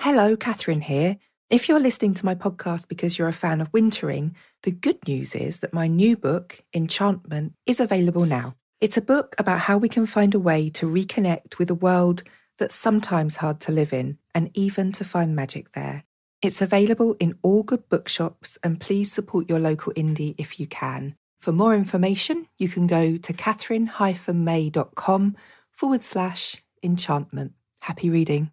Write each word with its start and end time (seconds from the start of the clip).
Hello, 0.00 0.36
Katherine 0.36 0.82
here. 0.82 1.16
If 1.50 1.68
you're 1.68 1.80
listening 1.80 2.14
to 2.14 2.24
my 2.24 2.36
podcast 2.36 2.86
because 2.86 3.18
you're 3.18 3.26
a 3.26 3.32
fan 3.32 3.60
of 3.60 3.72
wintering, 3.72 4.36
the 4.62 4.70
good 4.70 4.98
news 5.08 5.34
is 5.34 5.58
that 5.58 5.74
my 5.74 5.88
new 5.88 6.16
book, 6.16 6.60
Enchantment, 6.72 7.54
is 7.66 7.80
available 7.80 8.24
now. 8.24 8.54
It's 8.80 8.96
a 8.96 9.02
book 9.02 9.34
about 9.38 9.58
how 9.58 9.76
we 9.76 9.88
can 9.88 10.06
find 10.06 10.36
a 10.36 10.38
way 10.38 10.70
to 10.70 10.86
reconnect 10.86 11.58
with 11.58 11.68
a 11.68 11.74
world 11.74 12.22
that's 12.58 12.76
sometimes 12.76 13.34
hard 13.34 13.58
to 13.62 13.72
live 13.72 13.92
in 13.92 14.18
and 14.36 14.52
even 14.54 14.92
to 14.92 15.04
find 15.04 15.34
magic 15.34 15.72
there. 15.72 16.04
It's 16.42 16.62
available 16.62 17.16
in 17.18 17.36
all 17.42 17.64
good 17.64 17.88
bookshops 17.88 18.56
and 18.62 18.80
please 18.80 19.10
support 19.10 19.48
your 19.48 19.58
local 19.58 19.92
indie 19.94 20.36
if 20.38 20.60
you 20.60 20.68
can. 20.68 21.16
For 21.40 21.50
more 21.50 21.74
information, 21.74 22.46
you 22.56 22.68
can 22.68 22.86
go 22.86 23.16
to 23.16 23.32
catherine-may.com 23.32 25.36
forward 25.72 26.04
slash 26.04 26.62
enchantment. 26.84 27.54
Happy 27.80 28.10
reading. 28.10 28.52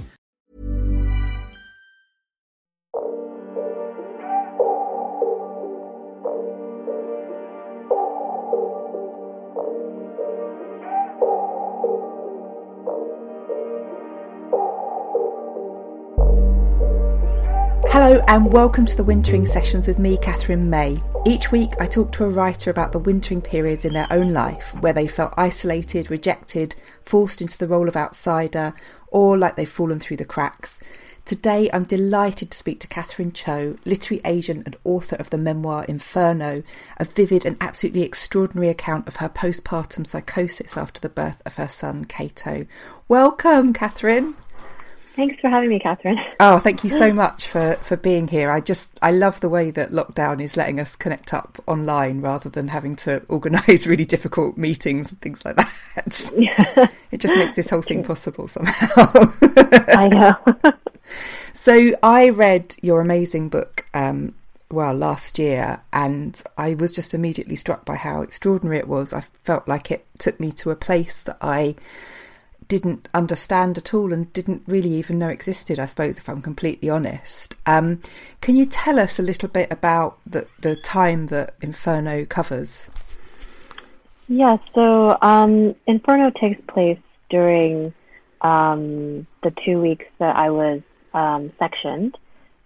Hello, 18.11 18.25
and 18.27 18.51
welcome 18.51 18.85
to 18.85 18.97
the 18.97 19.05
Wintering 19.05 19.45
Sessions 19.45 19.87
with 19.87 19.97
me, 19.97 20.17
Katherine 20.17 20.69
May. 20.69 20.97
Each 21.25 21.49
week, 21.49 21.71
I 21.79 21.85
talk 21.85 22.11
to 22.11 22.25
a 22.25 22.29
writer 22.29 22.69
about 22.69 22.91
the 22.91 22.99
wintering 22.99 23.41
periods 23.41 23.85
in 23.85 23.93
their 23.93 24.11
own 24.11 24.33
life 24.33 24.75
where 24.81 24.91
they 24.91 25.07
felt 25.07 25.33
isolated, 25.37 26.11
rejected, 26.11 26.75
forced 27.05 27.41
into 27.41 27.57
the 27.57 27.69
role 27.69 27.87
of 27.87 27.95
outsider, 27.95 28.73
or 29.07 29.37
like 29.37 29.55
they've 29.55 29.69
fallen 29.69 30.01
through 30.01 30.17
the 30.17 30.25
cracks. 30.25 30.77
Today, 31.23 31.69
I'm 31.71 31.85
delighted 31.85 32.51
to 32.51 32.57
speak 32.57 32.81
to 32.81 32.87
Catherine 32.87 33.31
Cho, 33.31 33.77
literary 33.85 34.19
agent 34.25 34.63
and 34.65 34.75
author 34.83 35.15
of 35.15 35.29
the 35.29 35.37
memoir 35.37 35.85
Inferno, 35.85 36.63
a 36.97 37.05
vivid 37.05 37.45
and 37.45 37.55
absolutely 37.61 38.01
extraordinary 38.01 38.67
account 38.67 39.07
of 39.07 39.15
her 39.15 39.29
postpartum 39.29 40.05
psychosis 40.05 40.75
after 40.75 40.99
the 40.99 41.07
birth 41.07 41.41
of 41.45 41.55
her 41.55 41.69
son, 41.69 42.03
Cato. 42.03 42.65
Welcome, 43.07 43.71
Catherine. 43.71 44.35
Thanks 45.21 45.39
for 45.39 45.49
having 45.49 45.69
me, 45.69 45.77
Katherine. 45.77 46.19
Oh, 46.39 46.57
thank 46.57 46.83
you 46.83 46.89
so 46.89 47.13
much 47.13 47.45
for, 47.45 47.75
for 47.83 47.95
being 47.95 48.27
here. 48.27 48.49
I 48.49 48.59
just 48.59 48.97
I 49.03 49.11
love 49.11 49.39
the 49.39 49.49
way 49.49 49.69
that 49.69 49.91
lockdown 49.91 50.41
is 50.41 50.57
letting 50.57 50.79
us 50.79 50.95
connect 50.95 51.31
up 51.31 51.61
online 51.67 52.21
rather 52.21 52.49
than 52.49 52.69
having 52.69 52.95
to 52.95 53.21
organise 53.27 53.85
really 53.87 54.03
difficult 54.03 54.57
meetings 54.57 55.11
and 55.11 55.21
things 55.21 55.45
like 55.45 55.57
that. 55.57 56.31
Yeah. 56.35 56.87
It 57.11 57.19
just 57.19 57.35
makes 57.35 57.53
this 57.53 57.69
whole 57.69 57.83
thing 57.83 58.03
possible 58.03 58.47
somehow. 58.47 59.11
I 59.89 60.07
know. 60.07 60.71
so 61.53 61.91
I 62.01 62.29
read 62.29 62.75
your 62.81 62.99
amazing 63.01 63.49
book, 63.49 63.85
um, 63.93 64.33
well, 64.71 64.95
last 64.95 65.37
year, 65.37 65.81
and 65.93 66.41
I 66.57 66.73
was 66.73 66.93
just 66.93 67.13
immediately 67.13 67.57
struck 67.57 67.85
by 67.85 67.95
how 67.95 68.23
extraordinary 68.23 68.79
it 68.79 68.87
was. 68.87 69.13
I 69.13 69.25
felt 69.43 69.67
like 69.67 69.91
it 69.91 70.03
took 70.17 70.39
me 70.39 70.51
to 70.53 70.71
a 70.71 70.75
place 70.75 71.21
that 71.23 71.37
I 71.41 71.75
didn't 72.71 73.09
understand 73.13 73.77
at 73.77 73.93
all 73.93 74.13
and 74.13 74.31
didn't 74.31 74.63
really 74.65 74.93
even 74.93 75.19
know 75.19 75.27
existed, 75.27 75.77
I 75.77 75.87
suppose, 75.87 76.17
if 76.17 76.29
I'm 76.29 76.41
completely 76.41 76.89
honest. 76.89 77.53
Um, 77.65 77.99
can 78.39 78.55
you 78.55 78.63
tell 78.63 78.97
us 78.97 79.19
a 79.19 79.21
little 79.21 79.49
bit 79.49 79.69
about 79.69 80.19
the, 80.25 80.47
the 80.61 80.77
time 80.77 81.25
that 81.25 81.53
Inferno 81.59 82.23
covers? 82.23 82.89
yeah, 84.29 84.55
so 84.73 85.17
um, 85.21 85.75
Inferno 85.85 86.31
takes 86.31 86.61
place 86.73 86.97
during 87.29 87.93
um, 88.39 89.27
the 89.43 89.53
two 89.65 89.81
weeks 89.81 90.05
that 90.19 90.37
I 90.37 90.49
was 90.51 90.81
um, 91.13 91.51
sectioned 91.59 92.17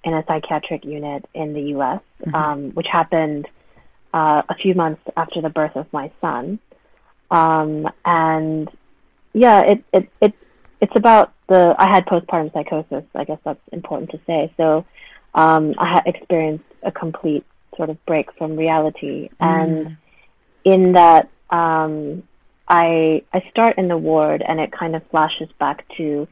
in 0.03 0.13
a 0.13 0.23
psychiatric 0.27 0.85
unit 0.85 1.25
in 1.33 1.55
the 1.55 1.61
US, 1.77 2.01
um, 2.31 2.69
which 2.73 2.85
happened 2.91 3.47
uh, 4.13 4.43
a 4.47 4.53
few 4.53 4.75
months 4.75 5.01
after 5.17 5.41
the 5.41 5.49
birth 5.49 5.75
of 5.75 5.91
my 5.91 6.11
son. 6.21 6.59
Um, 7.31 7.89
and 8.05 8.69
yeah, 9.35 9.61
it, 9.61 9.83
it, 9.91 10.09
it, 10.21 10.33
it's 10.79 10.95
about 10.95 11.33
the, 11.47 11.75
I 11.77 11.89
had 11.89 12.05
postpartum 12.05 12.53
psychosis. 12.53 13.03
I 13.13 13.25
guess 13.25 13.39
that's 13.43 13.59
important 13.73 14.11
to 14.11 14.19
say. 14.25 14.53
So, 14.55 14.85
um, 15.33 15.75
I 15.77 15.95
had 15.95 16.03
experienced 16.07 16.63
a 16.83 16.91
complete 16.91 17.45
sort 17.75 17.89
of 17.89 18.03
break 18.05 18.31
from 18.37 18.55
reality. 18.55 19.29
And 19.41 19.97
in 20.63 20.93
that, 20.93 21.29
um, 21.49 22.23
I, 22.69 23.23
I 23.33 23.43
start 23.51 23.77
in 23.77 23.89
the 23.89 23.97
ward 23.97 24.41
and 24.47 24.61
it 24.61 24.71
kind 24.71 24.95
of 24.95 25.05
flashes 25.11 25.49
back 25.59 25.85
to, 25.97 26.29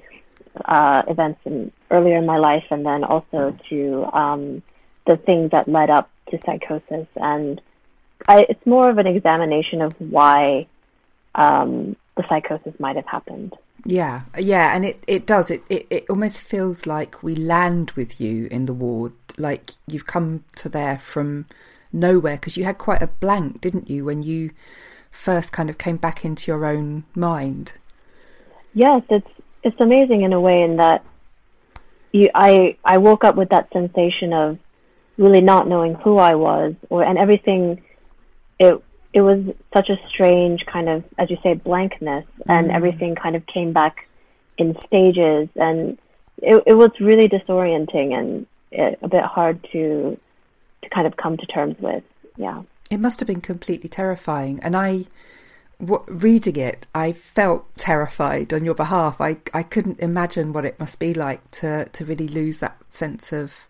uh, 0.63 1.03
events 1.09 1.41
in, 1.43 1.73
earlier 1.91 2.17
in 2.17 2.25
my 2.25 2.37
life 2.37 2.63
and 2.71 2.85
then 2.85 3.03
also 3.03 3.57
to, 3.69 4.05
um, 4.13 4.63
the 5.05 5.17
things 5.17 5.51
that 5.51 5.67
led 5.67 5.89
up 5.89 6.09
to 6.31 6.39
psychosis. 6.45 7.07
And 7.17 7.59
I, 8.29 8.45
it's 8.47 8.65
more 8.65 8.89
of 8.89 8.97
an 8.97 9.07
examination 9.07 9.81
of 9.81 9.93
why, 9.99 10.67
um, 11.35 11.97
the 12.15 12.25
psychosis 12.27 12.79
might 12.79 12.95
have 12.95 13.05
happened. 13.05 13.55
Yeah, 13.85 14.21
yeah, 14.37 14.75
and 14.75 14.85
it, 14.85 15.03
it 15.07 15.25
does. 15.25 15.51
It, 15.51 15.63
it 15.69 15.87
it 15.89 16.05
almost 16.09 16.41
feels 16.41 16.85
like 16.85 17.21
we 17.21 17.35
land 17.35 17.91
with 17.91 18.21
you 18.21 18.47
in 18.49 18.65
the 18.65 18.73
ward, 18.73 19.13
like 19.37 19.71
you've 19.87 20.07
come 20.07 20.43
to 20.57 20.69
there 20.69 20.97
from 20.97 21.45
nowhere 21.91 22.35
because 22.35 22.55
you 22.57 22.63
had 22.63 22.77
quite 22.77 23.01
a 23.01 23.07
blank, 23.07 23.61
didn't 23.61 23.89
you, 23.89 24.05
when 24.05 24.23
you 24.23 24.51
first 25.11 25.51
kind 25.51 25.69
of 25.69 25.77
came 25.77 25.97
back 25.97 26.23
into 26.23 26.51
your 26.51 26.65
own 26.65 27.03
mind? 27.15 27.73
Yes, 28.73 29.03
it's 29.09 29.27
it's 29.63 29.79
amazing 29.79 30.21
in 30.21 30.33
a 30.33 30.39
way 30.39 30.61
in 30.61 30.77
that 30.77 31.03
you 32.11 32.29
I 32.33 32.77
I 32.85 32.97
woke 32.97 33.23
up 33.23 33.35
with 33.35 33.49
that 33.49 33.71
sensation 33.73 34.33
of 34.33 34.57
really 35.17 35.41
not 35.41 35.67
knowing 35.67 35.93
who 35.95 36.17
I 36.17 36.35
was 36.35 36.73
or 36.89 37.03
and 37.03 37.17
everything 37.17 37.83
it 38.59 38.83
it 39.13 39.21
was 39.21 39.43
such 39.73 39.89
a 39.89 39.97
strange 40.09 40.65
kind 40.65 40.89
of 40.89 41.03
as 41.17 41.29
you 41.29 41.37
say 41.43 41.53
blankness 41.53 42.25
and 42.47 42.69
mm. 42.69 42.75
everything 42.75 43.15
kind 43.15 43.35
of 43.35 43.45
came 43.45 43.71
back 43.71 44.07
in 44.57 44.75
stages 44.85 45.49
and 45.55 45.97
it 46.41 46.63
it 46.65 46.73
was 46.73 46.91
really 46.99 47.29
disorienting 47.29 48.13
and 48.17 48.45
it, 48.71 48.99
a 49.01 49.07
bit 49.07 49.23
hard 49.23 49.65
to 49.71 50.17
to 50.83 50.89
kind 50.89 51.07
of 51.07 51.17
come 51.17 51.37
to 51.37 51.45
terms 51.45 51.75
with. 51.79 52.03
Yeah. 52.37 52.63
It 52.89 52.99
must 52.99 53.19
have 53.19 53.27
been 53.27 53.41
completely 53.41 53.89
terrifying, 53.89 54.59
and 54.61 54.75
I, 54.75 55.05
w- 55.79 56.03
reading 56.07 56.57
it, 56.57 56.85
I 56.93 57.11
felt 57.13 57.65
terrified 57.77 58.53
on 58.53 58.65
your 58.65 58.75
behalf. 58.75 59.19
I 59.19 59.37
I 59.53 59.63
couldn't 59.63 59.99
imagine 59.99 60.53
what 60.53 60.65
it 60.65 60.79
must 60.79 60.99
be 60.99 61.13
like 61.13 61.49
to 61.51 61.85
to 61.85 62.05
really 62.05 62.27
lose 62.27 62.59
that 62.59 62.77
sense 62.89 63.31
of 63.31 63.67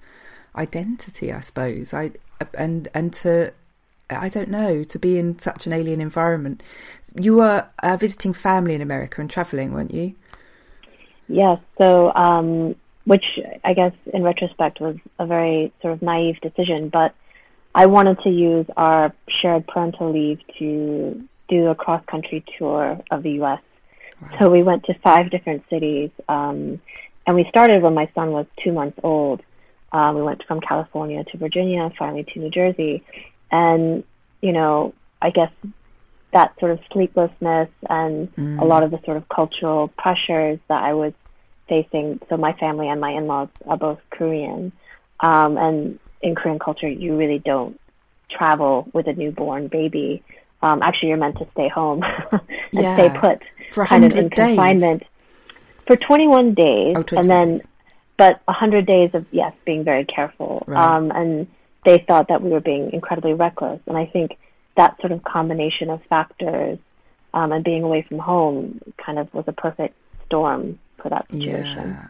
identity. 0.55 1.31
I 1.31 1.39
suppose 1.41 1.93
I 1.93 2.11
and 2.57 2.89
and 2.93 3.13
to 3.13 3.53
I 4.19 4.30
don't 4.30 4.50
know 4.50 4.83
to 4.83 5.00
be 5.00 5.18
in 5.18 5.39
such 5.39 5.65
an 5.65 5.74
alien 5.74 6.01
environment. 6.01 6.63
You 7.19 7.36
were 7.36 7.68
uh, 7.81 7.98
visiting 7.98 8.33
family 8.33 8.74
in 8.74 8.81
America 8.81 9.21
and 9.21 9.30
traveling, 9.30 9.74
weren't 9.74 9.94
you? 9.94 10.15
Yes. 11.27 11.60
So, 11.77 12.13
um, 12.13 12.75
which 13.06 13.25
I 13.63 13.74
guess 13.74 13.94
in 14.13 14.24
retrospect 14.24 14.80
was 14.80 14.98
a 15.19 15.25
very 15.25 15.74
sort 15.81 15.94
of 15.94 16.01
naive 16.01 16.39
decision, 16.42 16.89
but 16.89 17.13
I 17.75 17.88
wanted 17.88 18.19
to 18.21 18.30
use 18.30 18.65
our 18.77 19.13
shared 19.42 19.68
parental 19.68 20.12
leave 20.12 20.39
to 20.60 21.27
do 21.50 21.68
a 21.68 21.75
cross 21.75 22.04
country 22.06 22.44
tour 22.57 23.00
of 23.12 23.24
the 23.24 23.31
U.S. 23.31 23.62
Wow. 24.21 24.30
So 24.39 24.50
we 24.50 24.63
went 24.63 24.86
to 24.86 24.94
five 25.04 25.31
different 25.31 25.63
cities, 25.69 26.12
um, 26.30 26.80
and 27.25 27.36
we 27.36 27.45
started 27.50 27.81
when 27.81 27.94
my 27.94 28.10
son 28.15 28.31
was 28.31 28.45
two 28.63 28.71
months 28.71 29.00
old. 29.04 29.42
Um, 29.92 30.15
we 30.15 30.24
went 30.24 30.44
from 30.48 30.60
California 30.62 31.24
to 31.25 31.38
Virginia, 31.38 31.92
finally 31.98 32.24
to 32.24 32.39
New 32.39 32.50
Jersey, 32.50 33.04
and 33.53 34.03
you 34.41 34.51
know, 34.51 34.94
I 35.21 35.29
guess 35.29 35.51
that 36.33 36.59
sort 36.59 36.71
of 36.71 36.79
sleeplessness 36.91 37.69
and 37.89 38.35
mm. 38.35 38.59
a 38.59 38.65
lot 38.65 38.83
of 38.83 38.91
the 38.91 39.00
sort 39.05 39.15
of 39.15 39.29
cultural 39.29 39.88
pressures 39.88 40.59
that 40.67 40.83
I 40.83 40.94
was 40.95 41.13
facing. 41.69 42.19
So 42.27 42.35
my 42.35 42.53
family 42.53 42.89
and 42.89 43.00
my 43.00 43.11
in-laws 43.11 43.50
are 43.67 43.77
both 43.77 44.00
Korean, 44.09 44.73
um, 45.21 45.57
and 45.57 46.00
in 46.21 46.35
Korean 46.35 46.59
culture, 46.59 46.89
you 46.89 47.15
really 47.15 47.39
don't 47.39 47.79
travel 48.29 48.89
with 48.91 49.07
a 49.07 49.13
newborn 49.13 49.67
baby. 49.67 50.23
Um, 50.61 50.81
actually, 50.81 51.09
you're 51.09 51.17
meant 51.17 51.38
to 51.38 51.47
stay 51.51 51.69
home 51.69 52.03
and 52.31 52.41
yeah. 52.71 52.95
stay 52.95 53.09
put, 53.17 53.44
for 53.71 53.85
kind 53.85 54.03
of 54.03 54.13
in 54.13 54.29
days. 54.29 54.47
confinement 54.47 55.03
for 55.85 55.95
21 55.95 56.53
days, 56.53 56.95
oh, 56.97 57.03
and 57.17 57.29
then, 57.29 57.57
days. 57.57 57.67
but 58.17 58.41
100 58.45 58.85
days 58.85 59.11
of 59.13 59.25
yes, 59.31 59.53
being 59.65 59.83
very 59.83 60.05
careful. 60.05 60.63
Right. 60.65 60.95
Um, 60.95 61.11
and 61.11 61.47
they 61.85 62.03
thought 62.07 62.27
that 62.30 62.41
we 62.41 62.50
were 62.50 62.62
being 62.62 62.91
incredibly 62.91 63.33
reckless, 63.33 63.80
and 63.88 63.97
I 63.97 64.06
think 64.06 64.38
that 64.75 65.00
sort 65.00 65.12
of 65.12 65.24
combination 65.24 65.89
of 65.89 66.01
factors 66.09 66.80
um, 67.33 67.51
and 67.51 67.63
being 67.63 67.83
away 67.83 68.03
from 68.03 68.19
home 68.19 68.81
kind 68.97 69.19
of 69.19 69.33
was 69.33 69.45
a 69.47 69.53
perfect 69.53 69.95
storm 70.25 70.80
for 71.01 71.09
that 71.09 71.30
situation. 71.31 71.89
Yeah. 71.89 72.07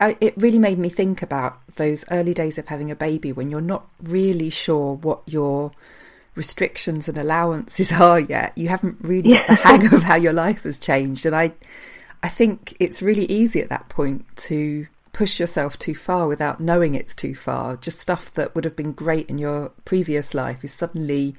I, 0.00 0.16
it 0.20 0.34
really 0.36 0.58
made 0.58 0.78
me 0.78 0.88
think 0.88 1.22
about 1.22 1.64
those 1.76 2.04
early 2.10 2.34
days 2.34 2.58
of 2.58 2.66
having 2.66 2.90
a 2.90 2.96
baby 2.96 3.32
when 3.32 3.50
you're 3.50 3.60
not 3.60 3.86
really 4.02 4.50
sure 4.50 4.94
what 4.94 5.22
your 5.26 5.70
restrictions 6.34 7.08
and 7.08 7.16
allowances 7.16 7.92
are 8.00 8.18
yet. 8.18 8.56
You 8.56 8.68
haven't 8.68 8.98
really 9.00 9.30
yeah. 9.30 9.46
got 9.46 9.48
the 9.48 9.54
hang 9.54 9.94
of 9.94 10.02
how 10.02 10.16
your 10.16 10.32
life 10.32 10.64
has 10.64 10.78
changed, 10.78 11.24
and 11.24 11.36
I, 11.36 11.52
I 12.22 12.28
think 12.28 12.76
it's 12.80 13.02
really 13.02 13.26
easy 13.26 13.60
at 13.60 13.68
that 13.68 13.88
point 13.88 14.24
to 14.48 14.86
push 15.12 15.38
yourself 15.38 15.78
too 15.78 15.94
far 15.94 16.26
without 16.26 16.60
knowing 16.60 16.94
it's 16.94 17.14
too 17.14 17.34
far. 17.34 17.76
Just 17.76 18.00
stuff 18.00 18.32
that 18.34 18.54
would 18.54 18.64
have 18.64 18.76
been 18.76 18.92
great 18.92 19.28
in 19.28 19.38
your 19.38 19.70
previous 19.84 20.34
life 20.34 20.64
is 20.64 20.72
suddenly 20.72 21.34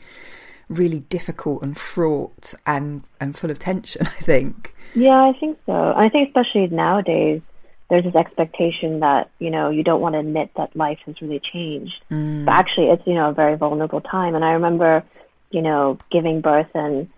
really 0.70 1.00
difficult 1.00 1.62
and 1.62 1.78
fraught 1.78 2.54
and 2.66 3.04
and 3.20 3.38
full 3.38 3.52
of 3.52 3.60
tension. 3.60 4.06
I 4.08 4.22
think. 4.22 4.76
Yeah, 4.94 5.24
I 5.24 5.34
think 5.40 5.58
so. 5.66 5.94
I 5.96 6.10
think 6.10 6.30
especially 6.30 6.68
nowadays, 6.68 7.42
there's 7.90 8.04
this 8.04 8.16
expectation 8.16 9.00
that 9.00 9.32
you 9.40 9.50
know 9.50 9.70
you 9.70 9.84
don't 9.84 10.02
want 10.02 10.14
to 10.14 10.20
admit 10.20 10.52
that 10.56 10.76
life 10.76 11.00
has 11.06 11.20
really 11.22 11.40
changed, 11.40 12.04
mm. 12.12 12.46
but 12.46 12.54
actually 12.54 12.88
it's 12.88 13.06
you 13.08 13.16
know 13.16 13.30
a 13.30 13.34
very 13.34 13.58
vulnerable 13.58 14.02
time. 14.02 14.36
And 14.36 14.46
I 14.46 14.52
remember, 14.52 15.04
you 15.52 15.62
know, 15.62 15.98
giving 16.12 16.42
birth 16.42 16.70
and. 16.74 17.10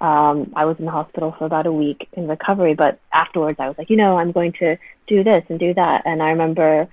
Um, 0.00 0.52
I 0.56 0.64
was 0.64 0.76
in 0.78 0.86
the 0.86 0.90
hospital 0.90 1.34
for 1.38 1.44
about 1.44 1.66
a 1.66 1.72
week 1.72 2.08
in 2.14 2.26
recovery, 2.26 2.74
but 2.74 2.98
afterwards 3.12 3.56
I 3.58 3.68
was 3.68 3.76
like, 3.76 3.90
you 3.90 3.96
know, 3.96 4.16
I'm 4.16 4.32
going 4.32 4.52
to 4.60 4.76
do 5.06 5.22
this 5.22 5.44
and 5.48 5.58
do 5.58 5.74
that. 5.74 6.02
And 6.06 6.22
I 6.22 6.30
remember, 6.30 6.88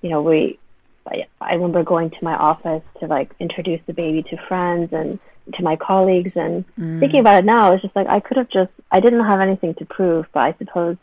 you 0.00 0.10
know, 0.10 0.22
we, 0.22 0.58
I, 1.06 1.26
I 1.40 1.54
remember 1.54 1.82
going 1.82 2.10
to 2.10 2.16
my 2.22 2.34
office 2.34 2.84
to 3.00 3.06
like 3.06 3.32
introduce 3.40 3.80
the 3.86 3.92
baby 3.92 4.22
to 4.30 4.36
friends 4.46 4.92
and 4.92 5.18
to 5.54 5.62
my 5.62 5.76
colleagues 5.76 6.32
and 6.36 6.64
mm. 6.78 7.00
thinking 7.00 7.18
about 7.18 7.42
it 7.42 7.44
now 7.44 7.72
it's 7.72 7.82
just 7.82 7.96
like 7.96 8.06
I 8.06 8.20
could 8.20 8.36
have 8.36 8.48
just 8.48 8.70
I 8.92 9.00
didn't 9.00 9.24
have 9.24 9.40
anything 9.40 9.74
to 9.74 9.84
prove 9.84 10.26
but 10.32 10.44
I 10.44 10.54
suppose 10.56 10.96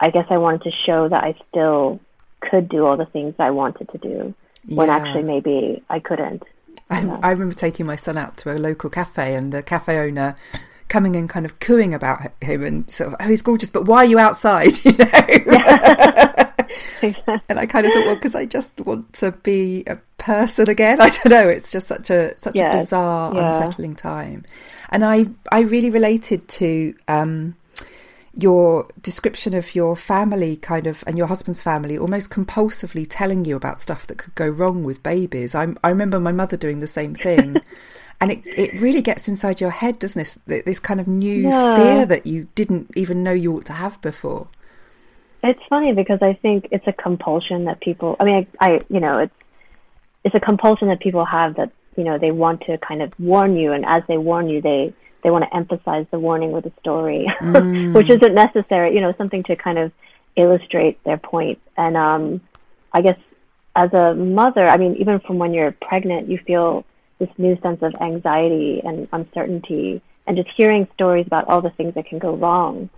I 0.00 0.10
guess 0.10 0.26
I 0.30 0.38
wanted 0.38 0.62
to 0.62 0.72
show 0.84 1.08
that 1.08 1.22
I 1.22 1.36
still 1.48 2.00
could 2.40 2.68
do 2.68 2.86
all 2.86 2.96
the 2.96 3.06
things 3.06 3.34
I 3.38 3.50
wanted 3.50 3.88
to 3.90 3.98
do 3.98 4.34
when 4.68 4.90
actually 4.90 5.22
maybe 5.22 5.82
I 5.88 5.98
couldn't. 5.98 6.42
I, 6.90 7.06
I 7.22 7.30
remember 7.30 7.54
taking 7.54 7.86
my 7.86 7.96
son 7.96 8.16
out 8.16 8.36
to 8.38 8.52
a 8.52 8.58
local 8.58 8.90
cafe 8.90 9.34
and 9.34 9.52
the 9.52 9.62
cafe 9.62 9.98
owner 9.98 10.36
coming 10.88 11.16
and 11.16 11.28
kind 11.28 11.44
of 11.46 11.60
cooing 11.60 11.94
about 11.94 12.32
him 12.42 12.64
and 12.64 12.90
sort 12.90 13.12
of, 13.12 13.16
oh, 13.20 13.28
he's 13.28 13.42
gorgeous, 13.42 13.70
but 13.70 13.86
why 13.86 13.98
are 13.98 14.06
you 14.06 14.18
outside? 14.18 14.72
You 14.84 14.92
know? 14.92 15.06
Yeah. 15.46 16.52
and 17.48 17.58
I 17.58 17.66
kind 17.66 17.86
of 17.86 17.92
thought, 17.92 18.06
well, 18.06 18.14
because 18.14 18.34
I 18.34 18.44
just 18.44 18.80
want 18.80 19.12
to 19.14 19.32
be 19.32 19.84
a 19.86 19.96
person 20.18 20.68
again. 20.68 21.00
I 21.00 21.10
don't 21.10 21.30
know. 21.30 21.48
It's 21.48 21.70
just 21.70 21.86
such 21.86 22.10
a 22.10 22.36
such 22.38 22.56
yes. 22.56 22.74
a 22.74 22.78
bizarre, 22.78 23.34
yeah. 23.34 23.54
unsettling 23.54 23.94
time. 23.94 24.44
And 24.90 25.04
I 25.04 25.26
I 25.52 25.60
really 25.60 25.90
related 25.90 26.48
to 26.48 26.94
um, 27.06 27.56
your 28.34 28.88
description 29.02 29.54
of 29.54 29.74
your 29.74 29.96
family, 29.96 30.56
kind 30.56 30.86
of, 30.86 31.04
and 31.06 31.16
your 31.18 31.26
husband's 31.26 31.62
family, 31.62 31.98
almost 31.98 32.30
compulsively 32.30 33.06
telling 33.08 33.44
you 33.44 33.56
about 33.56 33.80
stuff 33.80 34.06
that 34.06 34.18
could 34.18 34.34
go 34.34 34.48
wrong 34.48 34.84
with 34.84 35.02
babies. 35.02 35.54
I 35.54 35.68
I 35.84 35.90
remember 35.90 36.20
my 36.20 36.32
mother 36.32 36.56
doing 36.56 36.80
the 36.80 36.86
same 36.86 37.14
thing. 37.14 37.56
And 38.20 38.32
it, 38.32 38.46
it 38.46 38.80
really 38.80 39.02
gets 39.02 39.28
inside 39.28 39.60
your 39.60 39.70
head, 39.70 39.98
doesn't 39.98 40.38
it? 40.46 40.64
This 40.64 40.80
kind 40.80 41.00
of 41.00 41.06
new 41.06 41.48
yeah. 41.48 41.76
fear 41.76 42.06
that 42.06 42.26
you 42.26 42.48
didn't 42.54 42.90
even 42.96 43.22
know 43.22 43.32
you 43.32 43.56
ought 43.56 43.66
to 43.66 43.74
have 43.74 44.00
before. 44.00 44.48
It's 45.44 45.60
funny 45.68 45.92
because 45.92 46.20
I 46.20 46.34
think 46.34 46.68
it's 46.72 46.86
a 46.86 46.92
compulsion 46.92 47.64
that 47.66 47.80
people. 47.80 48.16
I 48.18 48.24
mean, 48.24 48.46
I, 48.60 48.72
I 48.72 48.80
you 48.88 48.98
know, 48.98 49.18
it's 49.18 49.34
it's 50.24 50.34
a 50.34 50.40
compulsion 50.40 50.88
that 50.88 51.00
people 51.00 51.24
have 51.24 51.56
that 51.56 51.70
you 51.96 52.04
know 52.04 52.18
they 52.18 52.32
want 52.32 52.62
to 52.62 52.76
kind 52.78 53.02
of 53.02 53.18
warn 53.20 53.56
you, 53.56 53.72
and 53.72 53.84
as 53.86 54.02
they 54.08 54.18
warn 54.18 54.48
you, 54.50 54.60
they 54.60 54.92
they 55.22 55.30
want 55.30 55.44
to 55.44 55.54
emphasize 55.54 56.06
the 56.10 56.18
warning 56.18 56.50
with 56.50 56.66
a 56.66 56.72
story, 56.80 57.26
mm. 57.40 57.94
which 57.94 58.10
isn't 58.10 58.34
necessary. 58.34 58.94
You 58.94 59.00
know, 59.00 59.14
something 59.16 59.44
to 59.44 59.54
kind 59.54 59.78
of 59.78 59.92
illustrate 60.34 61.02
their 61.04 61.18
point. 61.18 61.60
And 61.76 61.96
um, 61.96 62.40
I 62.92 63.02
guess 63.02 63.18
as 63.76 63.92
a 63.92 64.14
mother, 64.14 64.68
I 64.68 64.76
mean, 64.76 64.96
even 64.96 65.20
from 65.20 65.38
when 65.38 65.54
you're 65.54 65.70
pregnant, 65.70 66.28
you 66.28 66.38
feel 66.38 66.84
this 67.18 67.28
new 67.38 67.58
sense 67.60 67.80
of 67.82 67.94
anxiety 68.00 68.80
and 68.84 69.08
uncertainty, 69.12 70.00
and 70.26 70.36
just 70.36 70.48
hearing 70.56 70.86
stories 70.94 71.26
about 71.26 71.48
all 71.48 71.60
the 71.60 71.70
things 71.70 71.94
that 71.94 72.06
can 72.06 72.18
go 72.18 72.36
wrong 72.36 72.88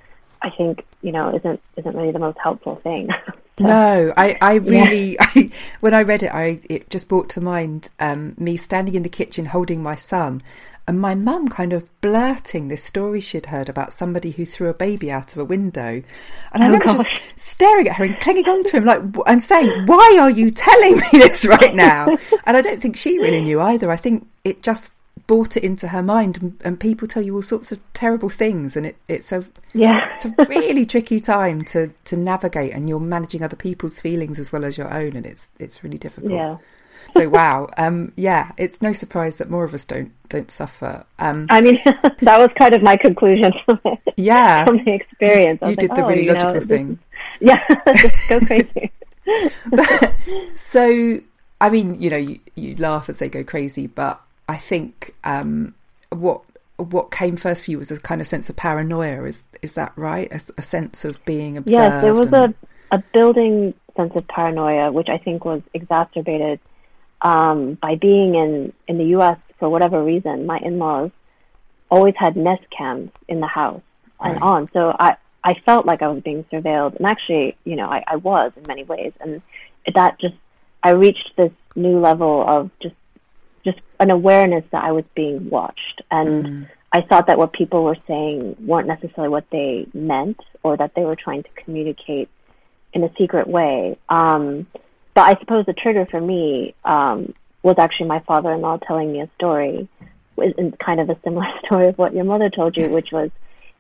I 0.43 0.51
think 0.51 0.85
you 1.03 1.13
know 1.13 1.35
isn't 1.35 1.61
isn't 1.77 1.97
really 1.97 2.13
the 2.13 2.19
most 2.19 2.39
helpful 2.39 2.77
thing. 2.77 3.09
so, 3.59 3.65
no, 3.65 4.13
I 4.17 4.37
I 4.41 4.55
really 4.55 5.13
yeah. 5.13 5.17
I, 5.35 5.51
when 5.81 5.95
I 5.95 6.03
read 6.03 6.23
it, 6.23 6.33
I 6.33 6.61
it 6.69 6.91
just 6.91 7.09
brought 7.09 7.29
to 7.31 7.41
mind 7.41 7.91
um, 7.99 8.35
me 8.39 8.57
standing 8.57 8.95
in 8.95 9.03
the 9.03 9.09
kitchen 9.09 9.47
holding 9.47 9.83
my 9.83 9.97
son. 9.97 10.43
And 10.89 10.99
my 11.01 11.15
mum 11.15 11.47
kind 11.47 11.73
of 11.73 11.89
blurting 12.01 12.67
this 12.67 12.83
story 12.83 13.21
she'd 13.21 13.47
heard 13.47 13.69
about 13.69 13.93
somebody 13.93 14.33
who 14.33 14.45
threw 14.45 14.69
a 14.69 14.75
baby 14.75 15.09
out 15.09 15.33
of 15.33 15.39
a 15.39 15.45
window. 15.45 16.03
And 16.51 16.65
I 16.65 16.67
oh, 16.67 16.71
remember 16.71 16.85
gosh. 16.85 17.07
just 17.07 17.21
staring 17.37 17.87
at 17.87 17.95
her 17.95 18.05
and 18.05 18.19
clinging 18.19 18.49
onto 18.49 18.77
him, 18.77 18.85
like, 18.85 19.01
and 19.27 19.41
saying, 19.41 19.87
Why 19.87 20.19
are 20.21 20.31
you 20.31 20.51
telling 20.51 20.97
me 20.97 21.07
this 21.13 21.45
right 21.45 21.77
now? 21.77 22.09
and 22.45 22.57
I 22.57 22.61
don't 22.61 22.83
think 22.83 22.97
she 22.97 23.21
really 23.21 23.41
knew 23.41 23.61
either. 23.61 23.89
I 23.89 23.97
think 23.97 24.27
it 24.43 24.65
just 24.65 24.93
brought 25.31 25.57
it 25.57 25.63
into 25.63 25.87
her 25.87 26.03
mind 26.03 26.43
and, 26.43 26.61
and, 26.65 26.81
people 26.81 27.07
tell 27.07 27.23
you 27.23 27.37
all 27.37 27.41
sorts 27.41 27.71
of 27.71 27.81
terrible 27.93 28.29
things 28.29 28.77
and 28.77 28.85
it, 28.85 28.97
it's 29.07 29.31
a 29.31 29.45
yeah. 29.75 30.11
it's 30.11 30.25
a 30.25 30.35
really 30.49 30.85
tricky 30.85 31.21
time 31.21 31.63
to 31.63 31.93
to 32.05 32.17
navigate 32.17 32.73
and 32.73 32.89
you're 32.89 32.99
managing 32.99 33.41
other 33.41 33.55
people's 33.55 34.01
feelings 34.01 34.41
as 34.41 34.53
well 34.53 34.65
as 34.65 34.77
your 34.77 34.93
own 34.93 35.15
and 35.15 35.25
it's 35.25 35.47
it's 35.61 35.85
really 35.85 35.99
difficult. 35.99 36.33
Yeah. 36.33 36.57
So 37.13 37.29
wow 37.29 37.69
um 37.79 38.13
yeah 38.17 38.51
it's 38.57 38.83
no 38.83 38.93
surprise 38.93 39.37
that 39.37 39.49
more 39.49 39.63
of 39.63 39.73
us 39.73 39.85
don't 39.85 40.11
don't 40.29 40.51
suffer. 40.51 41.05
Um 41.21 41.47
i 41.49 41.61
mean 41.61 41.81
that 41.87 42.39
was 42.39 42.51
kind 42.59 42.75
of 42.75 42.83
my 42.83 42.97
conclusion 42.97 43.53
from 43.65 43.79
it 43.85 44.01
yeah. 44.17 44.65
from 44.65 44.85
the 44.85 44.95
experience. 44.95 45.61
You 45.63 45.77
did 45.77 45.91
like, 45.91 45.97
the 45.97 46.07
really 46.07 46.29
oh, 46.29 46.33
logical 46.33 46.55
know, 46.55 46.67
thing. 46.67 46.99
yeah 47.41 47.65
just 47.95 48.29
go 48.29 48.41
crazy. 48.41 48.91
But, 49.71 50.13
so 50.57 51.21
i 51.61 51.71
mean 51.71 52.01
you 52.01 52.11
know 52.11 52.17
you, 52.17 52.41
you 52.57 52.75
laugh 52.75 53.09
and 53.09 53.17
say 53.17 53.29
go 53.29 53.45
crazy 53.45 53.87
but 53.87 54.21
I 54.51 54.57
think 54.57 55.15
um, 55.23 55.75
what 56.09 56.43
what 56.77 57.13
came 57.13 57.37
first 57.37 57.65
for 57.65 57.71
you 57.71 57.79
was 57.79 57.93
a 57.93 58.01
kind 58.01 58.21
of 58.21 58.27
sense 58.27 58.51
of 58.51 58.57
paranoia. 58.57 59.23
Is 59.23 59.43
is 59.63 59.73
that 59.75 59.93
right? 59.95 60.31
A, 60.33 60.41
a 60.59 60.63
sense 60.63 61.05
of 61.05 61.25
being 61.25 61.57
observed. 61.57 61.73
Yes, 61.73 62.03
there 62.03 62.15
was 62.15 62.27
and... 62.33 62.55
a 62.91 62.97
a 62.97 63.05
building 63.15 63.75
sense 63.97 64.13
of 64.17 64.27
paranoia, 64.27 64.91
which 64.91 65.09
I 65.09 65.19
think 65.19 65.45
was 65.45 65.63
exacerbated 65.73 66.59
um, 67.23 67.75
by 67.75 67.95
being 67.95 68.35
in 68.35 68.73
in 68.89 68.99
the 68.99 69.05
U.S. 69.17 69.39
for 69.61 69.69
whatever 69.69 70.03
reason. 70.03 70.47
My 70.47 70.59
in-laws 70.59 71.13
always 71.89 72.15
had 72.17 72.37
Nest 72.37 72.65
cams 72.77 73.11
in 73.29 73.39
the 73.39 73.47
house 73.47 73.83
and 74.21 74.33
right. 74.35 74.43
on, 74.43 74.69
so 74.73 74.97
I 74.99 75.17
I 75.45 75.55
felt 75.65 75.87
like 75.87 76.03
I 76.03 76.09
was 76.09 76.25
being 76.25 76.43
surveilled, 76.53 76.97
and 76.97 77.07
actually, 77.07 77.57
you 77.65 77.77
know, 77.77 77.87
I, 77.87 78.03
I 78.09 78.17
was 78.17 78.51
in 78.57 78.65
many 78.67 78.83
ways, 78.83 79.13
and 79.21 79.43
that 79.95 80.19
just 80.19 80.35
I 80.83 80.91
reached 80.91 81.31
this 81.37 81.53
new 81.77 82.01
level 82.01 82.45
of 82.49 82.71
just 82.83 82.97
just 83.65 83.79
an 83.99 84.11
awareness 84.11 84.65
that 84.73 84.85
I 84.85 84.93
was 84.93 85.05
being 85.15 85.51
watched. 85.51 86.03
And 86.11 86.47
mm. 86.47 86.71
I 86.93 87.03
thought 87.03 87.27
that 87.27 87.39
what 87.39 87.53
people 87.53 87.85
were 87.85 87.97
saying 88.07 88.57
weren't 88.61 88.89
necessarily 88.89 89.29
what 89.29 89.49
they 89.51 89.87
meant 89.95 90.41
or 90.63 90.77
that 90.77 90.95
they 90.95 91.03
were 91.03 91.15
trying 91.15 91.43
to 91.43 91.49
communicate 91.65 92.29
in 92.93 93.05
a 93.05 93.13
secret 93.17 93.47
way. 93.47 93.99
Um, 94.09 94.67
but 95.15 95.23
I 95.23 95.39
suppose 95.41 95.67
the 95.67 95.73
trigger 95.73 96.07
for 96.07 96.21
me 96.21 96.75
um, 96.85 97.35
was 97.63 97.77
actually 97.79 98.07
my 98.07 98.21
father 98.21 98.53
in 98.53 98.61
law 98.61 98.79
telling 98.79 99.13
me 99.13 99.21
a 99.21 99.31
story, 99.37 99.89
in 100.39 100.73
kind 100.85 101.01
of 101.01 101.11
a 101.11 101.19
similar 101.23 101.47
story 101.67 101.89
of 101.89 101.99
what 101.99 102.15
your 102.15 102.25
mother 102.25 102.51
told 102.51 102.77
you, 102.77 102.89
which 102.89 103.13
was 103.13 103.31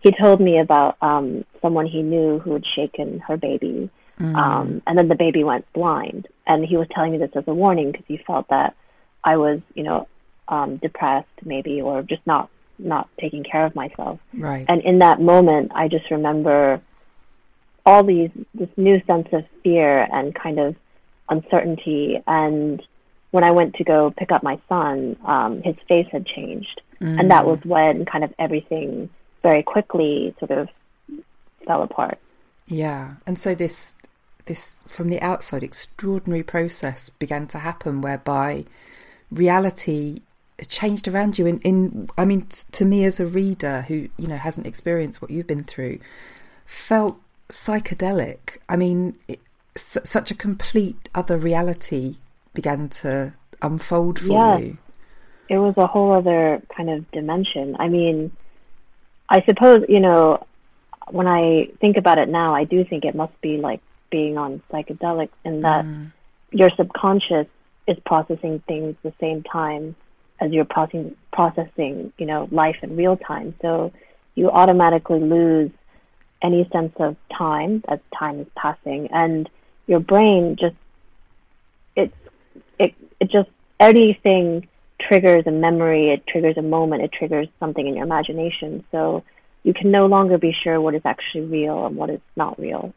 he 0.00 0.12
told 0.12 0.40
me 0.40 0.58
about 0.58 0.96
um, 1.02 1.44
someone 1.60 1.86
he 1.86 2.02
knew 2.02 2.38
who 2.38 2.54
had 2.54 2.64
shaken 2.74 3.18
her 3.20 3.36
baby, 3.36 3.90
Mm. 4.20 4.36
um, 4.36 4.82
and 4.86 4.98
then 4.98 5.08
the 5.08 5.14
baby 5.14 5.44
went 5.44 5.70
blind. 5.72 6.28
And 6.46 6.64
he 6.64 6.76
was 6.76 6.86
telling 6.90 7.12
me 7.12 7.18
this 7.18 7.30
as 7.34 7.44
a 7.46 7.54
warning 7.54 7.90
because 7.90 8.04
he 8.06 8.18
felt 8.18 8.48
that 8.48 8.74
I 9.24 9.36
was, 9.36 9.60
you 9.74 9.84
know, 9.84 10.08
um, 10.48 10.76
depressed 10.76 11.28
maybe 11.44 11.80
or 11.80 12.02
just 12.02 12.26
not 12.26 12.50
not 12.78 13.08
taking 13.20 13.44
care 13.44 13.66
of 13.66 13.74
myself. 13.74 14.18
Right. 14.34 14.64
And 14.68 14.80
in 14.82 15.00
that 15.00 15.20
moment, 15.20 15.72
I 15.74 15.88
just 15.88 16.10
remember 16.10 16.80
all 17.86 18.02
these 18.02 18.30
this 18.54 18.68
new 18.76 19.00
sense 19.06 19.28
of 19.32 19.44
fear 19.62 20.06
and 20.12 20.34
kind 20.34 20.58
of 20.58 20.76
uncertainty. 21.28 22.22
And 22.26 22.82
when 23.30 23.44
I 23.44 23.52
went 23.52 23.74
to 23.76 23.84
go 23.84 24.12
pick 24.16 24.32
up 24.32 24.42
my 24.42 24.58
son, 24.68 25.16
um, 25.24 25.62
his 25.62 25.76
face 25.88 26.06
had 26.10 26.26
changed, 26.26 26.80
and 27.00 27.30
that 27.30 27.46
was 27.46 27.58
when 27.64 28.04
kind 28.04 28.24
of 28.24 28.34
everything 28.38 29.08
very 29.42 29.62
quickly 29.62 30.34
sort 30.38 30.50
of 30.50 30.68
fell 31.66 31.82
apart. 31.82 32.18
Yeah, 32.66 33.16
and 33.26 33.38
so 33.38 33.54
this 33.54 33.94
this 34.46 34.76
from 34.86 35.08
the 35.08 35.20
outside 35.20 35.62
extraordinary 35.62 36.42
process 36.42 37.08
began 37.08 37.46
to 37.48 37.58
happen 37.58 38.00
whereby 38.00 38.64
reality 39.30 40.18
changed 40.68 41.08
around 41.08 41.38
you 41.38 41.46
in, 41.46 41.58
in 41.60 42.08
I 42.18 42.24
mean 42.24 42.42
t- 42.42 42.64
to 42.72 42.84
me 42.84 43.04
as 43.04 43.18
a 43.18 43.26
reader 43.26 43.82
who 43.82 44.08
you 44.18 44.28
know 44.28 44.36
hasn't 44.36 44.66
experienced 44.66 45.22
what 45.22 45.30
you've 45.30 45.46
been 45.46 45.64
through 45.64 45.98
felt 46.66 47.18
psychedelic 47.48 48.58
I 48.68 48.76
mean 48.76 49.16
it, 49.26 49.40
s- 49.74 49.96
such 50.04 50.30
a 50.30 50.34
complete 50.34 51.08
other 51.14 51.38
reality 51.38 52.16
began 52.52 52.90
to 52.90 53.32
unfold 53.62 54.18
for 54.18 54.26
Yeah. 54.26 54.58
you 54.58 54.78
it 55.50 55.58
was 55.58 55.76
a 55.76 55.86
whole 55.86 56.12
other 56.12 56.62
kind 56.74 56.88
of 56.88 57.10
dimension. 57.10 57.76
I 57.80 57.88
mean, 57.88 58.30
I 59.28 59.42
suppose, 59.42 59.84
you 59.88 59.98
know, 59.98 60.46
when 61.08 61.26
I 61.26 61.70
think 61.80 61.96
about 61.96 62.18
it 62.18 62.28
now, 62.28 62.54
I 62.54 62.62
do 62.62 62.84
think 62.84 63.04
it 63.04 63.16
must 63.16 63.38
be 63.40 63.56
like 63.56 63.80
being 64.10 64.38
on 64.38 64.62
psychedelics 64.72 65.34
in 65.44 65.62
that 65.62 65.84
mm. 65.84 66.12
your 66.52 66.70
subconscious 66.76 67.48
is 67.90 67.98
processing 68.06 68.62
things 68.66 68.96
the 69.02 69.12
same 69.20 69.42
time 69.42 69.94
as 70.40 70.50
you're 70.52 70.64
processing, 70.64 71.16
processing, 71.32 72.12
you 72.16 72.26
know, 72.26 72.48
life 72.50 72.76
in 72.82 72.96
real 72.96 73.16
time. 73.16 73.54
So 73.60 73.92
you 74.34 74.50
automatically 74.50 75.20
lose 75.20 75.70
any 76.42 76.68
sense 76.72 76.94
of 76.98 77.16
time 77.36 77.84
as 77.88 77.98
time 78.18 78.40
is 78.40 78.46
passing 78.56 79.08
and 79.12 79.48
your 79.86 80.00
brain 80.00 80.56
just 80.58 80.76
it's 81.96 82.14
it 82.78 82.94
it 83.20 83.30
just 83.30 83.50
anything 83.78 84.66
triggers 85.00 85.44
a 85.46 85.50
memory, 85.50 86.10
it 86.10 86.26
triggers 86.26 86.56
a 86.56 86.62
moment, 86.62 87.02
it 87.02 87.12
triggers 87.12 87.48
something 87.58 87.86
in 87.86 87.94
your 87.94 88.04
imagination. 88.04 88.84
So 88.90 89.24
you 89.62 89.74
can 89.74 89.90
no 89.90 90.06
longer 90.06 90.38
be 90.38 90.54
sure 90.62 90.80
what 90.80 90.94
is 90.94 91.02
actually 91.04 91.42
real 91.42 91.86
and 91.86 91.96
what 91.96 92.10
is 92.10 92.20
not 92.36 92.58
real. 92.58 92.94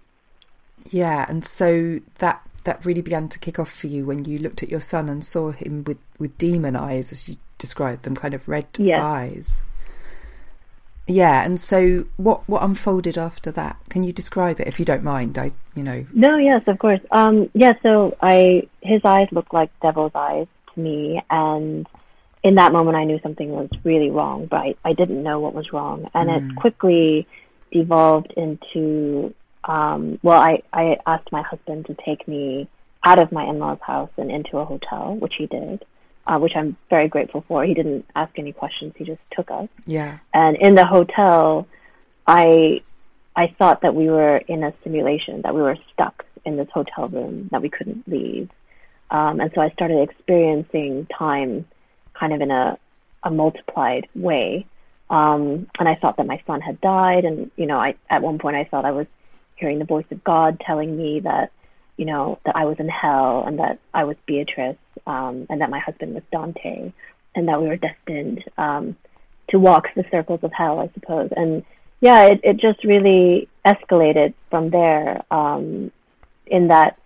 Yeah, 0.92 1.26
and 1.28 1.44
so 1.46 2.00
that 2.20 2.46
that 2.64 2.86
really 2.86 3.02
began 3.02 3.28
to 3.30 3.40
kick 3.40 3.60
off 3.60 3.72
for 3.72 3.88
you 3.88 4.06
when 4.06 4.26
you 4.26 4.40
looked 4.40 4.64
at 4.64 4.70
your 4.70 4.82
son 4.82 5.10
and 5.10 5.24
saw 5.24 5.52
him 5.52 5.84
with 5.84 5.98
with 6.20 6.38
demon 6.38 6.76
eyes, 6.76 7.12
as 7.12 7.28
you 7.28 7.38
described 7.58 8.04
them, 8.04 8.16
kind 8.16 8.34
of 8.34 8.48
red 8.48 8.66
Yes. 8.78 9.00
eyes. 9.02 9.62
Yeah, 11.06 11.44
and 11.44 11.60
so 11.60 12.06
what 12.16 12.48
what 12.48 12.64
unfolded 12.64 13.18
after 13.18 13.52
that? 13.52 13.76
Can 13.90 14.04
you 14.04 14.14
describe 14.14 14.62
it 14.62 14.68
if 14.68 14.80
you 14.80 14.86
don't 14.86 15.04
mind? 15.04 15.38
I, 15.38 15.52
you 15.76 15.84
know, 15.84 16.06
No, 16.14 16.38
yes, 16.38 16.62
of 16.68 16.80
course. 16.80 17.02
Um, 17.12 17.50
yeah, 17.54 17.74
so 17.84 18.16
I 18.22 18.68
his 18.82 19.02
eyes 19.04 19.28
looked 19.32 19.54
like 19.54 19.70
devil's 19.82 20.14
eyes 20.16 20.48
to 20.74 20.80
me, 20.80 21.22
and 21.30 21.88
in 22.42 22.56
that 22.56 22.72
moment, 22.72 22.96
I 22.96 23.04
knew 23.04 23.20
something 23.22 23.50
was 23.50 23.70
really 23.84 24.10
wrong, 24.10 24.46
but 24.46 24.58
I, 24.58 24.76
I 24.86 24.94
didn't 24.94 25.22
know 25.24 25.40
what 25.40 25.54
was 25.54 25.74
wrong, 25.74 26.10
and 26.14 26.30
it 26.30 26.56
quickly 26.56 27.28
devolved 27.72 28.32
into. 28.38 29.34
Um, 29.66 30.20
well, 30.24 30.40
I 30.40 30.62
I 30.72 30.98
asked 31.06 31.32
my 31.32 31.42
husband 31.42 31.86
to 31.88 31.96
take 32.06 32.28
me 32.28 32.68
out 33.04 33.20
of 33.20 33.32
my 33.32 33.46
in-laws' 33.46 33.80
house 33.82 34.12
and 34.18 34.32
into 34.32 34.58
a 34.58 34.66
hotel, 34.66 35.16
which 35.16 35.34
he 35.38 35.46
did, 35.48 35.84
uh, 36.28 36.38
which 36.38 36.54
I'm 36.56 36.78
very 36.90 37.08
grateful 37.08 37.44
for. 37.48 37.64
He 37.64 37.74
didn't 37.74 38.06
ask 38.16 38.38
any 38.38 38.54
questions; 38.54 38.94
he 38.98 39.04
just 39.06 39.22
took 39.32 39.52
us. 39.52 39.68
yeah, 39.86 40.20
And 40.34 40.58
in 40.58 40.76
the 40.76 40.86
hotel, 40.86 41.68
I 42.28 42.82
I 43.36 43.48
thought 43.58 43.82
that 43.82 43.96
we 43.96 44.10
were 44.10 44.38
in 44.38 44.64
a 44.64 44.74
simulation, 44.84 45.42
that 45.42 45.56
we 45.56 45.62
were 45.62 45.78
stuck 45.94 46.26
in 46.46 46.58
this 46.58 46.68
hotel 46.74 47.08
room, 47.08 47.50
that 47.52 47.62
we 47.62 47.70
couldn't 47.70 48.08
leave. 48.08 48.50
Um, 49.10 49.40
and 49.40 49.52
so 49.54 49.62
I 49.62 49.70
started 49.70 50.02
experiencing 50.02 51.08
time 51.18 51.66
kind 52.14 52.34
of 52.34 52.42
in 52.42 52.52
a, 52.52 52.78
a 53.24 53.32
multiplied 53.32 54.08
way. 54.16 54.66
Um, 55.10 55.68
and 55.80 55.88
I 55.88 55.96
thought 55.96 56.18
that 56.18 56.26
my 56.26 56.42
son 56.46 56.62
had 56.62 56.82
died. 56.82 57.26
And, 57.26 57.52
you 57.56 57.66
know, 57.66 57.78
I, 57.78 57.96
at 58.10 58.22
one 58.22 58.40
point 58.40 58.56
I 58.56 58.66
thought 58.66 58.86
I 58.86 58.92
was 58.92 59.08
hearing 59.64 59.80
the 59.80 59.86
voice 59.86 60.06
of 60.12 60.22
God 60.26 60.60
telling 60.60 60.98
me 60.98 61.22
that, 61.22 61.52
you 61.96 62.06
know, 62.06 62.38
that 62.46 62.58
I 62.58 62.66
was 62.66 62.78
in 62.80 62.90
hell 62.90 63.46
and 63.48 63.60
that 63.60 63.80
I 63.94 64.04
was 64.04 64.18
Beatrice, 64.26 64.76
um, 65.08 65.48
and 65.50 65.62
that 65.62 65.70
my 65.70 65.80
husband 65.80 66.14
was 66.14 66.24
Dante 66.34 66.92
and 67.34 67.48
that 67.48 67.62
we 67.62 67.68
were 67.68 67.78
destined, 67.78 68.44
um, 68.58 68.98
to 69.52 69.58
walk 69.58 69.86
the 69.96 70.04
circles 70.12 70.42
of 70.44 70.52
hell, 70.52 70.80
I 70.80 70.90
suppose. 70.94 71.30
And 71.36 71.64
yeah, 72.02 72.26
it, 72.26 72.42
it 72.44 72.58
just 72.58 72.84
really 72.84 73.48
escalated 73.66 74.34
from 74.50 74.70
there. 74.70 75.24
Um, 75.32 75.92
in 76.46 76.68
that, 76.68 77.00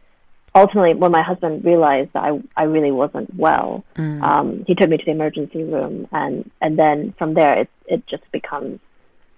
ultimately, 0.56 0.96
when 0.96 1.12
my 1.12 1.22
husband 1.22 1.64
realized 1.64 2.12
that 2.14 2.24
I, 2.24 2.42
I 2.56 2.64
really 2.64 2.92
wasn't 2.92 3.34
well, 3.36 3.84
um, 4.24 4.64
he 4.66 4.74
took 4.74 4.90
me 4.90 4.98
to 4.98 5.06
the 5.06 5.12
emergency 5.12 5.64
room, 5.64 6.08
and 6.12 6.50
and 6.60 6.80
then 6.80 7.14
from 7.20 7.36
there, 7.36 7.54
it 7.62 7.70
it 7.86 8.08
just 8.08 8.24
becomes 8.32 8.80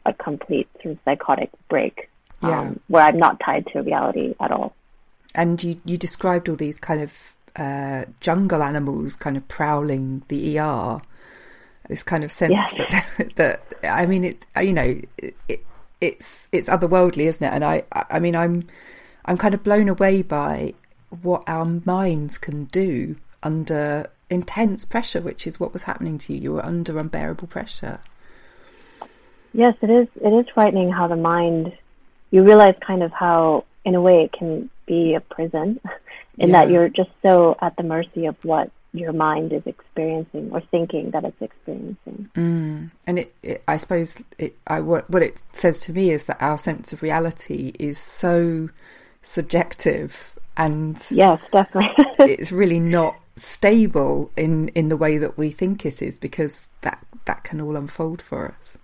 a 0.05 0.13
complete 0.13 0.69
sort 0.81 0.93
of 0.93 0.99
psychotic 1.03 1.49
break, 1.69 2.09
Yeah. 2.41 2.61
um, 2.61 2.79
where 2.87 3.03
I'm 3.03 3.17
not 3.17 3.39
tied 3.39 3.67
to 3.73 3.81
reality 3.81 4.35
at 4.39 4.51
all. 4.51 4.73
and 5.35 5.61
you 5.63 5.79
you 5.85 5.97
described 5.97 6.47
all 6.49 6.55
these 6.55 6.79
kind 6.79 7.01
of 7.01 7.35
uh, 7.55 8.05
jungle 8.19 8.63
animals 8.63 9.15
kind 9.15 9.35
of 9.37 9.47
prowling 9.47 10.23
the 10.27 10.57
ER. 10.59 10.99
This 11.89 12.03
kind 12.03 12.23
of 12.23 12.31
sense 12.31 12.51
Yes. 12.53 12.73
that 13.17 13.35
that 13.35 13.61
I 13.83 14.05
mean 14.05 14.23
it 14.23 14.45
you 14.61 14.73
know 14.73 15.01
it, 15.17 15.65
it's 16.01 16.47
it's 16.51 16.69
otherworldly, 16.69 17.25
isn't 17.25 17.45
it? 17.45 17.51
And 17.53 17.63
I 17.65 17.83
I 17.91 18.05
I 18.11 18.19
mean 18.19 18.35
I'm 18.35 18.67
I'm 19.25 19.37
kind 19.37 19.53
of 19.53 19.63
blown 19.63 19.89
away 19.89 20.21
by 20.21 20.73
what 21.21 21.43
our 21.47 21.65
minds 21.85 22.37
can 22.37 22.65
do 22.65 23.15
under 23.43 24.07
intense 24.29 24.85
pressure, 24.85 25.21
which 25.21 25.45
is 25.47 25.59
what 25.59 25.73
was 25.73 25.83
happening 25.83 26.17
to 26.19 26.33
you. 26.33 26.39
You 26.39 26.53
were 26.53 26.65
under 26.65 26.97
unbearable 26.99 27.47
pressure. 27.47 27.99
Yes, 29.53 29.75
it 29.81 29.89
is. 29.89 30.07
It 30.23 30.29
is 30.29 30.45
frightening 30.53 30.91
how 30.91 31.07
the 31.07 31.15
mind. 31.15 31.73
You 32.31 32.43
realize 32.43 32.75
kind 32.85 33.03
of 33.03 33.11
how, 33.11 33.65
in 33.85 33.95
a 33.95 34.01
way, 34.01 34.23
it 34.23 34.31
can 34.31 34.69
be 34.85 35.15
a 35.15 35.19
prison, 35.19 35.79
in 36.37 36.51
that 36.51 36.69
you're 36.69 36.89
just 36.89 37.09
so 37.21 37.57
at 37.61 37.75
the 37.75 37.83
mercy 37.83 38.25
of 38.25 38.35
what 38.43 38.71
your 38.93 39.13
mind 39.13 39.53
is 39.53 39.61
experiencing 39.65 40.49
or 40.51 40.61
thinking 40.71 41.11
that 41.11 41.23
it's 41.23 41.41
experiencing. 41.41 42.29
Mm. 42.35 42.91
and 43.05 43.19
it, 43.19 43.35
it 43.43 43.63
I 43.67 43.77
suppose 43.77 44.17
it 44.37 44.55
I 44.65 44.79
what 44.79 45.07
what 45.09 45.21
it 45.21 45.39
says 45.53 45.77
to 45.79 45.93
me 45.93 46.09
is 46.09 46.23
that 46.23 46.41
our 46.41 46.57
sense 46.57 46.91
of 46.91 47.03
reality 47.03 47.73
is 47.77 47.99
so 47.99 48.69
subjective 49.21 50.33
and 50.57 50.99
Yes, 51.11 51.39
definitely. 51.51 52.03
it's 52.19 52.51
really 52.51 52.79
not 52.79 53.19
stable 53.35 54.31
in 54.35 54.69
in 54.69 54.89
the 54.89 54.97
way 54.97 55.17
that 55.17 55.37
we 55.37 55.51
think 55.51 55.85
it 55.85 56.01
is 56.01 56.15
because 56.15 56.67
that 56.81 57.05
that 57.25 57.43
can 57.43 57.61
all 57.61 57.75
unfold 57.75 58.21
for 58.21 58.55
us 58.57 58.77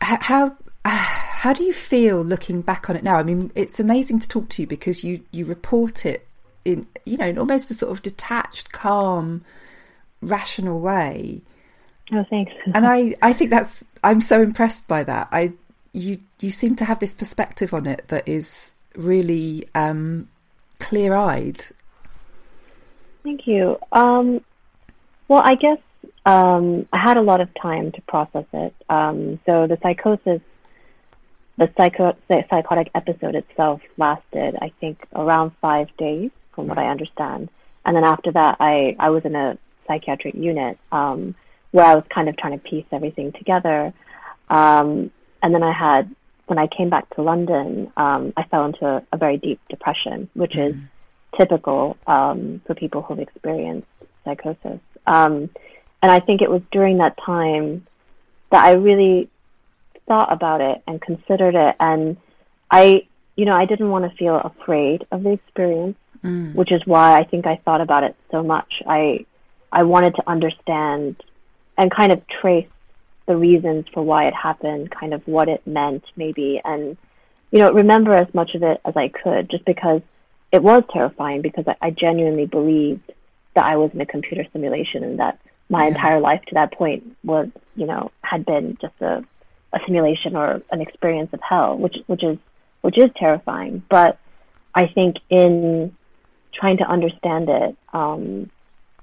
how 0.00 0.56
how 1.36 1.52
do 1.52 1.64
you 1.64 1.72
feel 1.72 2.22
looking 2.22 2.60
back 2.60 2.88
on 2.88 2.96
it 2.96 3.04
now 3.04 3.16
i 3.16 3.22
mean 3.22 3.50
it's 3.54 3.78
amazing 3.80 4.18
to 4.18 4.28
talk 4.28 4.48
to 4.48 4.62
you 4.62 4.66
because 4.66 5.04
you 5.04 5.20
you 5.30 5.44
report 5.44 6.04
it 6.06 6.26
in 6.64 6.86
you 7.04 7.16
know 7.16 7.26
in 7.26 7.38
almost 7.38 7.70
a 7.70 7.74
sort 7.74 7.92
of 7.92 8.02
detached 8.02 8.72
calm 8.72 9.44
rational 10.20 10.80
way 10.80 11.40
oh, 12.12 12.24
thanks. 12.30 12.52
and 12.74 12.86
I, 12.86 13.14
I 13.22 13.32
think 13.32 13.50
that's 13.50 13.84
I'm 14.06 14.20
so 14.20 14.40
impressed 14.40 14.86
by 14.86 15.02
that. 15.02 15.28
I 15.32 15.52
you 15.92 16.20
you 16.40 16.50
seem 16.50 16.76
to 16.76 16.84
have 16.84 17.00
this 17.00 17.12
perspective 17.12 17.74
on 17.74 17.86
it 17.86 18.06
that 18.06 18.28
is 18.28 18.72
really 18.94 19.66
um, 19.74 20.28
clear 20.78 21.14
eyed. 21.14 21.64
Thank 23.24 23.48
you. 23.48 23.78
Um, 23.90 24.44
well, 25.26 25.42
I 25.44 25.56
guess 25.56 25.78
um, 26.24 26.86
I 26.92 26.98
had 26.98 27.16
a 27.16 27.22
lot 27.22 27.40
of 27.40 27.48
time 27.60 27.90
to 27.92 28.00
process 28.02 28.44
it. 28.52 28.74
Um, 28.88 29.40
so 29.44 29.66
the 29.66 29.76
psychosis, 29.82 30.40
the 31.58 31.70
psycho- 31.76 32.16
the 32.28 32.44
psychotic 32.50 32.90
episode 32.94 33.34
itself 33.34 33.80
lasted, 33.96 34.56
I 34.60 34.72
think, 34.80 35.04
around 35.14 35.52
five 35.60 35.88
days, 35.96 36.30
from 36.54 36.66
what 36.66 36.78
I 36.78 36.88
understand. 36.88 37.48
And 37.84 37.96
then 37.96 38.04
after 38.04 38.32
that, 38.32 38.56
I, 38.60 38.96
I 38.98 39.10
was 39.10 39.24
in 39.24 39.34
a 39.34 39.56
psychiatric 39.86 40.34
unit 40.34 40.78
um, 40.90 41.34
where 41.70 41.86
I 41.86 41.94
was 41.94 42.04
kind 42.10 42.28
of 42.28 42.36
trying 42.36 42.58
to 42.58 42.68
piece 42.68 42.84
everything 42.90 43.32
together. 43.32 43.92
Um, 44.48 45.10
and 45.42 45.54
then 45.54 45.62
I 45.62 45.72
had, 45.72 46.14
when 46.46 46.58
I 46.58 46.66
came 46.66 46.90
back 46.90 47.08
to 47.14 47.22
London, 47.22 47.92
um, 47.96 48.32
I 48.36 48.42
fell 48.44 48.64
into 48.64 48.84
a, 48.86 49.02
a 49.12 49.16
very 49.16 49.36
deep 49.36 49.60
depression, 49.68 50.28
which 50.34 50.56
is 50.56 50.74
typical 51.36 51.96
um, 52.06 52.60
for 52.66 52.74
people 52.74 53.02
who've 53.02 53.18
experienced 53.18 53.86
psychosis. 54.24 54.80
Um, 55.06 55.50
and 56.02 56.10
I 56.12 56.20
think 56.20 56.42
it 56.42 56.50
was 56.50 56.62
during 56.72 56.98
that 56.98 57.16
time 57.24 57.86
that 58.50 58.64
I 58.64 58.72
really 58.72 59.28
thought 60.08 60.32
about 60.32 60.60
it 60.60 60.82
and 60.86 61.00
considered 61.00 61.54
it, 61.54 61.76
and 61.80 62.16
I, 62.70 63.06
you 63.36 63.44
know, 63.44 63.52
I 63.54 63.66
didn't 63.66 63.90
want 63.90 64.10
to 64.10 64.16
feel 64.16 64.36
afraid 64.36 65.06
of 65.10 65.22
the 65.22 65.32
experience, 65.32 65.96
Mm. 66.24 66.54
which 66.54 66.72
is 66.72 66.80
why 66.86 67.18
I 67.18 67.24
think 67.24 67.46
I 67.46 67.56
thought 67.64 67.82
about 67.82 68.02
it 68.02 68.16
so 68.30 68.42
much. 68.42 68.82
I, 68.86 69.26
I 69.70 69.84
wanted 69.84 70.14
to 70.16 70.22
understand 70.26 71.22
and 71.76 71.90
kind 71.94 72.10
of 72.10 72.22
trace 72.40 72.66
the 73.26 73.36
reasons 73.36 73.84
for 73.92 74.02
why 74.02 74.26
it 74.26 74.34
happened, 74.34 74.90
kind 74.90 75.12
of 75.12 75.20
what 75.26 75.48
it 75.48 75.66
meant, 75.66 76.04
maybe, 76.16 76.60
and 76.64 76.96
you 77.52 77.58
know, 77.60 77.70
remember 77.72 78.12
as 78.12 78.32
much 78.34 78.54
of 78.54 78.62
it 78.62 78.80
as 78.84 78.96
I 78.96 79.08
could, 79.08 79.50
just 79.50 79.64
because 79.66 80.00
it 80.52 80.62
was 80.62 80.82
terrifying. 80.92 81.42
Because 81.42 81.64
I, 81.68 81.76
I 81.80 81.90
genuinely 81.90 82.46
believed 82.46 83.12
that 83.54 83.64
I 83.64 83.76
was 83.76 83.90
in 83.92 84.00
a 84.00 84.06
computer 84.06 84.44
simulation 84.52 85.04
and 85.04 85.18
that 85.20 85.38
my 85.68 85.82
Yeah. 85.82 85.88
entire 85.88 86.20
life 86.20 86.42
to 86.48 86.54
that 86.54 86.72
point 86.72 87.16
was, 87.22 87.48
you 87.76 87.86
know, 87.86 88.10
had 88.22 88.44
been 88.46 88.78
just 88.80 88.94
a, 89.00 89.22
a 89.76 89.80
simulation 89.86 90.36
or 90.36 90.62
an 90.70 90.80
experience 90.80 91.30
of 91.32 91.40
hell, 91.40 91.76
which 91.76 91.96
which 92.06 92.24
is 92.24 92.38
which 92.80 92.98
is 92.98 93.10
terrifying. 93.16 93.82
But 93.88 94.18
I 94.74 94.86
think 94.88 95.16
in 95.30 95.94
trying 96.52 96.78
to 96.78 96.84
understand 96.84 97.48
it, 97.48 97.76
um, 97.92 98.50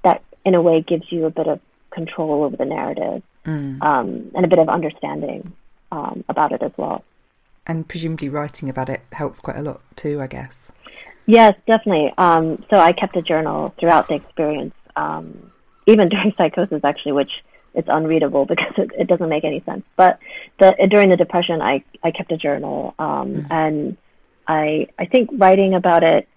that 0.02 0.22
in 0.44 0.54
a 0.54 0.62
way 0.62 0.82
gives 0.82 1.10
you 1.10 1.26
a 1.26 1.30
bit 1.30 1.46
of 1.46 1.60
control 1.90 2.44
over 2.44 2.56
the 2.56 2.64
narrative 2.64 3.22
Mm. 3.44 3.82
um, 3.82 4.30
and 4.34 4.44
a 4.44 4.48
bit 4.48 4.58
of 4.58 4.68
understanding 4.68 5.52
um, 5.92 6.24
about 6.28 6.52
it 6.52 6.62
as 6.62 6.72
well. 6.76 7.04
And 7.66 7.86
presumably 7.86 8.28
writing 8.28 8.68
about 8.68 8.88
it 8.88 9.02
helps 9.12 9.40
quite 9.40 9.56
a 9.56 9.62
lot 9.62 9.80
too, 9.96 10.20
I 10.20 10.26
guess. 10.26 10.72
Yes, 11.26 11.54
definitely. 11.66 12.12
Um, 12.18 12.64
so 12.70 12.78
I 12.78 12.92
kept 12.92 13.16
a 13.16 13.22
journal 13.22 13.74
throughout 13.78 14.08
the 14.08 14.14
experience, 14.14 14.74
um, 14.96 15.50
even 15.86 16.08
during 16.10 16.32
psychosis, 16.36 16.80
actually, 16.84 17.12
which 17.12 17.32
it's 17.74 17.88
unreadable 17.90 18.46
because 18.52 18.72
it, 18.78 18.90
it 18.98 19.06
doesn't 19.08 19.28
make 19.28 19.44
any 19.44 19.62
sense. 19.64 19.84
But 19.96 20.18
the, 20.58 20.74
during 20.90 21.10
the 21.10 21.16
depression, 21.16 21.60
I, 21.60 21.84
I 22.02 22.10
kept 22.10 22.32
a 22.32 22.36
journal, 22.36 22.94
um, 22.98 23.46
and 23.50 23.96
I 24.46 24.88
I 24.98 25.06
think 25.06 25.30
writing 25.34 25.74
about 25.74 26.02
it 26.02 26.28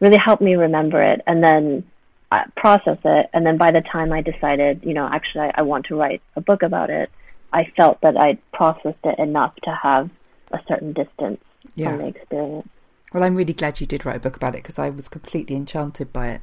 really 0.00 0.18
helped 0.18 0.42
me 0.42 0.54
remember 0.54 1.02
it 1.02 1.20
and 1.26 1.42
then 1.42 1.84
uh, 2.30 2.44
process 2.56 2.98
it. 3.04 3.30
And 3.32 3.44
then 3.44 3.56
by 3.56 3.72
the 3.72 3.80
time 3.80 4.12
I 4.12 4.20
decided, 4.20 4.82
you 4.84 4.94
know, 4.94 5.08
actually 5.10 5.46
I, 5.46 5.52
I 5.56 5.62
want 5.62 5.86
to 5.86 5.96
write 5.96 6.22
a 6.36 6.40
book 6.40 6.62
about 6.62 6.90
it, 6.90 7.10
I 7.52 7.72
felt 7.76 8.00
that 8.02 8.16
I'd 8.16 8.38
processed 8.52 9.04
it 9.04 9.18
enough 9.18 9.54
to 9.64 9.70
have 9.70 10.10
a 10.52 10.60
certain 10.68 10.92
distance 10.92 11.40
Yeah. 11.74 11.90
from 11.90 11.98
the 11.98 12.06
experience. 12.08 12.68
Well, 13.12 13.22
I'm 13.22 13.34
really 13.34 13.54
glad 13.54 13.80
you 13.80 13.86
did 13.86 14.04
write 14.04 14.16
a 14.16 14.20
book 14.20 14.36
about 14.36 14.54
it 14.54 14.62
because 14.62 14.78
I 14.78 14.90
was 14.90 15.08
completely 15.08 15.56
enchanted 15.56 16.12
by 16.12 16.28
it. 16.28 16.40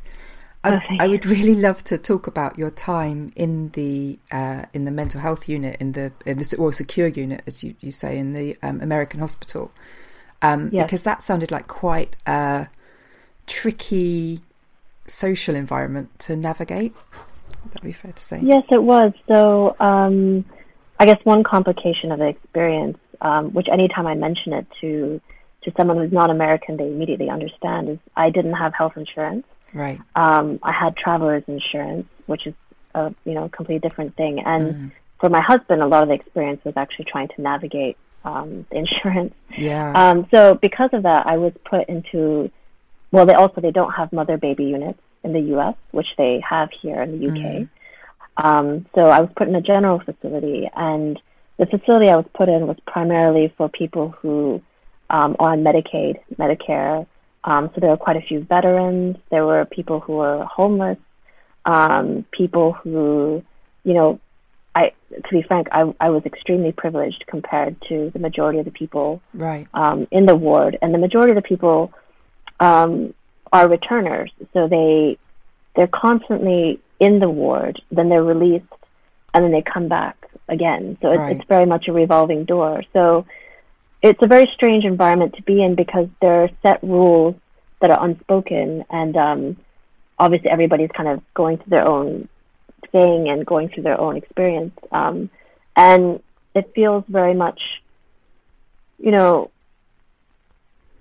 I, 0.66 0.76
Oh, 0.76 0.96
I 1.00 1.08
would 1.08 1.26
really 1.36 1.56
love 1.56 1.84
to 1.86 1.98
talk 1.98 2.28
about 2.28 2.58
your 2.58 2.72
time 2.72 3.32
in 3.36 3.70
the 3.70 4.20
uh, 4.32 4.64
in 4.74 4.86
the 4.86 4.92
mental 4.92 5.22
health 5.22 5.48
unit 5.48 5.78
in 5.80 5.94
the 5.94 6.12
in 6.26 6.38
the 6.38 6.56
or 6.58 6.72
secure 6.74 7.08
unit, 7.08 7.44
as 7.48 7.64
you, 7.64 7.76
you 7.80 7.92
say, 7.92 8.18
in 8.18 8.34
the 8.34 8.58
um, 8.64 8.82
American 8.82 9.20
hospital, 9.20 9.72
um, 10.42 10.70
Yes. 10.72 10.86
because 10.86 11.04
that 11.04 11.24
sounded 11.24 11.52
like 11.52 11.68
quite 11.68 12.16
a 12.26 12.68
tricky 13.48 14.42
social 15.08 15.56
environment 15.56 16.18
to 16.20 16.36
navigate. 16.36 16.94
That 16.96 17.64
would 17.64 17.74
that 17.74 17.84
be 17.84 17.92
fair 17.92 18.12
to 18.12 18.24
say? 18.24 18.40
Yes, 18.44 18.64
it 18.72 18.82
was. 18.84 19.14
So, 19.28 19.76
um, 19.80 20.46
I 21.00 21.06
guess 21.06 21.20
one 21.24 21.44
complication 21.44 22.12
of 22.12 22.20
the 22.20 22.28
experience, 22.28 22.98
um, 23.22 23.52
which 23.54 23.68
anytime 23.72 24.08
I 24.08 24.16
mention 24.16 24.54
it 24.54 24.68
to 24.82 25.22
to 25.64 25.72
someone 25.76 25.98
who's 25.98 26.12
not 26.12 26.30
American, 26.30 26.78
they 26.78 26.86
immediately 26.88 27.30
understand, 27.30 27.90
is 27.90 27.98
I 28.16 28.30
didn't 28.30 28.54
have 28.54 28.74
health 28.76 28.94
insurance. 28.98 29.46
Right. 29.76 30.00
Um, 30.16 30.60
I 30.64 30.72
had 30.72 30.96
traveler's 30.96 31.44
insurance, 31.48 32.08
which 32.26 32.48
is 32.48 32.54
a 32.96 33.14
you 33.26 33.34
know 33.34 33.50
completely 33.50 33.88
different 33.88 34.16
thing. 34.16 34.40
And 34.40 34.92
for 35.20 35.30
my 35.30 35.42
husband, 35.42 35.82
a 35.82 35.88
lot 35.88 36.02
of 36.02 36.10
the 36.10 36.16
experience 36.16 36.64
was 36.64 36.76
actually 36.78 37.06
trying 37.06 37.28
to 37.36 37.42
navigate 37.42 37.98
um, 38.24 38.66
the 38.72 38.78
insurance. 38.84 39.36
Yeah. 39.58 39.92
Um, 39.94 40.28
so 40.32 40.56
because 40.56 40.92
of 40.94 41.04
that, 41.04 41.28
I 41.28 41.38
was 41.38 41.54
put 41.66 41.88
into 41.90 42.50
well, 43.12 43.26
they 43.26 43.34
also 43.34 43.62
they 43.62 43.72
don't 43.72 43.92
have 43.92 44.12
mother 44.14 44.38
baby 44.38 44.64
units 44.64 45.00
in 45.24 45.34
the 45.34 45.42
U.S., 45.42 45.76
which 45.92 46.08
they 46.18 46.42
have 46.48 46.70
here 46.82 47.02
in 47.02 47.20
the 47.20 47.26
U.K. 47.26 47.68
Um, 48.38 48.86
so 48.96 49.06
I 49.06 49.22
was 49.22 49.30
put 49.36 49.48
in 49.48 49.56
a 49.56 49.62
general 49.62 50.00
facility, 50.00 50.70
and 50.76 51.20
the 51.58 51.66
facility 51.66 52.10
I 52.10 52.18
was 52.18 52.26
put 52.34 52.50
in 52.50 52.68
was 52.68 52.78
primarily 52.86 53.54
for 53.58 53.70
people 53.70 54.10
who 54.10 54.62
um, 55.10 55.36
are 55.40 55.52
on 55.52 55.64
Medicaid, 55.64 56.20
Medicare. 56.38 57.08
Um, 57.46 57.70
so 57.74 57.80
there 57.80 57.92
were 57.92 57.98
quite 57.98 58.18
a 58.18 58.22
few 58.22 58.42
veterans. 58.44 59.18
There 59.30 59.46
were 59.46 59.66
people 59.66 60.00
who 60.00 60.14
were 60.14 60.44
homeless, 60.46 60.98
um, 61.64 62.26
people 62.32 62.74
who, 62.74 63.44
you 63.84 63.94
know, 63.94 64.20
I 64.74 64.92
to 65.12 65.30
be 65.32 65.44
frank, 65.44 65.68
I, 65.72 65.94
I 66.00 66.10
was 66.10 66.26
extremely 66.26 66.72
privileged 66.72 67.24
compared 67.28 67.80
to 67.88 68.10
the 68.12 68.20
majority 68.20 68.60
of 68.60 68.66
the 68.66 68.72
people 68.72 69.22
right. 69.34 69.68
um, 69.74 70.08
in 70.12 70.26
the 70.26 70.36
ward, 70.36 70.78
and 70.82 70.94
the 70.94 70.98
majority 70.98 71.32
of 71.32 71.36
the 71.36 71.48
people 71.48 71.94
um, 72.60 73.14
are 73.54 73.70
returners. 73.70 74.32
So 74.54 74.68
they 74.68 75.18
they're 75.76 75.88
constantly 75.88 76.82
in 77.00 77.20
the 77.20 77.30
ward, 77.30 77.82
then 77.92 78.10
they're 78.10 78.24
released, 78.24 78.66
and 79.34 79.44
then 79.44 79.52
they 79.52 79.62
come 79.62 79.88
back 79.88 80.18
again. 80.48 80.98
So 81.02 81.10
it's, 81.12 81.20
Right. 81.20 81.38
it's 81.38 81.48
very 81.48 81.66
much 81.66 81.88
a 81.88 81.94
revolving 81.94 82.46
door. 82.46 82.84
So 82.94 83.26
it's 84.06 84.22
a 84.22 84.28
very 84.28 84.48
strange 84.54 84.86
environment 84.86 85.34
to 85.36 85.42
be 85.42 85.64
in 85.64 85.74
because 85.74 86.08
there 86.22 86.42
are 86.42 86.50
set 86.62 86.84
rules 86.84 87.36
that 87.82 87.90
are 87.90 88.06
unspoken, 88.06 88.86
and 88.92 89.18
um, 89.18 89.58
obviously 90.20 90.50
everybody's 90.50 90.92
kind 90.96 91.10
of 91.10 91.22
going 91.34 91.58
through 91.58 91.72
their 91.72 91.90
own 91.90 92.30
thing 92.92 93.30
and 93.30 93.46
going 93.48 93.70
through 93.70 93.82
their 93.82 94.00
own 94.00 94.16
experience. 94.16 94.78
Um, 94.92 95.32
and 95.76 96.22
it 96.54 96.72
feels 96.76 97.04
very 97.08 97.34
much, 97.34 97.60
you 99.00 99.10
know, 99.10 99.50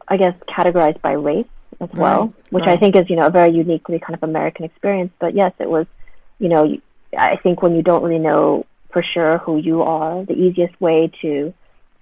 I 0.09 0.17
guess 0.17 0.35
categorized 0.49 1.03
by 1.03 1.13
race 1.13 1.47
as 1.83 1.91
well, 1.93 2.27
Right, 2.27 2.53
which 2.53 2.65
I 2.67 2.79
think 2.79 2.97
is, 2.97 3.11
you 3.11 3.17
know, 3.17 3.27
a 3.27 3.31
very 3.31 3.51
uniquely 3.53 3.99
kind 3.99 4.15
of 4.15 4.23
American 4.23 4.65
experience. 4.65 5.13
But 5.19 5.35
yes, 5.35 5.53
it 5.59 5.69
was, 5.69 5.87
you 6.39 6.49
know, 6.49 6.79
I 7.17 7.37
think 7.37 7.61
when 7.61 7.77
you 7.77 7.83
don't 7.83 8.03
really 8.03 8.19
know 8.19 8.65
for 8.93 9.03
sure 9.03 9.39
who 9.39 9.59
you 9.59 9.83
are, 9.83 10.25
the 10.25 10.35
easiest 10.35 10.81
way 10.81 11.13
to 11.21 11.53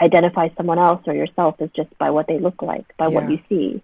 identify 0.03 0.49
someone 0.57 0.79
else 0.79 1.03
or 1.07 1.15
yourself 1.15 1.61
is 1.61 1.71
just 1.75 1.97
by 1.99 2.11
what 2.11 2.27
they 2.27 2.39
look 2.39 2.61
like, 2.63 2.97
by 2.97 3.09
what 3.09 3.31
you 3.31 3.39
see. 3.49 3.83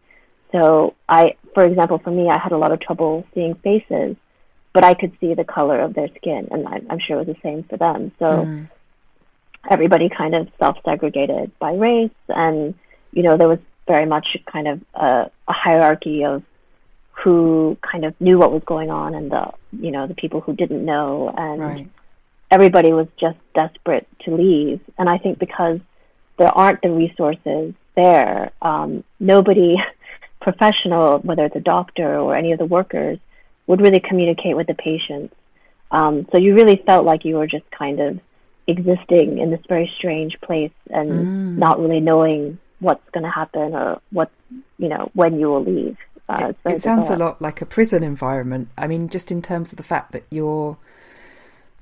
So 0.52 0.94
I, 1.08 1.36
for 1.54 1.62
example, 1.64 1.98
for 1.98 2.10
me, 2.10 2.28
I 2.28 2.38
had 2.38 2.52
a 2.52 2.58
lot 2.58 2.72
of 2.72 2.80
trouble 2.80 3.26
seeing 3.34 3.54
faces, 3.56 4.16
but 4.72 4.84
I 4.84 4.94
could 4.94 5.12
see 5.20 5.34
the 5.34 5.44
color 5.44 5.80
of 5.80 5.94
their 5.94 6.08
skin, 6.16 6.48
and 6.50 6.66
I, 6.66 6.80
I'm 6.90 6.98
sure 6.98 7.20
it 7.20 7.26
was 7.26 7.36
the 7.36 7.42
same 7.42 7.62
for 7.64 7.76
them. 7.76 8.12
So 8.18 8.26
mm. 8.26 8.68
everybody 9.70 10.08
kind 10.08 10.34
of 10.34 10.48
self-segregated 10.58 11.52
by 11.58 11.72
race, 11.74 12.10
and 12.28 12.74
you 13.12 13.22
know 13.22 13.36
there 13.36 13.48
was 13.48 13.60
very 13.86 14.06
much 14.06 14.26
kind 14.50 14.68
of 14.68 14.80
a, 14.94 15.30
a 15.48 15.52
hierarchy 15.52 16.24
of 16.24 16.42
who 17.12 17.76
kind 17.82 18.04
of 18.04 18.18
knew 18.20 18.38
what 18.38 18.52
was 18.52 18.62
going 18.64 18.90
on, 18.90 19.14
and 19.14 19.30
the 19.30 19.52
you 19.72 19.90
know 19.90 20.06
the 20.06 20.14
people 20.14 20.40
who 20.40 20.54
didn't 20.54 20.84
know, 20.84 21.32
and 21.36 21.60
Right. 21.60 21.88
everybody 22.50 22.92
was 22.92 23.08
just 23.20 23.38
desperate 23.54 24.06
to 24.24 24.34
leave. 24.34 24.80
And 24.98 25.08
I 25.08 25.18
think 25.18 25.38
because 25.38 25.80
there 26.38 26.48
aren't 26.48 26.80
the 26.82 26.90
resources 26.90 27.74
there, 27.96 28.52
um, 28.62 29.04
nobody 29.20 29.76
professional, 30.40 31.18
whether 31.18 31.44
it's 31.44 31.56
a 31.56 31.60
doctor 31.60 32.18
or 32.18 32.36
any 32.36 32.52
of 32.52 32.58
the 32.58 32.64
workers, 32.64 33.18
would 33.66 33.80
really 33.80 34.00
communicate 34.00 34.56
with 34.56 34.66
the 34.66 34.74
patients. 34.74 35.34
Um, 35.90 36.26
so 36.30 36.38
you 36.38 36.54
really 36.54 36.82
felt 36.86 37.04
like 37.04 37.24
you 37.24 37.36
were 37.36 37.46
just 37.46 37.68
kind 37.70 38.00
of 38.00 38.20
existing 38.66 39.38
in 39.38 39.50
this 39.50 39.60
very 39.68 39.90
strange 39.96 40.38
place 40.40 40.72
and 40.90 41.58
not 41.58 41.80
really 41.80 42.00
knowing 42.00 42.58
what's 42.80 43.08
going 43.10 43.24
to 43.24 43.30
happen 43.30 43.74
or 43.74 44.00
what, 44.12 44.30
you 44.78 44.88
know, 44.88 45.10
when 45.14 45.40
you 45.40 45.48
will 45.48 45.64
leave. 45.64 45.96
Uh, 46.28 46.48
it's 46.50 46.58
very 46.62 46.76
it 46.76 46.82
sounds 46.82 47.08
a 47.08 47.16
lot 47.16 47.40
like 47.40 47.62
a 47.62 47.66
prison 47.66 48.02
environment. 48.02 48.68
I 48.76 48.86
mean, 48.86 49.08
just 49.08 49.30
in 49.30 49.40
terms 49.40 49.72
of 49.72 49.78
the 49.78 49.82
fact 49.82 50.12
that 50.12 50.24
you're 50.30 50.76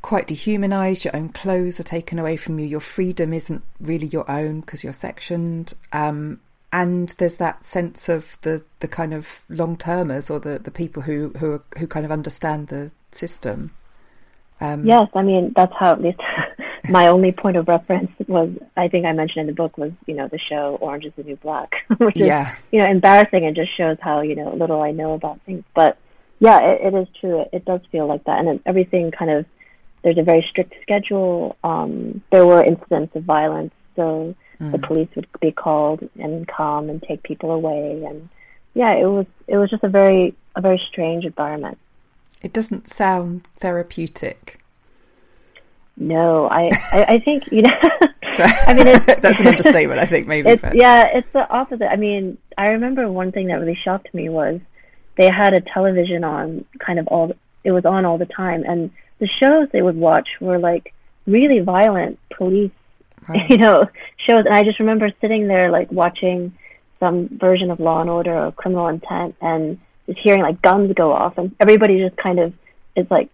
quite 0.07 0.29
dehumanized, 0.29 1.05
your 1.05 1.17
own 1.17 1.31
clothes 1.31 1.81
are 1.81 1.83
taken 1.83 2.17
away 2.17 2.37
from 2.37 2.61
you, 2.61 2.65
your 2.65 2.79
freedom 2.79 3.33
isn't 3.33 3.61
really 3.81 4.07
your 4.07 4.31
own 4.31 4.61
because 4.61 4.85
you're 4.85 4.93
sectioned. 4.93 5.75
Um, 5.93 6.39
and 6.73 7.09
there's 7.19 7.35
that 7.37 7.65
sense 7.65 8.09
of 8.09 8.39
the, 8.43 8.63
the 8.79 8.87
kind 8.87 9.13
of 9.13 9.41
long 9.49 9.77
termers 9.77 10.31
or 10.31 10.39
the, 10.39 10.61
the 10.61 10.71
people 10.71 11.03
who, 11.03 11.31
who, 11.39 11.55
are, 11.55 11.63
who 11.79 11.89
kind 11.89 12.07
of 12.07 12.13
understand 12.13 12.69
the 12.69 12.93
system. 13.11 13.73
Um, 14.61 14.87
Yes, 14.87 15.09
I 15.13 15.23
mean 15.23 15.53
that's 15.57 15.73
how 15.77 15.91
at 15.91 16.01
least 16.01 16.21
my 16.89 17.09
only 17.09 17.33
point 17.33 17.57
of 17.57 17.67
reference 17.67 18.13
was. 18.29 18.51
I 18.77 18.87
think 18.87 19.07
I 19.07 19.13
mentioned 19.13 19.41
in 19.41 19.47
the 19.49 19.53
book 19.61 19.77
was 19.77 19.93
you 20.07 20.15
know 20.15 20.29
the 20.29 20.39
show 20.39 20.79
Orange 20.81 21.05
Is 21.05 21.13
the 21.17 21.25
New 21.25 21.37
Black, 21.37 21.75
which 21.99 22.17
is 22.17 22.29
Yeah. 22.29 22.55
you 22.73 22.79
know 22.79 22.87
embarrassing 22.87 23.45
and 23.45 23.55
just 23.57 23.77
shows 23.77 23.99
how 24.01 24.21
you 24.21 24.37
know 24.37 24.55
little 24.55 24.81
I 24.81 24.93
know 24.93 25.13
about 25.15 25.41
things. 25.43 25.65
But 25.75 25.99
yeah, 26.39 26.61
it, 26.61 26.95
it 26.95 26.97
is 26.97 27.09
true. 27.21 27.41
It, 27.41 27.49
it 27.53 27.65
does 27.67 27.81
feel 27.93 28.07
like 28.07 28.25
that, 28.25 28.39
and 28.39 28.49
it, 28.49 28.63
everything 28.65 29.11
kind 29.11 29.31
of 29.31 29.45
there's 30.03 30.19
a 30.19 30.23
very 30.23 30.47
strict 30.49 30.75
schedule. 30.83 31.57
Um, 31.65 32.23
there 32.31 32.47
were 32.47 32.63
incidents 32.63 33.15
of 33.17 33.25
violence, 33.25 33.73
so 33.97 34.35
the 34.59 34.79
police 34.79 35.09
would 35.17 35.27
be 35.41 35.53
called 35.53 36.09
and 36.19 36.49
come 36.49 36.89
and 36.89 37.03
take 37.03 37.23
people 37.23 37.51
away, 37.51 38.05
and 38.05 38.29
yeah, 38.75 38.95
it 38.95 39.05
was 39.07 39.27
it 39.47 39.57
was 39.59 39.71
just 39.71 39.85
a 39.85 39.89
very 39.89 40.35
a 40.55 40.61
very 40.61 40.81
strange 40.89 41.25
environment. 41.25 41.79
It 42.43 42.53
doesn't 42.53 42.89
sound 42.89 43.45
therapeutic. 43.57 44.61
No, 45.99 46.47
I, 46.47 46.69
I, 46.93 47.05
I 47.15 47.19
think 47.19 47.51
you 47.53 47.63
know. 47.63 47.71
So, 48.37 48.43
I 48.43 48.75
mean, 48.75 48.85
that's 49.23 49.41
an 49.41 49.47
understatement, 49.47 49.99
I 49.99 50.05
think, 50.05 50.27
maybe. 50.27 50.51
it's 50.51 50.61
but- 50.61 50.75
yeah, 50.75 51.07
it's 51.15 51.29
the 51.33 51.49
opposite. 51.49 51.91
I 51.91 51.97
mean, 51.97 52.37
I 52.59 52.67
remember 52.67 53.11
one 53.11 53.33
thing 53.33 53.47
that 53.47 53.55
really 53.55 53.79
shocked 53.83 54.13
me 54.13 54.29
was 54.29 54.61
they 55.17 55.31
had 55.31 55.55
a 55.55 55.61
television 55.63 56.23
on, 56.23 56.67
kind 56.79 56.99
of 56.99 57.07
all. 57.07 57.33
It 57.65 57.71
was 57.71 57.87
on 57.87 58.05
all 58.05 58.19
the 58.19 58.27
time, 58.27 58.65
and 58.67 58.91
the 59.19 59.29
shows 59.43 59.69
they 59.73 59.83
would 59.83 59.97
watch 59.97 60.29
were 60.41 60.59
like 60.59 60.93
really 61.27 61.61
violent 61.61 62.19
police, 62.37 62.71
you 63.49 63.57
know, 63.57 63.87
shows. 64.19 64.45
And 64.47 64.55
I 64.55 64.63
just 64.63 64.79
remember 64.81 65.11
sitting 65.21 65.49
there 65.49 65.71
like 65.71 65.91
watching 65.91 66.53
some 67.01 67.29
version 67.29 67.71
of 67.71 67.81
Law 67.81 68.01
and 68.01 68.09
Order 68.11 68.35
or 68.47 68.53
Criminal 68.53 68.89
Intent, 68.89 69.37
and 69.41 69.79
just 70.07 70.19
hearing 70.19 70.43
like 70.43 70.63
guns 70.63 70.93
go 70.95 71.13
off, 71.13 71.37
and 71.39 71.55
everybody 71.61 71.99
just 71.99 72.17
kind 72.17 72.39
of 72.39 72.53
is 72.95 73.07
like 73.11 73.29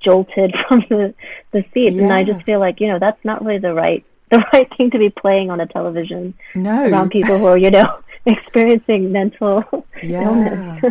jolted 0.00 0.54
from 0.68 0.84
the 0.88 1.14
the 1.52 1.64
seats, 1.74 1.96
and 1.98 2.12
I 2.12 2.22
just 2.24 2.42
feel 2.44 2.60
like 2.60 2.80
you 2.80 2.88
know 2.88 2.98
that's 2.98 3.22
not 3.24 3.44
really 3.44 3.58
the 3.58 3.74
right 3.74 4.04
the 4.30 4.44
right 4.52 4.68
thing 4.76 4.90
to 4.92 4.98
be 4.98 5.10
playing 5.10 5.50
on 5.50 5.60
a 5.60 5.66
television 5.66 6.34
No. 6.54 6.84
around 6.88 7.10
people 7.10 7.38
who 7.38 7.46
are 7.46 7.58
you 7.58 7.70
know 7.70 7.98
experiencing 8.26 9.10
mental 9.12 9.64
illness. 10.02 10.84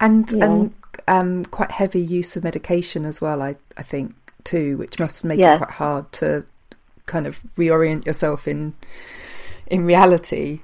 And 0.00 0.30
Yeah. 0.32 0.44
and 0.44 0.74
um, 1.08 1.44
quite 1.46 1.70
heavy 1.70 2.00
use 2.00 2.36
of 2.36 2.44
medication 2.44 3.04
as 3.04 3.20
well. 3.20 3.42
I 3.42 3.56
I 3.76 3.82
think 3.82 4.14
too, 4.44 4.76
which 4.78 4.98
must 4.98 5.24
make 5.24 5.38
Yeah. 5.40 5.54
it 5.54 5.58
quite 5.58 5.70
hard 5.70 6.12
to 6.12 6.44
kind 7.06 7.26
of 7.26 7.40
reorient 7.56 8.06
yourself 8.06 8.46
in 8.48 8.74
in 9.66 9.84
reality. 9.84 10.60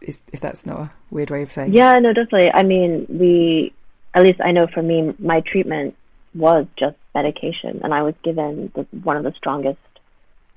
If 0.00 0.38
that's 0.40 0.64
not 0.64 0.78
a 0.78 0.90
weird 1.10 1.30
way 1.30 1.42
of 1.42 1.50
saying. 1.50 1.70
it. 1.70 1.74
Yeah, 1.74 1.96
no, 1.96 2.12
definitely. 2.12 2.48
I 2.52 2.62
mean, 2.62 3.06
we, 3.08 3.72
at 4.14 4.22
least 4.22 4.40
I 4.40 4.52
know 4.52 4.68
for 4.68 4.82
me, 4.84 5.12
my 5.18 5.40
treatment 5.40 5.96
was 6.32 6.66
just 6.78 6.96
medication, 7.12 7.80
and 7.82 7.92
I 7.92 8.02
was 8.02 8.14
given 8.22 8.70
the, 8.76 8.82
one 9.02 9.16
of 9.16 9.24
the 9.24 9.32
strongest 9.32 9.80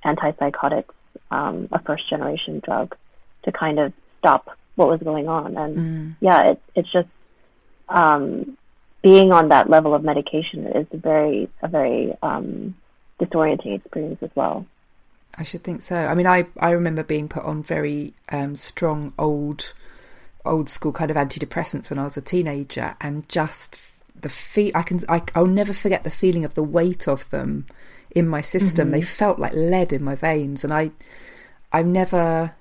antipsychotics, 0.05 0.93
um, 1.31 1.67
a 1.71 1.79
first 1.79 2.07
generation 2.07 2.61
drug, 2.63 2.95
to 3.43 3.51
kind 3.51 3.79
of 3.79 3.91
stop 4.19 4.55
what 4.75 4.87
was 4.87 5.01
going 5.01 5.27
on. 5.27 5.57
And 5.57 6.15
yeah, 6.19 6.51
it, 6.51 6.61
it's 6.75 6.91
just 6.91 7.09
um, 7.89 8.55
being 9.07 9.31
on 9.31 9.47
that 9.47 9.69
level 9.69 9.95
of 9.95 10.03
medication 10.03 10.67
is 10.67 10.85
a 10.91 10.97
very, 10.97 11.49
a 11.61 11.67
very 11.69 12.13
um, 12.21 12.75
disorienting 13.21 13.73
experience 13.75 14.21
as 14.21 14.29
well. 14.35 14.65
I 15.37 15.43
should 15.43 15.63
think 15.63 15.81
so. 15.81 15.95
I 15.95 16.13
mean, 16.13 16.27
I, 16.27 16.47
I 16.59 16.71
remember 16.71 17.03
being 17.03 17.29
put 17.29 17.43
on 17.43 17.63
very 17.63 18.13
um, 18.29 18.55
strong 18.55 19.13
old 19.17 19.73
old 20.43 20.69
school 20.69 20.91
kind 20.91 21.11
of 21.11 21.17
antidepressants 21.17 21.89
when 21.89 21.99
I 21.99 22.03
was 22.03 22.17
a 22.17 22.21
teenager, 22.21 22.95
and 22.99 23.27
just 23.29 23.77
the 24.19 24.29
feel 24.29 24.71
I 24.75 24.81
can 24.81 25.05
I, 25.07 25.21
I'll 25.35 25.45
never 25.45 25.71
forget 25.73 26.03
the 26.03 26.09
feeling 26.09 26.43
of 26.43 26.55
the 26.55 26.63
weight 26.63 27.07
of 27.07 27.29
them 27.29 27.65
in 28.11 28.27
my 28.27 28.41
system. 28.41 28.91
They 28.91 29.01
felt 29.01 29.39
like 29.39 29.53
lead 29.53 29.93
in 29.93 30.03
my 30.03 30.15
veins, 30.15 30.65
and 30.65 30.73
I 30.73 30.91
I've 31.71 31.85
never 31.85 32.55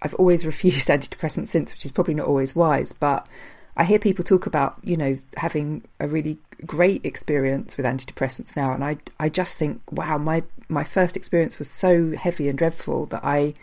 I've 0.00 0.14
always 0.14 0.46
refused 0.52 0.88
antidepressants 0.88 1.48
since, 1.48 1.72
which 1.72 1.84
is 1.84 1.92
probably 1.92 2.14
not 2.14 2.26
always 2.26 2.56
wise, 2.56 2.94
but 2.94 3.26
I 3.76 3.84
hear 3.84 3.98
people 3.98 4.24
talk 4.24 4.46
about, 4.46 4.76
you 4.82 4.96
know, 4.96 5.18
having 5.36 5.84
a 5.98 6.08
really 6.08 6.38
great 6.66 7.04
experience 7.04 7.76
with 7.76 7.86
antidepressants 7.86 8.56
now, 8.56 8.72
and 8.72 8.84
I, 8.84 8.98
I 9.18 9.28
just 9.28 9.56
think, 9.58 9.80
wow, 9.90 10.18
my 10.18 10.42
my 10.68 10.84
first 10.84 11.16
experience 11.16 11.58
was 11.58 11.70
so 11.70 12.12
heavy 12.16 12.48
and 12.48 12.58
dreadful 12.58 13.06
that 13.06 13.24
I 13.24 13.54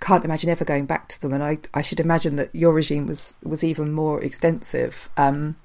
can't 0.00 0.24
imagine 0.24 0.50
ever 0.50 0.64
going 0.64 0.86
back 0.86 1.08
to 1.08 1.20
them, 1.20 1.32
and 1.32 1.42
I 1.42 1.58
I 1.74 1.82
should 1.82 2.00
imagine 2.00 2.36
that 2.36 2.54
your 2.54 2.72
regime 2.72 3.06
was 3.06 3.34
was 3.42 3.64
even 3.64 3.92
more 3.92 4.22
extensive. 4.22 5.08
Um, 5.16 5.56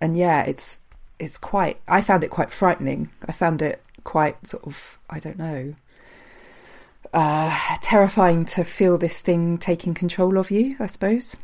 and 0.00 0.16
yeah, 0.16 0.42
it's 0.42 0.80
it's 1.18 1.38
quite. 1.38 1.80
I 1.88 2.00
found 2.00 2.24
it 2.24 2.30
quite 2.30 2.50
frightening. 2.50 3.10
I 3.26 3.32
found 3.32 3.62
it 3.62 3.82
quite 4.04 4.46
sort 4.46 4.64
of 4.66 4.98
I 5.08 5.18
don't 5.18 5.38
know. 5.38 5.74
Uh, 7.12 7.76
terrifying 7.82 8.44
to 8.44 8.62
feel 8.62 8.96
this 8.96 9.18
thing 9.18 9.58
taking 9.58 9.94
control 9.94 10.38
of 10.38 10.50
you, 10.50 10.76
I 10.78 10.86
suppose. 10.86 11.36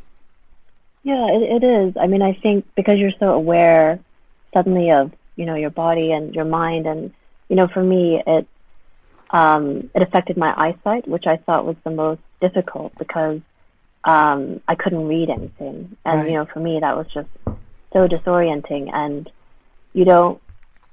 Yeah, 1.03 1.27
it, 1.29 1.63
it 1.63 1.65
is. 1.65 1.95
I 1.99 2.07
mean, 2.07 2.21
I 2.21 2.33
think 2.33 2.65
because 2.75 2.97
you're 2.97 3.11
so 3.19 3.33
aware 3.33 3.99
suddenly 4.53 4.91
of 4.91 5.11
you 5.35 5.45
know 5.45 5.55
your 5.55 5.69
body 5.69 6.11
and 6.11 6.33
your 6.35 6.45
mind, 6.45 6.85
and 6.85 7.13
you 7.49 7.55
know, 7.55 7.67
for 7.67 7.83
me, 7.83 8.21
it 8.25 8.47
um, 9.31 9.89
it 9.93 10.01
affected 10.01 10.37
my 10.37 10.53
eyesight, 10.55 11.07
which 11.07 11.25
I 11.27 11.37
thought 11.37 11.65
was 11.65 11.75
the 11.83 11.91
most 11.91 12.21
difficult 12.41 12.93
because 12.97 13.41
um, 14.03 14.61
I 14.67 14.75
couldn't 14.75 15.07
read 15.07 15.29
anything, 15.29 15.97
and 16.05 16.19
Right. 16.19 16.29
you 16.29 16.33
know, 16.35 16.45
for 16.45 16.59
me, 16.59 16.79
that 16.79 16.95
was 16.97 17.07
just 17.13 17.29
so 17.93 18.07
disorienting, 18.07 18.89
and 18.93 19.29
you 19.93 20.05
don't, 20.05 20.41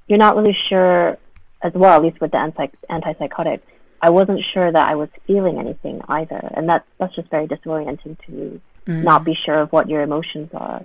you're 0.09 0.19
not 0.19 0.37
really 0.37 0.57
sure 0.69 1.19
as 1.63 1.73
well, 1.75 1.97
at 1.97 2.03
least 2.03 2.21
with 2.21 2.33
the 2.33 2.39
anti 2.39 2.67
antipsychotic. 2.91 3.61
I 4.03 4.11
wasn't 4.11 4.45
sure 4.53 4.71
that 4.71 4.89
I 4.89 4.97
was 4.97 5.09
feeling 5.27 5.59
anything 5.59 6.03
either, 6.09 6.51
and 6.55 6.69
that's 6.69 6.87
that's 6.99 7.15
just 7.15 7.31
very 7.31 7.47
disorienting 7.47 8.17
to 8.27 8.61
not 8.87 9.25
be 9.25 9.35
sure 9.35 9.61
of 9.61 9.73
what 9.73 9.89
your 9.89 10.03
emotions 10.03 10.51
are. 10.55 10.85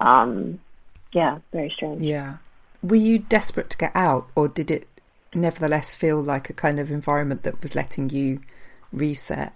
Um, 0.00 0.60
yeah, 1.12 1.38
very 1.52 1.70
strange. 1.74 2.00
Yeah. 2.00 2.36
Were 2.82 2.96
you 2.96 3.18
desperate 3.18 3.70
to 3.70 3.76
get 3.76 3.92
out, 3.94 4.28
or 4.34 4.48
did 4.48 4.70
it 4.70 4.86
nevertheless 5.34 5.92
feel 5.92 6.22
like 6.22 6.50
a 6.50 6.52
kind 6.52 6.80
of 6.80 6.90
environment 6.90 7.42
that 7.42 7.60
was 7.62 7.74
letting 7.74 8.10
you 8.10 8.40
reset? 8.92 9.52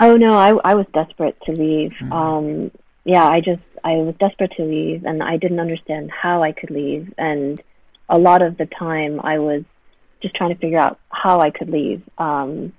Oh 0.00 0.16
no, 0.16 0.34
I 0.34 0.54
I 0.64 0.74
was 0.74 0.86
desperate 0.92 1.36
to 1.44 1.52
leave. 1.52 1.92
Um, 2.10 2.70
yeah, 3.04 3.28
I 3.28 3.40
just 3.40 3.62
I 3.84 3.96
was 3.96 4.14
desperate 4.18 4.52
to 4.56 4.64
leave, 4.64 5.04
and 5.04 5.22
I 5.22 5.36
didn't 5.36 5.60
understand 5.60 6.10
how 6.10 6.42
I 6.42 6.52
could 6.52 6.70
leave. 6.70 7.12
And 7.18 7.60
a 8.08 8.18
lot 8.18 8.42
of 8.42 8.56
the 8.56 8.66
time, 8.66 9.20
I 9.22 9.38
was 9.38 9.62
just 10.22 10.34
trying 10.34 10.50
to 10.50 10.60
figure 10.60 10.78
out 10.78 10.98
how 11.10 11.40
I 11.40 11.50
could 11.50 11.70
leave. 11.70 12.02
Um, 12.18 12.72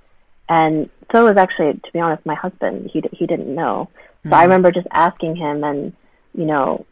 and 0.52 0.90
so 1.14 1.24
was 1.24 1.38
actually, 1.38 1.80
to 1.80 1.92
be 1.94 2.00
honest, 2.02 2.26
my 2.26 2.36
husband. 2.36 2.90
He 2.92 3.02
he 3.14 3.26
didn't 3.26 3.56
know. 3.56 3.90
So 4.28 4.34
I 4.34 4.40
hmm. 4.40 4.50
remember 4.50 4.70
just 4.72 4.88
asking 4.92 5.38
him, 5.38 5.64
and 5.64 5.94
you 6.36 6.44
know, 6.46 6.86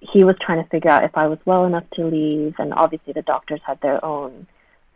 he 0.00 0.24
was 0.24 0.34
trying 0.44 0.62
to 0.62 0.68
figure 0.68 0.90
out 0.90 1.04
if 1.04 1.16
I 1.16 1.28
was 1.28 1.38
well 1.44 1.64
enough 1.64 1.84
to 1.94 2.06
leave. 2.06 2.56
And 2.58 2.74
obviously, 2.74 3.12
the 3.12 3.22
doctors 3.22 3.60
had 3.64 3.80
their 3.80 4.04
own 4.04 4.48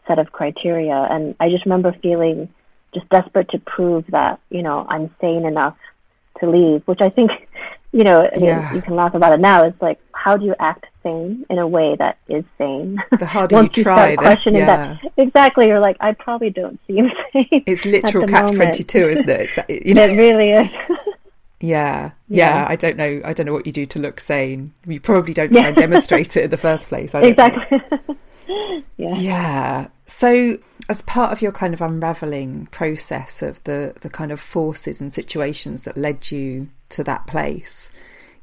set 0.09 0.19
of 0.19 0.33
criteria. 0.33 1.07
And 1.09 1.37
I 1.39 1.49
just 1.49 1.65
remember 1.65 1.95
feeling 2.03 2.49
just 2.93 3.09
desperate 3.09 3.51
to 3.51 3.59
prove 3.61 4.05
that 4.09 4.41
you 4.51 4.63
know 4.63 4.85
I'm 4.89 5.15
sane 5.21 5.47
enough 5.47 5.77
to 6.41 6.51
leave, 6.51 6.83
which 6.87 7.01
I 7.01 7.11
think 7.11 7.31
you 7.93 8.05
know 8.05 8.21
I 8.21 8.37
mean, 8.37 8.45
Yeah. 8.45 8.75
you 8.75 8.83
can 8.83 8.95
laugh 8.97 9.15
about 9.15 9.33
it 9.33 9.41
now. 9.41 9.65
It's 9.65 9.81
like 9.81 9.99
how 10.15 10.37
do 10.37 10.45
you 10.45 10.55
act 10.59 10.87
sane 11.03 11.47
in 11.49 11.59
a 11.59 11.67
way 11.67 11.95
that 11.99 12.19
is 12.29 12.45
sane? 12.59 12.99
The 13.19 13.25
harder 13.27 13.57
Once 13.57 13.77
you 13.77 13.81
you 13.81 13.85
try, 13.85 13.97
start 13.97 14.11
the- 14.11 14.17
questioning 14.23 14.61
yeah. 14.61 14.97
that, 15.03 15.13
exactly, 15.17 15.67
you're 15.69 15.81
like 15.81 15.97
I 16.01 16.13
probably 16.13 16.51
don't 16.51 16.79
seem 16.87 17.11
sane. 17.33 17.47
It's 17.67 17.85
literal 17.85 18.27
catch 18.27 18.53
twenty 18.55 18.83
two, 18.85 19.05
isn't 19.09 19.29
it? 19.29 19.41
It's 19.43 19.55
that, 19.57 19.71
you 19.71 19.95
know, 19.99 20.05
It 20.05 20.17
really 20.17 20.51
is. 20.51 20.71
yeah, 21.61 22.11
Yeah. 22.29 22.65
yeah. 22.65 22.67
I 22.69 22.77
don't 22.77 22.97
know. 22.97 23.21
I 23.25 23.33
don't 23.33 23.47
know 23.47 23.53
what 23.55 23.67
you 23.67 23.73
do 23.73 23.87
to 23.87 23.99
look 23.99 24.21
sane. 24.21 24.73
You 24.87 25.01
probably 25.01 25.33
don't 25.35 25.53
try 25.53 25.69
and 25.69 25.77
demonstrate 25.77 26.37
it 26.37 26.45
in 26.45 26.51
the 26.51 26.57
first 26.57 26.89
place. 26.89 27.15
Exactly. 27.15 27.81
yeah. 28.97 29.15
Yeah. 29.17 29.87
So, 30.07 30.59
as 30.89 31.03
part 31.03 31.33
of 31.33 31.43
your 31.43 31.53
kind 31.53 31.75
of 31.75 31.81
unraveling 31.83 32.67
process 32.71 33.43
of 33.43 33.63
the 33.65 33.95
the 34.03 34.09
kind 34.11 34.33
of 34.33 34.41
forces 34.41 35.01
and 35.01 35.13
situations 35.13 35.83
that 35.85 35.97
led 35.97 36.31
you 36.31 36.69
to 36.91 37.05
that 37.05 37.27
place, 37.27 37.91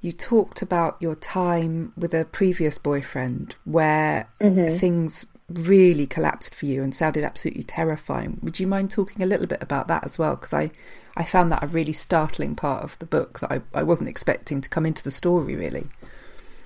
you 0.01 0.12
talked 0.12 0.62
about 0.62 0.97
your 0.99 1.15
time 1.15 1.93
with 1.97 2.13
a 2.13 2.25
previous 2.25 2.77
boyfriend 2.77 3.55
where 3.65 4.29
things 4.77 5.25
really 5.49 6.08
collapsed 6.08 6.55
for 6.55 6.65
you 6.65 6.81
and 6.81 6.93
sounded 6.93 7.23
absolutely 7.23 7.63
terrifying. 7.63 8.39
Would 8.41 8.60
you 8.60 8.67
mind 8.67 8.91
talking 8.91 9.21
a 9.21 9.25
little 9.25 9.47
bit 9.47 9.62
about 9.62 9.88
that 9.88 10.05
as 10.05 10.17
well? 10.17 10.36
Because 10.36 10.53
I 10.53 10.71
I 11.17 11.23
found 11.23 11.51
that 11.51 11.63
a 11.63 11.67
really 11.67 11.93
startling 11.93 12.55
part 12.55 12.84
of 12.84 12.99
the 12.99 13.05
book 13.05 13.39
that 13.39 13.51
I, 13.51 13.62
I 13.73 13.84
wasn't 13.84 14.10
expecting 14.10 14.60
to 14.62 14.69
come 14.69 14.86
into 14.86 15.03
the 15.03 15.12
story 15.12 15.55
really. 15.55 15.88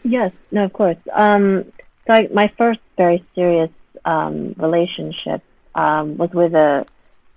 Yes, 0.04 0.32
no, 0.52 0.64
of 0.64 0.74
course. 0.74 0.98
Um, 1.14 1.66
so 2.08 2.14
I, 2.14 2.28
my 2.34 2.48
first 2.58 2.80
very 2.98 3.24
serious 3.36 3.70
um, 4.06 4.56
relationship 4.58 5.44
um, 5.76 6.18
was 6.18 6.32
with 6.32 6.54
a 6.56 6.86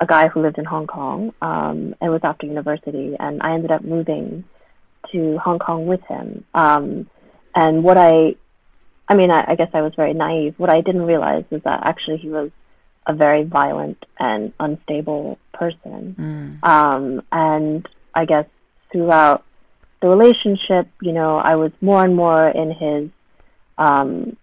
a 0.03 0.07
guy 0.07 0.27
who 0.27 0.43
lived 0.43 0.59
in 0.59 0.65
Hong 0.65 0.89
Kong. 0.89 1.33
Um, 1.41 1.95
it 2.03 2.09
was 2.09 2.23
after 2.25 2.45
university, 2.47 3.15
and 3.19 3.41
I 3.41 3.55
ended 3.55 3.71
up 3.71 3.85
moving 3.85 4.45
to 5.13 5.39
Hong 5.39 5.61
Kong 5.61 5.87
with 5.87 6.03
him. 6.09 6.45
Um, 6.55 7.09
and 7.55 7.85
what 7.85 7.97
I, 7.97 8.35
I 9.09 9.15
mean, 9.15 9.31
I, 9.31 9.45
I 9.47 9.55
guess 9.55 9.71
I 9.73 9.81
was 9.83 9.95
very 9.95 10.13
naive. 10.13 10.55
What 10.59 10.71
I 10.71 10.81
didn't 10.81 11.03
realize 11.03 11.45
was 11.51 11.63
that 11.63 11.83
actually 11.85 12.17
he 12.17 12.31
was 12.31 12.51
a 13.07 13.15
very 13.15 13.45
violent 13.45 14.05
and 14.19 14.53
unstable 14.59 15.39
person. 15.55 16.17
Um, 16.65 17.23
and 17.31 17.89
I 18.13 18.25
guess 18.25 18.47
throughout 18.91 19.45
the 20.01 20.09
relationship, 20.09 20.89
you 21.01 21.13
know, 21.13 21.37
I 21.37 21.55
was 21.55 21.71
more 21.81 22.03
and 22.03 22.17
more 22.17 22.49
in 22.49 22.73
his 22.73 23.11
um, 23.79 24.37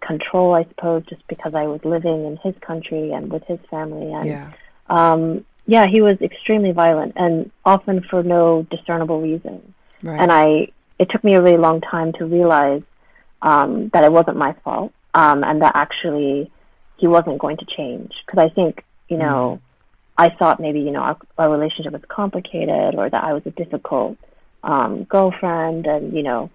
control, 0.00 0.54
I 0.54 0.64
suppose, 0.64 1.04
just 1.08 1.24
because 1.28 1.54
I 1.54 1.68
was 1.68 1.84
living 1.84 2.24
in 2.26 2.36
his 2.42 2.54
country 2.60 3.12
and 3.12 3.32
with 3.32 3.44
his 3.44 3.60
family. 3.70 4.12
And 4.12 4.26
Yeah. 4.26 4.50
Um, 4.92 5.44
yeah, 5.66 5.86
he 5.86 6.02
was 6.02 6.20
extremely 6.20 6.72
violent 6.72 7.14
and 7.16 7.50
often 7.64 8.02
for 8.10 8.22
no 8.22 8.66
discernible 8.70 9.20
reason. 9.22 9.74
Right. 10.02 10.20
And 10.20 10.30
I, 10.30 10.68
it 10.98 11.08
took 11.10 11.24
me 11.24 11.34
a 11.34 11.42
really 11.42 11.56
long 11.56 11.80
time 11.80 12.12
to 12.14 12.26
realize 12.26 12.82
um, 13.40 13.88
that 13.94 14.04
it 14.04 14.12
wasn't 14.12 14.36
my 14.36 14.52
fault 14.64 14.92
um, 15.14 15.42
and 15.44 15.62
that 15.62 15.72
actually 15.74 16.50
he 16.98 17.06
wasn't 17.06 17.38
going 17.38 17.56
to 17.56 17.66
change 17.76 18.12
because 18.26 18.38
I 18.38 18.54
think 18.54 18.84
you 19.08 19.16
know 19.16 19.60
I 20.16 20.28
thought 20.30 20.60
maybe 20.60 20.80
you 20.80 20.92
know 20.92 21.00
our, 21.00 21.16
our 21.38 21.50
relationship 21.50 21.92
was 21.92 22.02
complicated 22.08 22.94
or 22.94 23.10
that 23.10 23.24
I 23.24 23.32
was 23.32 23.42
a 23.46 23.50
difficult 23.50 24.16
um, 24.62 25.04
girlfriend 25.04 25.86
and 25.86 26.14
you 26.14 26.22
know 26.22 26.50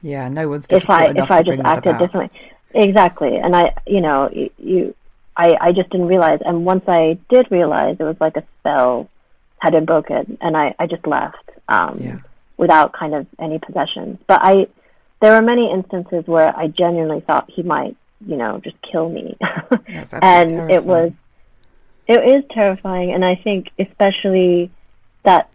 Yeah, 0.00 0.28
no 0.28 0.48
one's 0.48 0.66
if 0.70 0.90
I 0.90 1.06
enough 1.06 1.26
if 1.26 1.30
I 1.30 1.42
to 1.42 1.56
just 1.56 1.64
acted 1.64 1.98
differently. 1.98 2.40
Exactly, 2.74 3.36
and 3.36 3.54
I 3.54 3.74
you 3.86 4.00
know 4.00 4.30
you, 4.32 4.50
you 4.58 4.94
I 5.42 5.46
I 5.68 5.72
just 5.72 5.90
didn't 5.90 6.06
realize, 6.14 6.40
and 6.48 6.64
once 6.72 6.84
I 6.86 7.18
did 7.28 7.44
realize, 7.50 7.96
it 7.98 8.04
was 8.12 8.16
like 8.20 8.36
a 8.36 8.44
spell 8.58 9.08
had 9.58 9.72
been 9.72 9.84
broken, 9.84 10.38
and 10.40 10.56
I 10.56 10.66
I 10.78 10.86
just 10.86 11.06
left 11.06 11.46
um, 11.68 11.94
Yeah. 12.08 12.18
without 12.56 12.92
kind 12.92 13.14
of 13.14 13.26
any 13.38 13.58
possessions. 13.58 14.18
But 14.30 14.40
I 14.42 14.54
there 15.20 15.32
were 15.36 15.46
many 15.54 15.66
instances 15.70 16.22
where 16.26 16.50
I 16.62 16.66
genuinely 16.68 17.20
thought 17.20 17.50
he 17.56 17.62
might 17.62 17.96
you 18.26 18.36
know 18.36 18.60
just 18.66 18.76
kill 18.90 19.08
me, 19.08 19.36
That's 19.94 20.12
and 20.14 20.22
absolutely 20.52 20.74
it 20.74 20.84
was 20.84 21.12
it 22.14 22.20
is 22.34 22.44
terrifying, 22.50 23.12
and 23.14 23.24
I 23.24 23.34
think 23.36 23.70
especially 23.78 24.70
that 25.24 25.48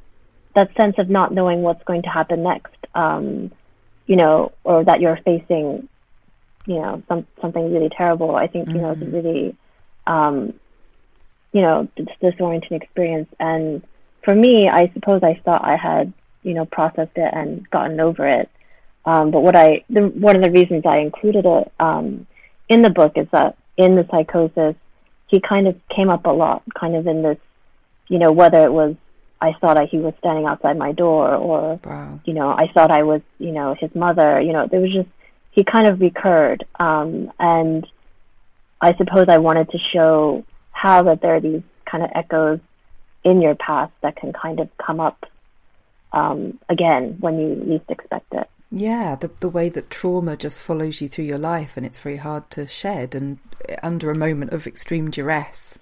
that 0.56 0.76
sense 0.76 0.96
of 0.98 1.08
not 1.10 1.34
knowing 1.34 1.62
what's 1.62 1.84
going 1.84 2.02
to 2.02 2.10
happen 2.10 2.42
next, 2.44 2.76
um, 2.96 3.52
you 4.08 4.16
know, 4.16 4.52
or 4.64 4.84
that 4.84 5.00
you're 5.02 5.20
facing, 5.24 5.88
you 6.66 6.76
know, 6.82 7.04
some 7.08 7.28
something 7.42 7.72
really 7.74 7.90
terrible. 7.90 8.36
I 8.36 8.48
think 8.48 8.68
you 8.70 8.82
know 8.82 8.92
it's 8.92 9.02
a 9.02 9.06
really, 9.06 9.56
um, 10.08 10.54
you 11.54 11.62
know, 11.62 11.88
it's 11.96 12.12
disorienting 12.22 12.72
experience. 12.72 13.30
And 13.40 13.84
for 14.24 14.34
me, 14.34 14.68
I 14.68 14.92
suppose 14.94 15.22
I 15.24 15.40
thought 15.44 15.64
I 15.64 15.76
had, 15.76 16.14
you 16.44 16.54
know, 16.54 16.66
processed 16.66 17.16
it 17.16 17.34
and 17.34 17.70
gotten 17.70 18.00
over 18.00 18.28
it. 18.28 18.50
Um, 19.06 19.32
but 19.32 19.42
what 19.42 19.56
I, 19.56 19.84
the, 19.90 20.02
one 20.08 20.36
of 20.36 20.42
the 20.42 20.52
reasons 20.52 20.84
I 20.86 21.00
included 21.00 21.46
it 21.46 21.72
um, 21.80 22.28
in 22.68 22.82
the 22.82 22.90
book 22.90 23.14
is 23.16 23.28
that 23.32 23.56
in 23.78 23.96
the 23.96 24.06
psychosis, 24.12 24.76
he 25.28 25.40
kind 25.40 25.68
of 25.68 25.76
came 25.96 26.10
up 26.10 26.26
a 26.26 26.34
lot, 26.34 26.64
kind 26.74 26.96
of 26.96 27.06
in 27.08 27.22
this, 27.22 27.38
you 28.08 28.20
know, 28.20 28.32
whether 28.32 28.64
it 28.64 28.72
was 28.72 28.96
I 29.40 29.54
thought 29.54 29.78
I, 29.78 29.86
he 29.86 30.00
was 30.00 30.14
standing 30.20 30.46
outside 30.46 30.78
my 30.78 30.92
door, 30.92 31.36
or 31.36 31.80
Wow. 31.86 32.20
you 32.26 32.34
know, 32.34 32.50
I 32.50 32.68
thought 32.74 32.92
I 32.92 33.04
was, 33.04 33.22
you 33.40 33.52
know, 33.52 33.76
his 33.80 33.94
mother. 33.94 34.42
You 34.42 34.54
know, 34.54 34.68
there 34.68 34.80
was 34.80 34.92
just 34.92 35.10
he 35.52 35.64
kind 35.64 35.88
of 35.88 36.02
recurred, 36.02 36.66
um, 36.80 37.32
and 37.40 37.86
I 38.82 38.96
suppose 38.96 39.26
I 39.28 39.38
wanted 39.38 39.70
to 39.72 39.78
show 39.94 40.46
how 40.72 41.04
that 41.04 41.22
there 41.22 41.36
are 41.36 41.40
these 41.40 41.64
kind 41.90 42.04
of 42.04 42.12
echoes 42.14 42.60
in 43.24 43.42
your 43.42 43.56
past 43.56 43.92
that 44.02 44.16
can 44.16 44.34
kind 44.34 44.60
of 44.60 44.70
come 44.78 45.00
up 45.00 45.26
um, 46.14 46.60
again 46.70 47.18
when 47.20 47.40
you 47.40 47.56
least 47.66 47.90
expect 47.90 48.34
it. 48.34 48.50
Yeah, 48.72 49.16
the 49.16 49.30
the 49.40 49.50
way 49.50 49.70
that 49.70 49.90
trauma 49.90 50.36
just 50.36 50.62
follows 50.62 51.02
you 51.02 51.08
through 51.08 51.26
your 51.26 51.38
life 51.38 51.78
and 51.78 51.86
it's 51.86 51.98
very 51.98 52.18
hard 52.18 52.50
to 52.52 52.68
shed 52.68 53.16
and 53.16 53.40
under 53.82 54.12
a 54.12 54.16
moment 54.16 54.52
of 54.52 54.68
extreme 54.68 55.10
duress 55.10 55.80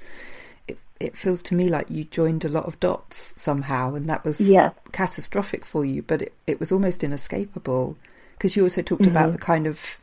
it 0.68 0.78
it 1.00 1.18
feels 1.18 1.44
to 1.44 1.56
me 1.56 1.68
like 1.68 1.90
you 1.90 2.04
joined 2.06 2.46
a 2.46 2.50
lot 2.50 2.66
of 2.66 2.80
dots 2.80 3.34
somehow 3.36 3.96
and 3.96 4.08
that 4.10 4.24
was 4.24 4.40
Yes. 4.40 4.74
catastrophic 4.92 5.66
for 5.66 5.84
you 5.84 6.02
but 6.02 6.22
it, 6.22 6.34
it 6.48 6.60
was 6.60 6.72
almost 6.72 7.04
inescapable 7.04 7.98
because 8.34 8.56
you 8.56 8.64
also 8.64 8.82
talked 8.82 9.08
about 9.08 9.32
the 9.32 9.38
kind 9.38 9.68
of 9.68 9.98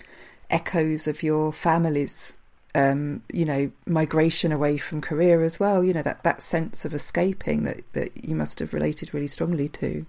echoes 0.51 1.07
of 1.07 1.23
your 1.23 1.53
family's 1.53 2.37
um, 2.75 3.23
you 3.33 3.45
know 3.45 3.71
migration 3.87 4.53
away 4.53 4.79
from 4.79 5.01
Korea 5.01 5.41
as 5.41 5.61
well 5.61 5.85
you 5.85 5.93
know 5.93 6.03
that 6.03 6.23
that 6.25 6.43
sense 6.43 6.85
of 6.85 6.95
escaping 6.95 7.65
that 7.65 7.83
that 7.93 8.25
you 8.25 8.35
must 8.35 8.59
have 8.61 8.73
related 8.73 9.13
really 9.13 9.27
strongly 9.27 9.69
to 9.69 10.07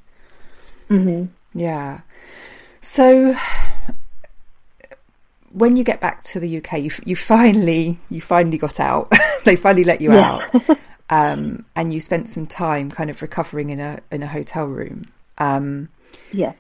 hmm 0.88 1.26
yeah. 1.54 2.02
So 2.82 3.36
when 5.52 5.76
you 5.76 5.84
get 5.84 6.02
back 6.02 6.24
to 6.24 6.40
the 6.40 6.58
UK, 6.58 6.80
you, 6.80 6.92
you 7.06 7.16
finally 7.16 8.00
you 8.10 8.22
finally 8.22 8.58
got 8.58 8.80
out. 8.80 9.12
they 9.46 9.56
finally 9.56 9.84
let 9.84 10.02
you 10.02 10.12
Yeah. 10.12 10.24
out, 10.26 10.50
um, 11.10 11.66
and 11.76 11.94
you 11.94 12.00
spent 12.00 12.28
some 12.28 12.48
time 12.48 12.90
kind 12.90 13.10
of 13.10 13.22
recovering 13.22 13.70
in 13.70 13.80
a 13.80 14.00
in 14.12 14.24
a 14.24 14.28
hotel 14.28 14.66
room. 14.66 15.06
Um, 15.38 15.90
Yes. 16.32 16.56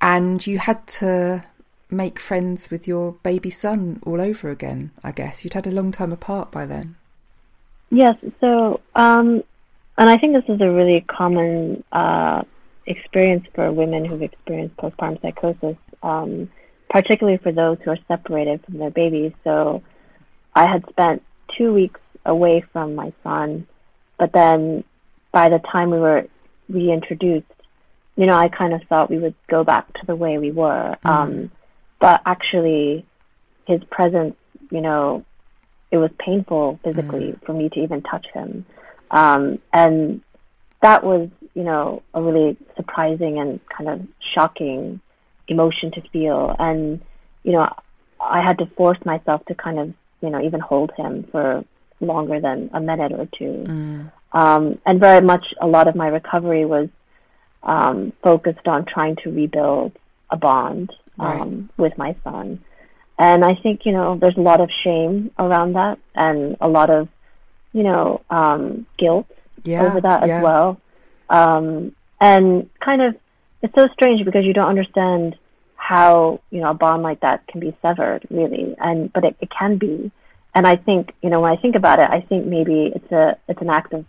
and 0.00 0.44
you 0.46 0.58
had 0.58 0.86
to 0.86 1.44
make 1.92 2.18
friends 2.18 2.70
with 2.70 2.88
your 2.88 3.12
baby 3.22 3.50
son 3.50 4.00
all 4.04 4.20
over 4.20 4.50
again. 4.50 4.90
I 5.04 5.12
guess 5.12 5.44
you'd 5.44 5.54
had 5.54 5.66
a 5.66 5.70
long 5.70 5.92
time 5.92 6.12
apart 6.12 6.50
by 6.50 6.66
then. 6.66 6.96
Yes. 7.90 8.16
So, 8.40 8.80
um, 8.94 9.44
and 9.98 10.08
I 10.08 10.16
think 10.16 10.32
this 10.32 10.54
is 10.54 10.60
a 10.60 10.70
really 10.70 11.02
common 11.02 11.84
uh, 11.92 12.42
experience 12.86 13.46
for 13.54 13.70
women 13.70 14.04
who've 14.04 14.22
experienced 14.22 14.76
postpartum 14.78 15.20
psychosis, 15.20 15.76
um, 16.02 16.50
particularly 16.88 17.38
for 17.38 17.52
those 17.52 17.78
who 17.84 17.90
are 17.90 17.98
separated 18.08 18.64
from 18.64 18.78
their 18.78 18.90
babies. 18.90 19.32
So, 19.44 19.82
I 20.54 20.66
had 20.66 20.88
spent 20.88 21.22
two 21.56 21.72
weeks 21.72 22.00
away 22.24 22.64
from 22.72 22.94
my 22.94 23.12
son, 23.22 23.66
but 24.18 24.32
then 24.32 24.84
by 25.32 25.48
the 25.48 25.58
time 25.58 25.90
we 25.90 25.98
were 25.98 26.26
reintroduced, 26.68 27.46
you 28.16 28.26
know, 28.26 28.36
I 28.36 28.48
kind 28.48 28.74
of 28.74 28.82
thought 28.88 29.10
we 29.10 29.18
would 29.18 29.34
go 29.48 29.64
back 29.64 29.92
to 29.94 30.06
the 30.06 30.16
way 30.16 30.38
we 30.38 30.50
were. 30.50 30.96
Um, 31.04 31.50
but 32.02 32.20
actually, 32.26 33.06
his 33.64 33.80
presence, 33.84 34.34
you 34.72 34.80
know, 34.80 35.24
it 35.92 35.98
was 35.98 36.10
painful 36.18 36.80
physically 36.82 37.38
for 37.46 37.52
me 37.52 37.68
to 37.68 37.78
even 37.78 38.02
touch 38.02 38.26
him. 38.34 38.66
Um, 39.12 39.60
and 39.72 40.20
that 40.82 41.04
was, 41.04 41.28
you 41.54 41.62
know, 41.62 42.02
a 42.12 42.20
really 42.20 42.56
surprising 42.74 43.38
and 43.38 43.60
kind 43.68 43.88
of 43.88 44.00
shocking 44.34 45.00
emotion 45.46 45.92
to 45.92 46.00
feel. 46.12 46.56
And, 46.58 47.00
you 47.44 47.52
know, 47.52 47.72
I 48.20 48.42
had 48.42 48.58
to 48.58 48.66
force 48.66 48.98
myself 49.04 49.44
to 49.46 49.54
kind 49.54 49.78
of, 49.78 49.94
you 50.22 50.30
know, 50.30 50.42
even 50.42 50.58
hold 50.58 50.90
him 50.96 51.28
for 51.30 51.64
longer 52.00 52.40
than 52.40 52.68
a 52.74 52.80
minute 52.80 53.12
or 53.12 53.28
two. 53.38 53.64
Um, 54.32 54.80
and 54.84 54.98
very 54.98 55.24
much 55.24 55.54
a 55.60 55.68
lot 55.68 55.86
of 55.86 55.94
my 55.94 56.08
recovery 56.08 56.64
was 56.64 56.88
um, 57.62 58.12
focused 58.24 58.66
on 58.66 58.86
trying 58.86 59.14
to 59.22 59.30
rebuild 59.30 59.92
a 60.30 60.36
bond 60.36 60.90
um, 61.18 61.70
with 61.76 61.96
my 61.98 62.14
son. 62.24 62.62
And 63.18 63.44
I 63.44 63.54
think, 63.54 63.84
you 63.84 63.92
know, 63.92 64.16
there's 64.18 64.36
a 64.36 64.40
lot 64.40 64.60
of 64.60 64.70
shame 64.82 65.30
around 65.38 65.74
that 65.74 65.98
and 66.14 66.56
a 66.60 66.68
lot 66.68 66.90
of, 66.90 67.08
you 67.72 67.82
know, 67.82 68.22
um, 68.30 68.86
guilt 68.98 69.26
Yeah, 69.64 69.82
over 69.82 70.00
that 70.00 70.26
yeah. 70.26 70.38
as 70.38 70.42
well. 70.42 70.80
Um, 71.28 71.94
and 72.20 72.68
kind 72.80 73.02
of, 73.02 73.16
it's 73.62 73.74
so 73.74 73.86
strange 73.92 74.24
because 74.24 74.44
you 74.44 74.52
don't 74.52 74.68
understand 74.68 75.36
how, 75.76 76.40
you 76.50 76.60
know, 76.60 76.70
a 76.70 76.74
bond 76.74 77.02
like 77.02 77.20
that 77.20 77.46
can 77.46 77.60
be 77.60 77.76
severed, 77.82 78.26
really. 78.30 78.74
And, 78.78 79.12
but 79.12 79.24
it, 79.24 79.36
it 79.40 79.50
can 79.50 79.78
be. 79.78 80.10
And 80.54 80.66
I 80.66 80.76
think, 80.76 81.12
you 81.22 81.30
know, 81.30 81.40
when 81.40 81.52
I 81.52 81.56
think 81.56 81.76
about 81.76 81.98
it, 81.98 82.08
I 82.10 82.20
think 82.22 82.46
maybe 82.46 82.92
it's 82.94 83.12
a, 83.12 83.36
it's 83.48 83.60
an 83.60 83.70
act 83.70 83.92
of 83.92 84.04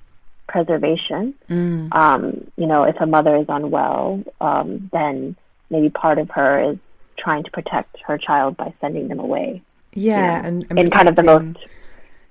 preservation. 0.47 1.35
Mm. 1.49 1.95
Um, 1.95 2.51
you 2.57 2.67
know, 2.67 2.83
if 2.83 2.99
a 2.99 3.05
mother 3.05 3.35
is 3.37 3.45
unwell, 3.47 4.23
um, 4.41 4.89
then 4.91 5.35
maybe 5.69 5.89
part 5.89 6.19
of 6.19 6.29
her 6.31 6.71
is 6.71 6.77
trying 7.17 7.43
to 7.43 7.51
protect 7.51 7.97
her 8.05 8.17
child 8.17 8.57
by 8.57 8.73
sending 8.81 9.07
them 9.07 9.19
away. 9.19 9.61
Yeah, 9.93 10.37
you 10.37 10.41
know, 10.41 10.47
and, 10.47 10.65
and 10.69 10.79
in 10.79 10.89
kind 10.89 11.07
of 11.07 11.15
the 11.15 11.23
most 11.23 11.57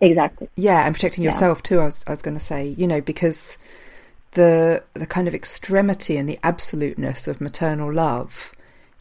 exactly. 0.00 0.48
Yeah, 0.56 0.86
and 0.86 0.94
protecting 0.94 1.24
Yeah. 1.24 1.30
yourself 1.30 1.62
too. 1.62 1.80
I 1.80 1.84
was, 1.84 2.04
I 2.06 2.10
was 2.10 2.22
going 2.22 2.38
to 2.38 2.44
say, 2.44 2.66
you 2.66 2.86
know, 2.86 3.00
because 3.00 3.58
the 4.32 4.82
the 4.94 5.06
kind 5.06 5.28
of 5.28 5.34
extremity 5.34 6.16
and 6.16 6.28
the 6.28 6.38
absoluteness 6.42 7.28
of 7.28 7.40
maternal 7.40 7.92
love 7.92 8.54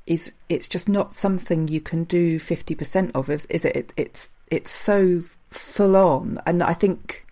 is 0.06 0.32
it's 0.50 0.68
just 0.68 0.90
not 0.90 1.16
something 1.16 1.68
you 1.68 1.82
can 1.82 2.04
do 2.04 2.38
fifty 2.38 2.76
percent 2.76 3.12
of. 3.16 3.30
Is, 3.30 3.46
is 3.46 3.66
it? 3.66 3.76
it? 3.76 3.94
It's 3.98 4.30
it's 4.48 4.72
so 4.72 5.24
full 5.48 5.96
on, 5.96 6.40
and 6.46 6.62
I 6.62 6.74
think 6.74 7.26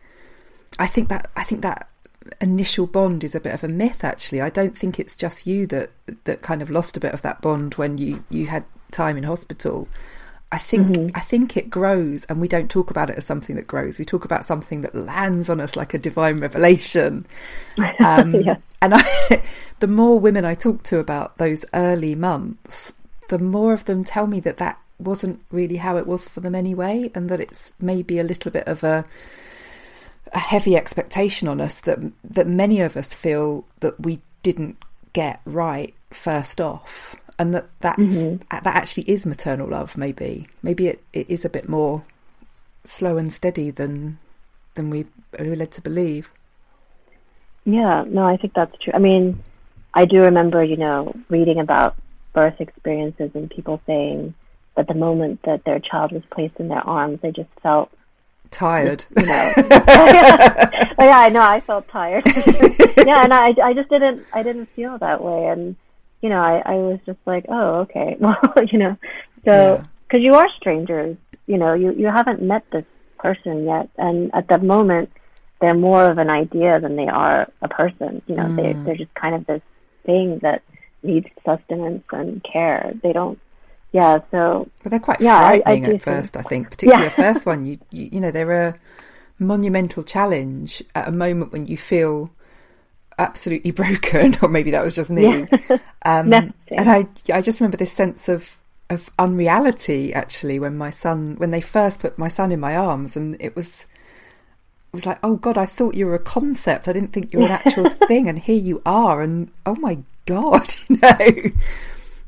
I 0.78 0.88
think 0.88 1.10
that 1.10 1.30
I 1.36 1.44
think 1.44 1.62
that 1.62 1.88
initial 2.42 2.88
bond 2.88 3.24
is 3.24 3.36
a 3.36 3.39
bit 3.39 3.54
of 3.54 3.63
a 3.63 3.68
myth. 3.68 4.04
Actually, 4.04 4.42
I 4.42 4.50
don't 4.50 4.78
think 4.78 5.00
it's 5.00 5.15
just 5.15 5.48
you 5.48 5.68
that 5.68 5.92
that 6.26 6.42
kind 6.42 6.62
of 6.62 6.70
lost 6.70 6.98
a 6.98 7.00
bit 7.00 7.13
of 7.13 7.22
that 7.22 7.42
bond 7.42 7.76
when 7.76 7.98
you 7.98 8.24
you 8.30 8.48
had 8.48 8.65
time 8.92 9.18
in 9.18 9.24
hospital. 9.24 9.88
I 10.52 10.58
think 10.58 11.12
I 11.15 11.20
think 11.20 11.56
it 11.58 11.70
grows, 11.70 12.26
and 12.26 12.42
we 12.42 12.48
don't 12.48 12.72
talk 12.72 12.89
about 12.89 13.10
it 13.10 13.18
as 13.18 13.26
something 13.26 13.56
that 13.56 13.68
grows. 13.68 14.00
We 14.00 14.06
talk 14.06 14.26
about 14.26 14.46
something 14.46 14.82
that 14.82 14.96
lands 14.96 15.48
on 15.48 15.62
us 15.62 15.76
like 15.76 15.94
a 15.94 16.00
divine 16.00 16.38
revelation. 16.39 17.26
Um, 18.04 18.36
Yeah. 18.36 18.58
And 18.82 18.94
I, 18.96 19.44
the 19.80 19.88
more 19.88 20.20
women 20.20 20.46
I 20.46 20.56
talk 20.56 20.84
to 20.84 21.00
about 21.00 21.38
those 21.38 21.65
early 21.74 22.15
months, 22.15 22.94
the 23.28 23.39
more 23.39 23.74
of 23.74 23.86
them 23.86 24.04
tell 24.04 24.26
me 24.26 24.39
that 24.42 24.58
that 24.58 24.80
wasn't 24.98 25.42
really 25.52 25.78
how 25.78 25.98
it 25.98 26.08
was 26.08 26.26
for 26.26 26.39
them 26.39 26.56
anyway, 26.56 27.12
and 27.13 27.30
that 27.30 27.39
it's 27.39 27.74
maybe 27.80 28.20
a 28.20 28.24
little 28.24 28.52
bit 28.52 28.68
of 28.68 28.84
a 28.84 29.06
a 30.34 30.39
heavy 30.39 30.76
expectation 30.76 31.48
on 31.48 31.62
us 31.62 31.80
that 31.82 32.00
that 32.24 32.48
many 32.48 32.82
of 32.82 32.96
us 32.96 33.13
feel 33.13 33.65
that 33.80 34.00
we 34.00 34.22
didn't 34.44 34.78
get 35.13 35.42
right 35.46 35.94
first 36.12 36.62
off, 36.62 37.15
and 37.38 37.54
that 37.54 37.70
that's 37.80 38.00
mm-hmm. 38.00 38.44
that 38.50 38.76
actually 38.76 39.04
is 39.04 39.26
maternal 39.26 39.68
love. 39.68 39.98
Maybe 39.98 40.48
maybe 40.62 40.88
it, 40.88 41.04
it 41.13 41.30
is 41.30 41.46
a 41.46 41.50
bit 41.50 41.68
more 41.68 42.04
slow 42.84 43.18
and 43.18 43.32
steady 43.32 43.72
than 43.72 44.20
than 44.76 44.89
we 44.89 45.06
are 45.38 45.56
led 45.56 45.72
to 45.72 45.82
believe. 45.82 46.32
Yeah, 47.65 48.04
no, 48.08 48.24
I 48.24 48.38
think 48.38 48.54
that's 48.54 48.76
true. 48.82 48.94
I 48.96 49.00
mean, 49.00 49.44
I 49.94 50.06
do 50.06 50.22
remember, 50.22 50.63
you 50.63 50.78
know, 50.78 51.13
reading 51.30 51.60
about 51.60 51.96
birth 52.34 52.60
experiences 52.60 53.32
and 53.34 53.50
people 53.50 53.82
saying 53.86 54.34
that 54.76 54.88
the 54.88 54.94
moment 54.94 55.42
that 55.44 55.65
their 55.65 55.80
child 55.80 56.12
was 56.12 56.24
placed 56.32 56.56
in 56.58 56.70
their 56.70 56.86
arms, 56.88 57.20
they 57.22 57.32
just 57.32 57.50
felt 57.62 57.92
tired. 58.52 59.06
You 59.18 59.26
know, 59.26 59.54
yeah, 59.58 60.94
I 60.98 61.30
know. 61.30 61.42
I 61.42 61.62
felt 61.62 61.88
tired. 61.88 62.24
yeah, 62.98 63.24
and 63.24 63.34
I, 63.34 63.54
I 63.64 63.74
just 63.74 63.90
didn't, 63.90 64.26
I 64.34 64.44
didn't 64.44 64.68
feel 64.76 64.98
that 64.98 65.24
way, 65.24 65.48
and 65.48 65.76
you 66.22 66.30
know, 66.30 66.40
I, 66.40 66.62
I 66.66 66.76
was 66.76 67.00
just 67.06 67.20
like, 67.26 67.46
oh, 67.50 67.82
okay, 67.82 68.18
well, 68.20 68.38
you 68.72 68.80
know, 68.80 68.98
so 69.46 69.84
because 70.08 70.24
you 70.24 70.34
are 70.34 70.48
strangers, 70.58 71.18
you 71.48 71.58
know, 71.58 71.74
you 71.74 71.94
you 71.94 72.08
haven't 72.08 72.42
met 72.42 72.66
this 72.72 72.86
person 73.18 73.66
yet, 73.66 73.90
and 73.98 74.34
at 74.34 74.48
that 74.50 74.64
moment, 74.64 75.12
they're 75.62 75.74
more 75.74 76.10
of 76.10 76.18
an 76.18 76.30
idea 76.30 76.80
than 76.80 76.96
they 76.96 77.08
are 77.08 77.52
a 77.62 77.68
person. 77.68 78.22
You 78.28 78.36
know, 78.36 78.46
mm. 78.46 78.56
they 78.56 78.74
they're 78.74 78.98
just 78.98 79.14
kind 79.14 79.36
of 79.36 79.46
this 79.46 79.62
thing 80.06 80.40
that 80.42 80.64
needs 81.04 81.28
sustenance 81.46 82.04
and 82.12 82.44
care. 82.44 82.94
They 83.02 83.14
don't 83.14 83.40
yeah, 83.91 84.19
so 84.30 84.69
but 84.84 84.91
they're 84.91 84.99
quite 84.99 85.21
yeah, 85.21 85.39
frightening 85.39 85.86
I, 85.86 85.89
I 85.89 85.93
at 85.93 86.02
first. 86.02 86.34
Think. 86.34 86.45
I 86.45 86.49
think, 86.49 86.69
particularly 86.71 87.04
yeah. 87.06 87.10
the 87.10 87.15
first 87.15 87.45
one. 87.45 87.65
You, 87.65 87.80
you, 87.91 88.10
you 88.13 88.19
know, 88.19 88.32
they're 88.32 88.67
a 88.67 88.75
monumental 89.39 90.04
challenge 90.04 90.84
at 90.93 91.08
a 91.08 91.12
moment 91.12 91.52
when 91.52 91.65
you 91.65 91.78
feel 91.78 92.30
absolutely 93.17 93.71
broken, 93.84 94.38
or 94.41 94.49
maybe 94.49 94.71
that 94.71 94.84
was 94.84 94.95
just 94.95 95.10
me. 95.10 95.47
Yeah. 95.69 95.78
Um, 96.06 96.32
and 96.32 96.54
I, 96.71 97.06
I 97.34 97.41
just 97.41 97.60
remember 97.60 97.75
this 97.75 97.91
sense 97.91 98.30
of 98.30 98.58
of 98.89 99.12
unreality 99.19 100.13
actually 100.13 100.58
when 100.58 100.78
my 100.78 100.91
son, 100.91 101.36
when 101.36 101.52
they 101.52 101.60
first 101.60 101.99
put 101.99 102.17
my 102.17 102.30
son 102.30 102.54
in 102.54 102.60
my 102.60 102.78
arms, 102.78 103.17
and 103.17 103.36
it 103.39 103.56
was. 103.56 103.86
It 104.91 104.95
was 104.95 105.06
like, 105.06 105.19
oh 105.21 105.36
God, 105.36 105.56
I 105.56 105.67
thought 105.67 105.93
you 105.93 106.08
were 106.08 106.15
a 106.15 106.19
concept. 106.19 106.88
I 106.88 106.93
didn't 106.93 107.13
think 107.13 107.32
you 107.32 107.39
were 107.39 107.45
an 107.45 107.52
actual 107.52 107.89
thing, 107.89 108.28
and 108.28 108.39
here 108.39 108.56
you 108.56 108.82
are, 108.88 109.21
and 109.21 109.52
oh 109.65 109.75
my 109.75 109.99
God, 110.25 110.73
you 110.88 110.95
know. 110.95 111.52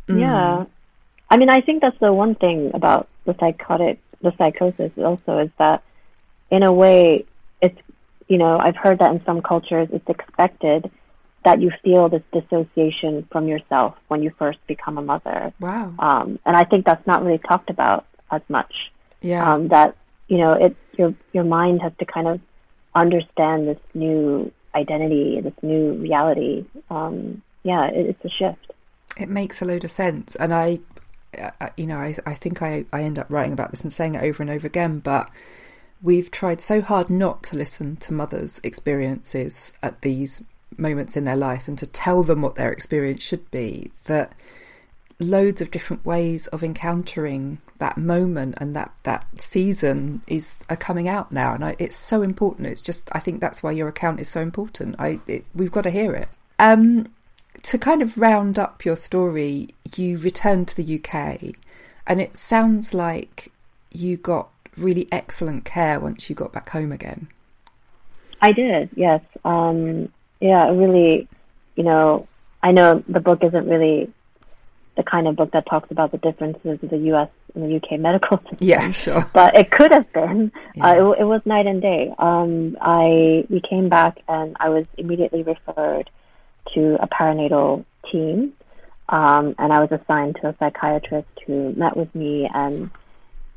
Mm. 0.07 0.19
Yeah, 0.19 0.65
I 1.31 1.37
mean, 1.37 1.49
I 1.49 1.61
think 1.61 1.81
that's 1.81 1.97
the 1.99 2.11
one 2.11 2.35
thing 2.35 2.71
about 2.73 3.07
the 3.25 3.33
psychotic, 3.39 3.99
the 4.21 4.33
psychosis 4.37 4.91
also 4.97 5.39
is 5.39 5.49
that 5.57 5.81
in 6.51 6.61
a 6.61 6.73
way, 6.73 7.25
it's, 7.61 7.79
you 8.27 8.37
know, 8.37 8.59
I've 8.59 8.75
heard 8.75 8.99
that 8.99 9.11
in 9.11 9.23
some 9.25 9.41
cultures 9.41 9.87
it's 9.93 10.09
expected 10.09 10.91
that 11.45 11.61
you 11.61 11.71
feel 11.83 12.09
this 12.09 12.21
dissociation 12.33 13.25
from 13.31 13.47
yourself 13.47 13.95
when 14.09 14.21
you 14.21 14.31
first 14.37 14.59
become 14.67 14.97
a 14.97 15.01
mother. 15.01 15.53
Wow. 15.61 15.93
Um, 15.97 16.37
and 16.45 16.55
I 16.57 16.65
think 16.65 16.85
that's 16.85 17.07
not 17.07 17.23
really 17.23 17.39
talked 17.39 17.69
about 17.69 18.05
as 18.29 18.41
much. 18.49 18.91
Yeah. 19.21 19.53
Um, 19.53 19.69
that, 19.69 19.95
you 20.27 20.37
know, 20.37 20.53
it, 20.53 20.75
your, 20.97 21.15
your 21.31 21.45
mind 21.45 21.81
has 21.81 21.93
to 21.99 22.05
kind 22.05 22.27
of 22.27 22.41
understand 22.93 23.69
this 23.69 23.79
new 23.93 24.51
identity, 24.75 25.39
this 25.41 25.53
new 25.61 25.93
reality. 25.93 26.65
Um, 26.89 27.41
yeah, 27.63 27.87
it, 27.87 28.05
it's 28.07 28.25
a 28.25 28.29
shift. 28.29 28.73
It 29.17 29.29
makes 29.29 29.61
a 29.61 29.65
load 29.65 29.83
of 29.83 29.91
sense. 29.91 30.35
And 30.35 30.53
I, 30.53 30.79
you 31.77 31.87
know, 31.87 31.97
I, 31.97 32.15
I 32.25 32.33
think 32.33 32.61
I, 32.61 32.85
I 32.91 33.03
end 33.03 33.19
up 33.19 33.27
writing 33.29 33.53
about 33.53 33.71
this 33.71 33.81
and 33.81 33.91
saying 33.91 34.15
it 34.15 34.23
over 34.23 34.43
and 34.43 34.49
over 34.49 34.67
again, 34.67 34.99
but 34.99 35.29
we've 36.01 36.31
tried 36.31 36.61
so 36.61 36.81
hard 36.81 37.09
not 37.09 37.43
to 37.43 37.57
listen 37.57 37.95
to 37.97 38.13
mothers' 38.13 38.59
experiences 38.63 39.71
at 39.83 40.01
these 40.01 40.43
moments 40.77 41.15
in 41.15 41.25
their 41.25 41.35
life 41.35 41.67
and 41.67 41.77
to 41.77 41.85
tell 41.85 42.23
them 42.23 42.41
what 42.41 42.55
their 42.55 42.71
experience 42.71 43.21
should 43.21 43.49
be 43.51 43.91
that 44.05 44.33
loads 45.19 45.61
of 45.61 45.69
different 45.69 46.03
ways 46.05 46.47
of 46.47 46.63
encountering 46.63 47.59
that 47.77 47.97
moment 47.97 48.55
and 48.57 48.75
that 48.75 48.91
that 49.03 49.25
season 49.39 50.21
is 50.27 50.57
are 50.69 50.75
coming 50.75 51.07
out 51.07 51.31
now. 51.31 51.53
And 51.53 51.63
I, 51.63 51.75
it's 51.77 51.95
so 51.95 52.21
important. 52.21 52.67
It's 52.67 52.81
just 52.81 53.09
i 53.11 53.19
think 53.19 53.39
that's 53.39 53.61
why 53.61 53.71
your 53.71 53.87
account 53.87 54.19
is 54.19 54.29
so 54.29 54.41
important. 54.41 54.95
I 54.97 55.19
it, 55.27 55.45
we've 55.53 55.71
got 55.71 55.83
to 55.83 55.91
hear 55.91 56.13
it. 56.13 56.29
Um 56.57 57.07
to 57.63 57.77
kind 57.77 58.01
of 58.01 58.17
round 58.17 58.57
up 58.57 58.85
your 58.85 58.95
story, 58.95 59.69
you 59.95 60.17
returned 60.17 60.67
to 60.69 60.75
the 60.75 60.95
UK, 60.95 61.55
and 62.07 62.21
it 62.21 62.37
sounds 62.37 62.93
like 62.93 63.51
you 63.91 64.17
got 64.17 64.49
really 64.77 65.07
excellent 65.11 65.65
care 65.65 65.99
once 65.99 66.29
you 66.29 66.35
got 66.35 66.51
back 66.51 66.69
home 66.69 66.91
again. 66.91 67.27
I 68.41 68.51
did, 68.51 68.89
yes. 68.95 69.21
Um, 69.45 70.11
yeah, 70.39 70.69
really, 70.71 71.27
you 71.75 71.83
know, 71.83 72.27
I 72.63 72.71
know 72.71 73.03
the 73.07 73.19
book 73.19 73.43
isn't 73.43 73.67
really 73.67 74.11
the 74.97 75.03
kind 75.03 75.27
of 75.27 75.35
book 75.35 75.51
that 75.51 75.65
talks 75.67 75.89
about 75.91 76.11
the 76.11 76.17
differences 76.17 76.83
of 76.83 76.89
the 76.89 76.97
U.S. 76.97 77.29
and 77.55 77.63
the 77.63 77.75
UK 77.75 77.99
medical 77.99 78.37
system. 78.49 78.57
Yeah, 78.59 78.91
sure. 78.91 79.29
But 79.33 79.55
it 79.55 79.71
could 79.71 79.91
have 79.91 80.11
been. 80.11 80.51
Yeah. 80.75 80.85
Uh, 80.85 80.93
it, 80.93 81.21
it, 81.21 81.23
was 81.23 81.41
night 81.45 81.67
and 81.67 81.81
day. 81.81 82.13
Um, 82.17 82.77
I 82.81 83.45
we 83.49 83.61
came 83.61 83.89
back 83.89 84.19
and 84.27 84.55
I 84.59 84.69
was 84.69 84.85
immediately 84.97 85.43
referred 85.43 86.09
to 86.73 86.97
a 87.01 87.07
perinatal 87.07 87.85
team, 88.11 88.53
um, 89.09 89.55
and 89.57 89.73
I 89.73 89.79
was 89.79 89.91
assigned 89.91 90.37
to 90.41 90.49
a 90.49 90.55
psychiatrist 90.57 91.27
who 91.45 91.73
met 91.73 91.95
with 91.97 92.13
me, 92.15 92.49
and 92.53 92.89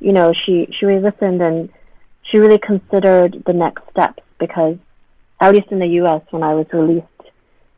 you 0.00 0.12
know, 0.12 0.32
she 0.32 0.68
she 0.78 0.86
really 0.86 1.02
listened 1.02 1.40
and 1.40 1.70
she 2.22 2.38
really 2.38 2.58
considered 2.58 3.42
the 3.46 3.52
next 3.52 3.82
steps 3.90 4.22
because, 4.38 4.76
at 5.40 5.54
least 5.54 5.68
in 5.70 5.78
the 5.78 5.86
U.S., 6.02 6.22
when 6.30 6.42
I 6.42 6.54
was 6.54 6.66
released 6.72 7.06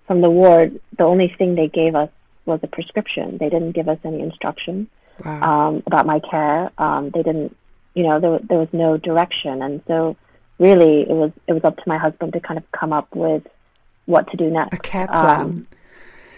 from 0.07 0.21
the 0.21 0.31
ward, 0.31 0.81
the 0.97 1.05
only 1.05 1.35
thing 1.37 1.55
they 1.55 1.69
gave 1.69 1.95
us 1.95 2.11
was 2.45 2.61
a 2.63 2.69
prescription. 2.69 3.39
They 3.39 3.49
didn't 3.49 3.73
give 3.73 3.89
us 3.89 3.99
any 4.05 4.21
instruction 4.21 4.89
wow. 5.25 5.69
um, 5.69 5.83
about 5.87 6.07
my 6.07 6.21
care. 6.21 6.71
Um, 6.79 7.11
they 7.11 7.23
didn't, 7.23 7.57
you 7.95 8.05
know, 8.05 8.21
there 8.21 8.39
there 8.49 8.59
was 8.59 8.69
no 8.73 8.97
direction, 8.97 9.63
and 9.63 9.83
so 9.87 10.17
really 10.59 11.03
it 11.03 11.15
was 11.15 11.33
it 11.47 11.53
was 11.53 11.65
up 11.65 11.77
to 11.77 11.83
my 11.87 11.99
husband 11.99 12.33
to 12.33 12.41
kind 12.41 12.59
of 12.59 12.65
come 12.73 12.93
up 12.93 13.15
with 13.15 13.43
what 14.07 14.31
to 14.31 14.37
do 14.37 14.51
next. 14.51 14.75
A 14.75 14.79
care 14.79 15.07
plan. 15.07 15.41
Um, 15.41 15.67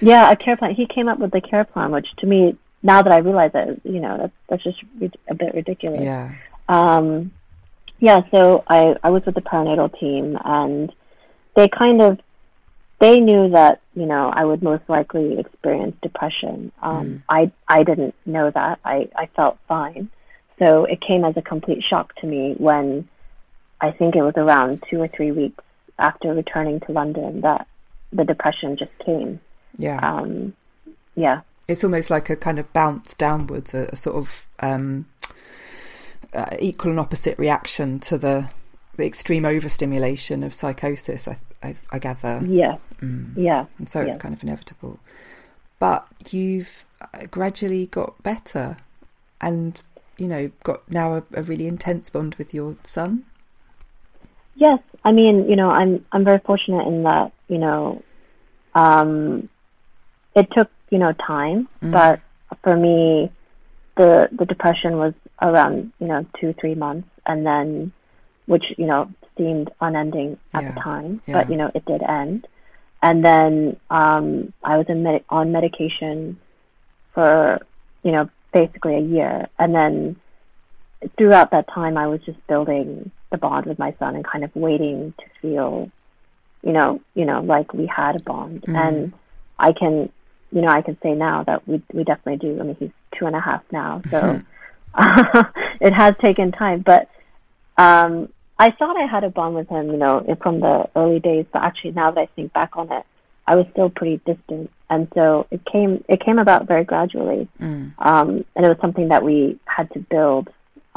yeah, 0.01 0.31
a 0.31 0.37
care 0.37 0.57
plan. 0.57 0.75
He 0.75 0.87
came 0.87 1.09
up 1.09 1.19
with 1.19 1.31
the 1.31 1.41
care 1.41 1.65
plan, 1.65 1.93
which 1.93 2.09
to 2.19 2.27
me, 2.27 2.57
now 2.83 3.03
that 3.03 3.13
I 3.13 3.19
realize 3.19 3.53
that, 3.53 3.81
you 3.85 4.01
know, 4.01 4.17
that's 4.19 4.33
that's 4.49 4.65
just 4.65 4.79
a 5.29 5.35
bit 5.35 5.55
ridiculous. 5.55 6.01
Yeah. 6.01 6.35
Um, 6.69 7.33
yeah. 7.99 8.23
So 8.31 8.65
I 8.69 8.97
I 9.03 9.11
was 9.11 9.25
with 9.25 9.35
the 9.35 9.43
perinatal 9.43 9.99
team, 9.99 10.39
and 10.45 10.93
they 11.55 11.69
kind 11.69 12.01
of 12.01 12.21
they 13.01 13.21
knew 13.21 13.51
that 13.51 13.81
you 13.95 14.07
know 14.07 14.31
I 14.33 14.45
would 14.45 14.63
most 14.63 14.85
likely 14.89 15.39
experience 15.39 15.97
depression. 16.03 16.73
Um, 16.83 17.07
mm. 17.07 17.23
I 17.29 17.53
I 17.67 17.83
didn't 17.83 18.15
know 18.25 18.51
that. 18.51 18.79
I 18.85 19.09
I 19.17 19.27
felt 19.35 19.59
fine. 19.67 20.11
So 20.59 20.85
it 20.85 21.01
came 21.01 21.25
as 21.25 21.37
a 21.37 21.43
complete 21.43 21.85
shock 21.89 22.15
to 22.17 22.27
me 22.27 22.55
when 22.59 23.09
I 23.81 23.93
think 23.93 24.17
it 24.17 24.23
was 24.23 24.35
around 24.37 24.83
two 24.83 25.01
or 25.01 25.09
three 25.09 25.31
weeks 25.31 25.63
after 25.99 26.33
returning 26.33 26.81
to 26.81 26.93
London 26.93 27.41
that 27.43 27.67
the 28.13 28.25
depression 28.25 28.77
just 28.77 28.97
came. 29.05 29.41
Yeah. 29.77 29.99
Um, 29.99 30.55
yeah. 31.15 31.41
It's 31.67 31.85
almost 31.85 32.11
like 32.11 32.31
a 32.31 32.37
kind 32.37 32.59
of 32.59 32.73
bounce 32.73 33.15
downwards, 33.15 33.75
a, 33.75 33.89
a 33.93 33.97
sort 33.97 34.17
of 34.17 34.47
um, 34.61 35.07
uh, 36.33 36.57
equal 36.59 36.91
and 36.91 37.01
opposite 37.01 37.39
reaction 37.39 38.01
to 38.01 38.19
the 38.19 38.51
the 38.97 39.07
extreme 39.07 39.45
overstimulation 39.45 40.43
of 40.43 40.53
psychosis. 40.53 41.29
I, 41.29 41.39
I, 41.63 41.77
I 41.93 41.99
gather. 41.99 42.43
Yeah. 42.45 42.79
Mm. 43.01 43.33
Yeah. 43.37 43.67
And 43.79 43.89
so 43.89 44.01
it's 44.01 44.17
kind 44.17 44.35
of 44.35 44.43
inevitable. 44.43 44.99
But 45.79 46.09
you've 46.31 46.85
uh, 47.01 47.27
gradually 47.31 47.87
got 47.87 48.21
better, 48.23 48.77
and 49.41 49.81
you 50.17 50.27
know, 50.27 50.51
got 50.65 50.91
now 50.91 51.15
a, 51.15 51.23
a 51.35 51.43
really 51.43 51.69
intense 51.69 52.11
bond 52.11 52.35
with 52.35 52.53
your 52.53 52.77
son. 52.83 53.25
Yes, 54.59 54.81
I 55.05 55.13
mean, 55.13 55.49
you 55.49 55.55
know, 55.55 55.71
I'm 55.71 56.05
I'm 56.11 56.25
very 56.25 56.41
fortunate 56.41 56.87
in 56.89 57.05
that, 57.05 57.31
you 57.47 57.59
know, 57.59 58.03
um, 58.75 59.49
it 60.35 60.49
took 60.51 60.69
you 60.91 60.99
know 60.99 61.13
time, 61.13 61.69
mm. 61.81 61.93
but 61.93 62.21
for 62.65 62.77
me, 62.77 63.31
the 63.97 64.29
the 64.37 64.45
depression 64.45 64.97
was 64.97 65.15
around 65.41 65.93
you 66.01 66.09
know 66.09 66.27
two 66.41 66.55
three 66.61 66.75
months, 66.75 67.09
and 67.25 67.47
then 67.47 67.93
which 68.47 68.65
you 68.77 68.87
know 68.87 69.09
seemed 69.37 69.71
unending 69.81 70.39
at 70.53 70.65
yeah. 70.65 70.73
the 70.73 70.81
time, 70.81 71.23
yeah. 71.27 71.35
but 71.35 71.51
you 71.51 71.57
know 71.57 71.71
it 71.73 71.85
did 71.85 72.03
end, 72.03 72.49
and 73.01 73.25
then 73.25 73.77
um, 73.91 74.53
I 74.65 74.77
was 74.77 74.87
in 74.89 75.05
med- 75.05 75.25
on 75.31 75.53
medication 75.53 76.37
for 77.15 77.61
you 78.03 78.11
know 78.11 78.29
basically 78.53 78.97
a 78.97 79.01
year, 79.17 79.47
and 79.57 79.73
then 79.73 80.17
throughout 81.17 81.51
that 81.53 81.69
time, 81.69 81.97
I 81.97 82.07
was 82.07 82.21
just 82.23 82.45
building 82.47 83.11
the 83.31 83.39
bond 83.39 83.67
with 83.67 83.79
my 83.79 83.95
son 83.99 84.15
and 84.15 84.25
kind 84.25 84.45
of 84.45 84.55
waiting 84.55 85.15
to 85.19 85.25
feel, 85.41 85.91
you 86.63 86.73
know, 86.73 87.01
you 87.15 87.25
know, 87.25 87.41
like 87.41 87.73
we 87.73 87.87
had 87.87 88.17
a 88.17 88.21
bond. 88.21 88.63
Mm. 88.63 88.77
And 88.77 89.13
I 89.59 89.73
can, 89.73 90.11
you 90.53 90.63
know, 90.63 90.69
I 90.69 90.83
can 90.83 90.97
say 91.03 91.15
now 91.15 91.45
that 91.45 91.67
we 91.69 91.83
we 91.93 92.05
definitely 92.05 92.37
do. 92.37 92.61
I 92.61 92.65
mean, 92.65 92.77
he's 92.79 92.91
two 93.19 93.27
and 93.27 93.37
a 93.37 93.41
half 93.41 93.63
now, 93.71 94.03
so 94.11 94.41
it 95.81 95.93
has 95.93 96.17
taken 96.19 96.53
time. 96.53 96.81
But 96.81 97.09
um, 97.77 98.33
I 98.59 98.71
thought 98.71 98.97
I 98.97 99.07
had 99.07 99.25
a 99.25 99.31
bond 99.31 99.55
with 99.55 99.69
him, 99.69 99.91
you 99.91 99.99
know, 99.99 100.25
from 100.43 100.61
the 100.61 100.89
early 100.97 101.21
days. 101.21 101.47
But 101.53 101.63
actually, 101.63 101.93
now 101.93 102.11
that 102.11 102.21
I 102.21 102.27
think 102.35 102.53
back 102.53 102.77
on 102.77 102.91
it, 102.91 103.05
I 103.47 103.57
was 103.57 103.67
still 103.73 103.91
pretty 103.91 104.21
distant, 104.27 104.71
and 104.91 105.09
so 105.15 105.47
it 105.51 105.65
came 105.65 106.03
it 106.09 106.25
came 106.25 106.39
about 106.39 106.67
very 106.67 106.85
gradually, 106.85 107.49
mm. 107.61 107.93
um, 107.99 108.45
and 108.57 108.65
it 108.65 108.69
was 108.69 108.79
something 108.81 109.09
that 109.09 109.23
we 109.23 109.59
had 109.65 109.91
to 109.93 110.01
build 110.01 110.49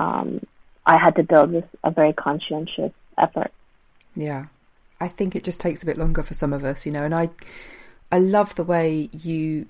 um, 0.01 0.45
I 0.85 0.97
had 0.97 1.15
to 1.17 1.23
build 1.23 1.51
this, 1.51 1.65
a 1.83 1.91
very 1.91 2.13
conscientious 2.13 2.91
effort. 3.17 3.51
Yeah, 4.15 4.47
I 4.99 5.07
think 5.07 5.35
it 5.35 5.43
just 5.43 5.59
takes 5.59 5.83
a 5.83 5.85
bit 5.85 5.97
longer 5.97 6.23
for 6.23 6.33
some 6.33 6.53
of 6.53 6.63
us, 6.63 6.85
you 6.85 6.91
know. 6.91 7.03
And 7.03 7.13
I, 7.13 7.29
I 8.11 8.17
love 8.17 8.55
the 8.55 8.63
way 8.63 9.09
you 9.13 9.67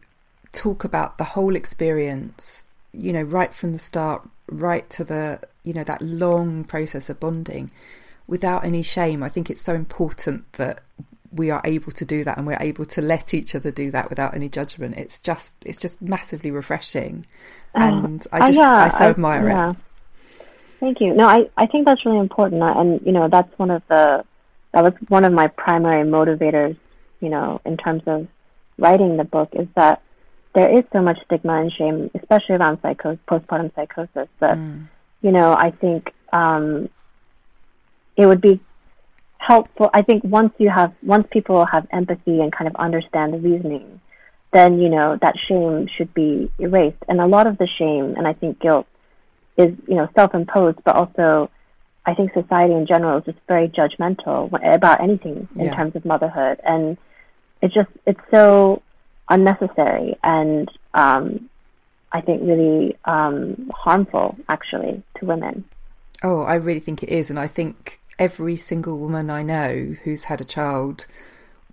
talk 0.54 0.84
about 0.84 1.18
the 1.18 1.24
whole 1.24 1.56
experience. 1.56 2.70
You 2.94 3.14
know, 3.14 3.22
right 3.22 3.54
from 3.54 3.74
the 3.74 3.80
start, 3.80 4.28
right 4.48 4.90
to 4.92 5.04
the 5.04 5.42
you 5.64 5.74
know 5.74 5.84
that 5.84 6.02
long 6.02 6.64
process 6.64 7.10
of 7.10 7.20
bonding 7.20 7.72
without 8.28 8.64
any 8.64 8.82
shame. 8.82 9.22
I 9.22 9.30
think 9.30 9.50
it's 9.50 9.62
so 9.62 9.74
important 9.74 10.52
that 10.54 10.82
we 11.34 11.50
are 11.50 11.62
able 11.64 11.92
to 11.94 12.04
do 12.04 12.24
that 12.24 12.38
and 12.38 12.46
we're 12.46 12.58
able 12.60 12.86
to 12.86 13.02
let 13.02 13.34
each 13.34 13.56
other 13.56 13.72
do 13.72 13.90
that 13.92 14.10
without 14.10 14.34
any 14.34 14.50
judgment. 14.50 14.96
It's 14.98 15.20
just 15.20 15.54
it's 15.66 15.78
just 15.78 16.02
massively 16.02 16.52
refreshing, 16.52 17.26
oh, 17.76 17.80
and 17.80 18.26
I 18.32 18.40
just 18.48 18.60
uh, 18.60 18.62
yeah, 18.62 18.84
I 18.86 18.90
so 18.90 19.10
admire 19.10 19.50
I, 19.50 19.52
yeah. 19.52 19.70
it. 19.72 19.78
Thank 20.82 21.00
you. 21.00 21.14
No, 21.14 21.28
I 21.28 21.50
I 21.56 21.68
think 21.68 21.86
that's 21.86 22.06
really 22.06 22.20
important, 22.20 22.62
and 22.62 23.00
you 23.06 23.14
know 23.14 23.30
that's 23.30 23.58
one 23.58 23.72
of 23.72 23.84
the 23.88 24.26
that 24.74 24.84
was 24.84 24.94
one 25.08 25.24
of 25.24 25.32
my 25.32 25.48
primary 25.48 26.04
motivators. 26.06 26.76
You 27.22 27.30
know, 27.30 27.62
in 27.66 27.78
terms 27.78 28.02
of 28.08 28.28
writing 28.80 29.16
the 29.16 29.24
book, 29.24 29.50
is 29.54 29.68
that 29.76 30.02
there 30.56 30.76
is 30.76 30.84
so 30.92 31.02
much 31.02 31.20
stigma 31.26 31.62
and 31.62 31.72
shame, 31.72 32.10
especially 32.16 32.56
around 32.56 32.80
psycho- 32.82 33.20
postpartum 33.30 33.74
psychosis. 33.76 34.28
That 34.40 34.58
mm. 34.58 34.88
you 35.22 35.32
know, 35.32 35.54
I 35.54 35.70
think 35.70 36.12
um, 36.34 36.90
it 38.18 38.26
would 38.26 38.42
be 38.42 38.60
helpful. 39.38 39.90
I 39.94 40.02
think 40.02 40.24
once 40.24 40.54
you 40.58 40.70
have, 40.70 40.94
once 41.04 41.28
people 41.30 41.66
have 41.66 41.88
empathy 41.92 42.42
and 42.42 42.52
kind 42.52 42.68
of 42.68 42.76
understand 42.76 43.34
the 43.34 43.38
reasoning, 43.38 44.02
then, 44.52 44.80
you 44.80 44.90
know, 44.90 45.18
that 45.22 45.36
shame 45.48 45.88
should 45.96 46.14
be 46.14 46.52
erased. 46.60 47.04
And 47.08 47.20
a 47.20 47.28
lot 47.28 47.48
of 47.48 47.58
the 47.58 47.68
shame 47.68 48.16
and 48.18 48.28
I 48.28 48.34
think 48.34 48.60
guilt 48.60 48.88
is, 49.62 49.78
you 49.88 49.96
know, 49.96 50.08
self-imposed, 50.16 50.80
but 50.84 50.96
also 50.96 51.50
I 52.06 52.14
think 52.16 52.34
society 52.34 52.74
in 52.74 52.88
general 52.88 53.20
is 53.20 53.26
just 53.26 53.38
very 53.48 53.68
judgmental 53.70 54.50
about 54.76 55.02
anything 55.02 55.48
in 55.56 55.66
yeah. 55.66 55.76
terms 55.76 55.96
of 55.96 56.04
motherhood. 56.04 56.60
And 56.64 56.98
it's 57.62 57.74
just, 57.74 57.90
it's 58.06 58.20
so 58.32 58.82
unnecessary 59.30 60.18
and, 60.24 60.70
um, 60.94 61.50
I 62.14 62.20
think 62.20 62.42
really 62.44 62.98
um, 63.06 63.72
harmful 63.74 64.36
actually 64.50 65.02
to 65.18 65.26
women. 65.26 65.64
Oh, 66.22 66.42
I 66.42 66.56
really 66.56 66.82
think 66.82 67.04
it 67.04 67.10
is. 67.10 67.30
And 67.30 67.40
I 67.40 67.48
think 67.48 68.02
every 68.20 68.58
single 68.58 68.98
woman 68.98 69.30
I 69.30 69.44
know 69.44 69.96
who's 70.04 70.26
had 70.26 70.42
a 70.42 70.46
child 70.46 71.08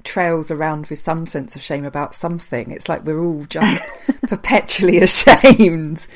trails 0.09 0.51
around 0.51 0.87
with 0.87 0.99
some 0.99 1.27
sense 1.27 1.55
of 1.55 1.61
shame 1.63 1.85
about 1.85 2.15
something. 2.15 2.71
It's 2.71 2.89
like 2.89 3.05
we're 3.05 3.23
all 3.23 3.45
just 3.45 3.85
perpetually 4.23 4.99
ashamed, 5.03 6.07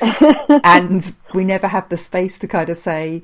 and 0.63 1.13
we 1.33 1.45
never 1.45 1.67
have 1.67 1.87
the 1.89 1.97
space 1.97 2.39
to 2.39 2.47
kind 2.47 2.69
of 2.69 2.77
say, 2.77 3.23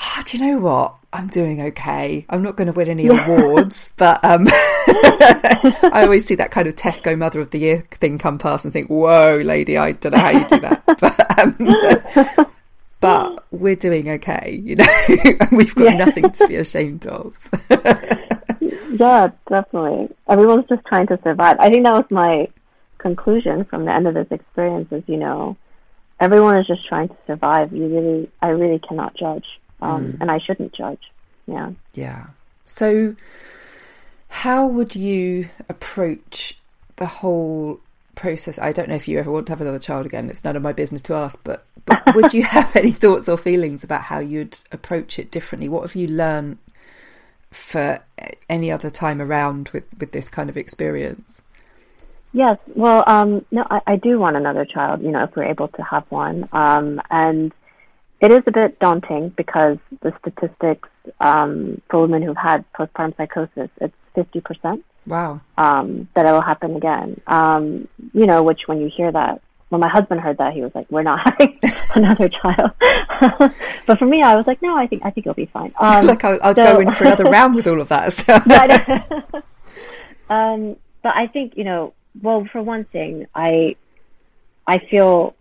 oh, 0.00 0.22
"Do 0.24 0.38
you 0.38 0.46
know 0.46 0.58
what? 0.58 0.94
I'm 1.12 1.28
doing 1.28 1.60
okay. 1.60 2.24
I'm 2.28 2.42
not 2.42 2.56
going 2.56 2.66
to 2.66 2.72
win 2.72 2.88
any 2.88 3.06
awards, 3.06 3.90
but 3.96 4.24
um, 4.24 4.46
I 4.48 6.02
always 6.02 6.24
see 6.24 6.34
that 6.36 6.50
kind 6.50 6.66
of 6.66 6.74
Tesco 6.74 7.16
Mother 7.16 7.40
of 7.40 7.50
the 7.50 7.58
Year 7.58 7.84
thing 7.90 8.18
come 8.18 8.38
past 8.38 8.64
and 8.64 8.72
think, 8.72 8.88
"Whoa, 8.88 9.40
lady, 9.44 9.76
I 9.76 9.92
don't 9.92 10.12
know 10.12 10.18
how 10.18 10.30
you 10.30 10.46
do 10.46 10.60
that." 10.60 10.82
But 10.86 11.38
um, 11.38 12.46
but 13.00 13.44
we're 13.50 13.76
doing 13.76 14.08
okay, 14.08 14.60
you 14.64 14.76
know, 14.76 14.86
we've 15.52 15.74
got 15.74 15.92
yeah. 15.92 16.04
nothing 16.04 16.30
to 16.30 16.48
be 16.48 16.56
ashamed 16.56 17.06
of. 17.06 17.36
Yeah, 18.94 19.28
definitely. 19.48 20.14
Everyone's 20.28 20.68
just 20.68 20.84
trying 20.86 21.06
to 21.08 21.18
survive. 21.22 21.56
I 21.58 21.68
think 21.68 21.84
that 21.84 21.94
was 21.94 22.10
my 22.10 22.48
conclusion 22.98 23.64
from 23.64 23.84
the 23.84 23.92
end 23.92 24.06
of 24.06 24.14
this 24.14 24.28
experience 24.30 24.90
is, 24.92 25.02
you 25.06 25.16
know, 25.16 25.56
everyone 26.20 26.56
is 26.56 26.66
just 26.66 26.86
trying 26.86 27.08
to 27.08 27.16
survive. 27.26 27.72
You 27.72 27.86
really, 27.86 28.30
I 28.40 28.48
really 28.48 28.78
cannot 28.78 29.14
judge. 29.16 29.46
Um, 29.82 30.12
mm. 30.12 30.20
and 30.20 30.30
I 30.30 30.38
shouldn't 30.38 30.72
judge. 30.72 31.10
Yeah. 31.46 31.72
Yeah. 31.92 32.26
So, 32.64 33.16
how 34.28 34.66
would 34.66 34.94
you 34.94 35.50
approach 35.68 36.58
the 36.96 37.06
whole 37.06 37.80
process? 38.14 38.58
I 38.58 38.72
don't 38.72 38.88
know 38.88 38.94
if 38.94 39.08
you 39.08 39.18
ever 39.18 39.30
want 39.30 39.46
to 39.46 39.52
have 39.52 39.60
another 39.60 39.78
child 39.78 40.06
again. 40.06 40.30
It's 40.30 40.44
none 40.44 40.56
of 40.56 40.62
my 40.62 40.72
business 40.72 41.02
to 41.02 41.14
ask, 41.14 41.38
but 41.44 41.66
but 41.84 42.14
would 42.14 42.32
you 42.32 42.42
have 42.56 42.74
any 42.76 42.92
thoughts 42.92 43.28
or 43.28 43.36
feelings 43.36 43.84
about 43.84 44.02
how 44.02 44.20
you'd 44.20 44.58
approach 44.72 45.18
it 45.18 45.30
differently? 45.30 45.68
What 45.68 45.82
have 45.82 45.94
you 45.94 46.06
learned 46.06 46.58
for 47.54 48.00
any 48.48 48.70
other 48.70 48.90
time 48.90 49.20
around 49.20 49.70
with, 49.72 49.84
with 49.98 50.12
this 50.12 50.28
kind 50.28 50.50
of 50.50 50.56
experience? 50.56 51.42
Yes, 52.32 52.58
well, 52.74 53.04
um, 53.06 53.44
no, 53.52 53.64
I, 53.70 53.80
I, 53.86 53.96
do 53.96 54.18
want 54.18 54.36
another 54.36 54.64
child. 54.64 55.02
You 55.02 55.12
know, 55.12 55.22
if 55.22 55.36
we're 55.36 55.44
able 55.44 55.68
to 55.68 55.82
have 55.82 56.04
one, 56.10 56.48
um, 56.50 57.00
and 57.08 57.52
it 58.20 58.32
is 58.32 58.42
a 58.48 58.50
bit 58.50 58.80
daunting 58.80 59.28
because 59.28 59.78
the 60.02 60.12
statistics 60.18 60.88
um, 61.20 61.80
for 61.88 62.00
women 62.00 62.22
who've 62.22 62.36
had 62.36 62.64
postpartum 62.72 63.16
psychosis 63.16 63.70
it's 63.80 63.94
fifty 64.16 64.40
percent. 64.40 64.84
Wow. 65.06 65.42
Um, 65.56 66.08
that 66.14 66.26
it 66.26 66.32
will 66.32 66.40
happen 66.40 66.74
again. 66.74 67.20
Um, 67.28 67.86
you 68.12 68.26
know, 68.26 68.42
which 68.42 68.62
when 68.66 68.80
you 68.80 68.90
hear 68.94 69.12
that, 69.12 69.40
when 69.74 69.80
my 69.80 69.88
husband 69.88 70.20
heard 70.20 70.38
that, 70.38 70.52
he 70.52 70.62
was 70.62 70.70
like, 70.72 70.86
"We're 70.88 71.02
not 71.02 71.20
having 71.24 71.58
another 71.96 72.28
child." 72.28 72.70
but 73.86 73.98
for 73.98 74.06
me, 74.06 74.22
I 74.22 74.36
was 74.36 74.46
like, 74.46 74.62
"No, 74.62 74.76
I 74.76 74.86
think 74.86 75.02
I 75.04 75.10
think 75.10 75.26
it'll 75.26 75.34
be 75.34 75.46
fine." 75.46 75.74
Um, 75.80 76.06
Look, 76.06 76.24
I'll, 76.24 76.38
I'll 76.42 76.54
so, 76.54 76.62
go 76.62 76.80
in 76.80 76.92
for 76.92 77.04
another 77.04 77.24
round 77.24 77.56
with 77.56 77.66
all 77.66 77.80
of 77.80 77.88
that. 77.88 78.12
So. 78.12 78.34
um, 80.34 80.76
but 81.02 81.16
I 81.16 81.26
think 81.26 81.56
you 81.56 81.64
know, 81.64 81.92
well, 82.22 82.46
for 82.52 82.62
one 82.62 82.84
thing, 82.84 83.26
I 83.34 83.74
I 84.66 84.78
feel 84.90 85.34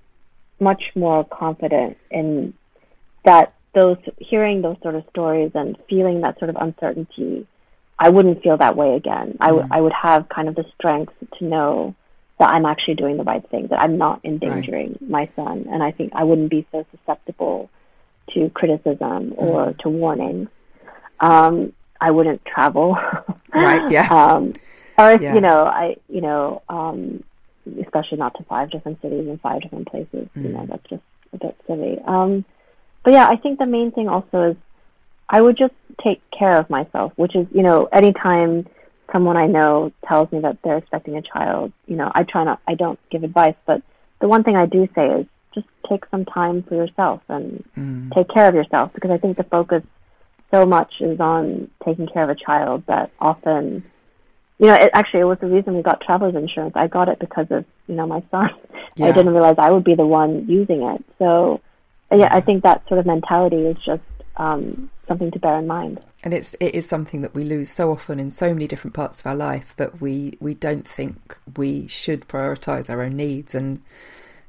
much 0.59 0.81
more 0.95 1.23
confident 1.23 1.97
in 2.09 2.55
that 3.23 3.53
those 3.75 3.97
hearing 4.17 4.63
those 4.63 4.77
sort 4.81 4.95
of 4.95 5.03
stories 5.11 5.51
and 5.53 5.77
feeling 5.87 6.21
that 6.21 6.39
sort 6.39 6.49
of 6.49 6.57
uncertainty. 6.59 7.45
I 7.99 8.09
wouldn't 8.09 8.41
feel 8.41 8.57
that 8.57 8.75
way 8.75 8.95
again. 8.95 9.37
I, 9.39 9.47
w- 9.49 9.65
mm. 9.65 9.69
I 9.71 9.79
would 9.79 9.93
have 9.93 10.27
kind 10.27 10.49
of 10.49 10.55
the 10.55 10.65
strength 10.75 11.13
to 11.37 11.45
know 11.45 11.95
that 12.43 12.49
I'm 12.49 12.65
actually 12.65 12.95
doing 12.95 13.15
the 13.15 13.23
right 13.23 13.47
thing, 13.49 13.67
that 13.67 13.79
I'm 13.79 13.97
not 13.97 14.19
endangering 14.25 14.97
right. 14.99 15.09
my 15.09 15.29
son. 15.33 15.65
And 15.71 15.81
I 15.81 15.91
think 15.91 16.11
I 16.13 16.25
wouldn't 16.25 16.49
be 16.49 16.67
so 16.73 16.85
susceptible 16.91 17.69
to 18.33 18.49
criticism 18.49 19.33
or 19.37 19.67
mm. 19.67 19.77
to 19.79 19.87
warnings. 19.87 20.49
Um, 21.21 21.71
I 22.01 22.11
wouldn't 22.11 22.43
travel. 22.43 22.97
right, 23.55 23.89
yeah. 23.89 24.07
um, 24.13 24.55
or 24.97 25.11
if, 25.11 25.21
yeah. 25.21 25.35
you 25.35 25.39
know, 25.39 25.63
I, 25.63 25.95
you 26.09 26.19
know, 26.19 26.61
um, 26.67 27.23
especially 27.81 28.17
not 28.17 28.35
to 28.35 28.43
five 28.43 28.71
different 28.71 29.01
cities 29.01 29.25
and 29.25 29.39
five 29.39 29.61
different 29.61 29.87
places, 29.87 30.27
mm. 30.35 30.43
you 30.43 30.49
know, 30.49 30.59
mm. 30.59 30.67
that's 30.67 30.89
just 30.89 31.03
a 31.31 31.37
bit 31.37 31.55
silly. 31.65 31.97
Um, 32.05 32.43
but 33.05 33.13
yeah, 33.13 33.25
I 33.25 33.37
think 33.37 33.57
the 33.57 33.65
main 33.65 33.93
thing 33.93 34.09
also 34.09 34.51
is 34.51 34.57
I 35.29 35.39
would 35.39 35.57
just 35.57 35.75
take 36.03 36.21
care 36.37 36.57
of 36.57 36.69
myself, 36.69 37.13
which 37.15 37.37
is, 37.37 37.47
you 37.53 37.63
know, 37.63 37.85
anytime 37.85 38.67
someone 39.11 39.37
I 39.37 39.47
know 39.47 39.91
tells 40.07 40.31
me 40.31 40.39
that 40.39 40.57
they're 40.63 40.77
expecting 40.77 41.17
a 41.17 41.21
child, 41.21 41.71
you 41.87 41.95
know, 41.95 42.11
I 42.13 42.23
try 42.23 42.43
not, 42.43 42.61
I 42.67 42.75
don't 42.75 42.99
give 43.09 43.23
advice, 43.23 43.55
but 43.65 43.81
the 44.19 44.27
one 44.27 44.43
thing 44.43 44.55
I 44.55 44.65
do 44.65 44.87
say 44.95 45.07
is 45.07 45.25
just 45.53 45.67
take 45.89 46.05
some 46.09 46.25
time 46.25 46.63
for 46.63 46.75
yourself 46.75 47.21
and 47.27 47.63
mm. 47.77 48.13
take 48.15 48.29
care 48.29 48.47
of 48.47 48.55
yourself 48.55 48.93
because 48.93 49.11
I 49.11 49.17
think 49.17 49.37
the 49.37 49.43
focus 49.43 49.83
so 50.51 50.65
much 50.65 50.93
is 50.99 51.19
on 51.19 51.69
taking 51.83 52.07
care 52.07 52.23
of 52.23 52.29
a 52.29 52.35
child 52.35 52.83
that 52.87 53.11
often, 53.19 53.83
you 54.59 54.67
know, 54.67 54.75
it 54.75 54.91
actually 54.93 55.21
it 55.21 55.25
was 55.25 55.39
the 55.39 55.47
reason 55.47 55.75
we 55.75 55.81
got 55.81 56.01
travelers 56.01 56.35
insurance. 56.35 56.73
I 56.75 56.87
got 56.87 57.09
it 57.09 57.19
because 57.19 57.47
of 57.49 57.65
you 57.87 57.95
know 57.95 58.07
my 58.07 58.23
son. 58.31 58.49
Yeah. 58.95 59.07
I 59.07 59.11
didn't 59.11 59.33
realize 59.33 59.55
I 59.57 59.71
would 59.71 59.83
be 59.83 59.95
the 59.95 60.05
one 60.05 60.47
using 60.47 60.83
it. 60.83 61.03
So 61.17 61.61
yeah, 62.11 62.29
I 62.31 62.41
think 62.41 62.61
that 62.61 62.87
sort 62.87 62.99
of 62.99 63.07
mentality 63.07 63.65
is 63.65 63.75
just 63.83 64.03
um, 64.37 64.91
something 65.07 65.31
to 65.31 65.39
bear 65.39 65.57
in 65.57 65.65
mind. 65.65 65.99
And 66.23 66.33
it's 66.33 66.55
it 66.59 66.73
is 66.73 66.87
something 66.87 67.21
that 67.21 67.35
we 67.35 67.43
lose 67.43 67.69
so 67.69 67.91
often 67.91 68.19
in 68.19 68.31
so 68.31 68.53
many 68.53 68.67
different 68.67 68.93
parts 68.93 69.19
of 69.19 69.27
our 69.27 69.35
life 69.35 69.73
that 69.75 69.99
we 69.99 70.37
we 70.39 70.53
don't 70.53 70.87
think 70.87 71.37
we 71.57 71.87
should 71.87 72.27
prioritize 72.27 72.89
our 72.89 73.01
own 73.01 73.17
needs. 73.17 73.53
And 73.53 73.81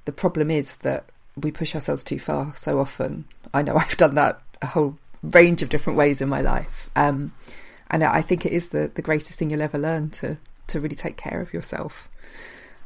the 0.04 0.12
problem 0.12 0.50
is 0.50 0.76
that 0.76 1.06
we 1.36 1.50
push 1.50 1.74
ourselves 1.74 2.04
too 2.04 2.20
far 2.20 2.54
so 2.56 2.78
often. 2.78 3.24
I 3.52 3.62
know 3.62 3.76
I've 3.76 3.96
done 3.96 4.14
that 4.14 4.40
a 4.62 4.66
whole 4.66 4.96
range 5.22 5.62
of 5.62 5.68
different 5.68 5.98
ways 5.98 6.20
in 6.20 6.28
my 6.28 6.40
life. 6.40 6.90
Um, 6.94 7.32
and 7.90 8.02
I 8.04 8.22
think 8.22 8.46
it 8.46 8.52
is 8.52 8.68
the, 8.68 8.90
the 8.94 9.02
greatest 9.02 9.38
thing 9.38 9.50
you'll 9.50 9.62
ever 9.62 9.78
learn 9.78 10.10
to 10.10 10.38
to 10.66 10.80
really 10.80 10.96
take 10.96 11.16
care 11.16 11.40
of 11.40 11.52
yourself 11.52 12.08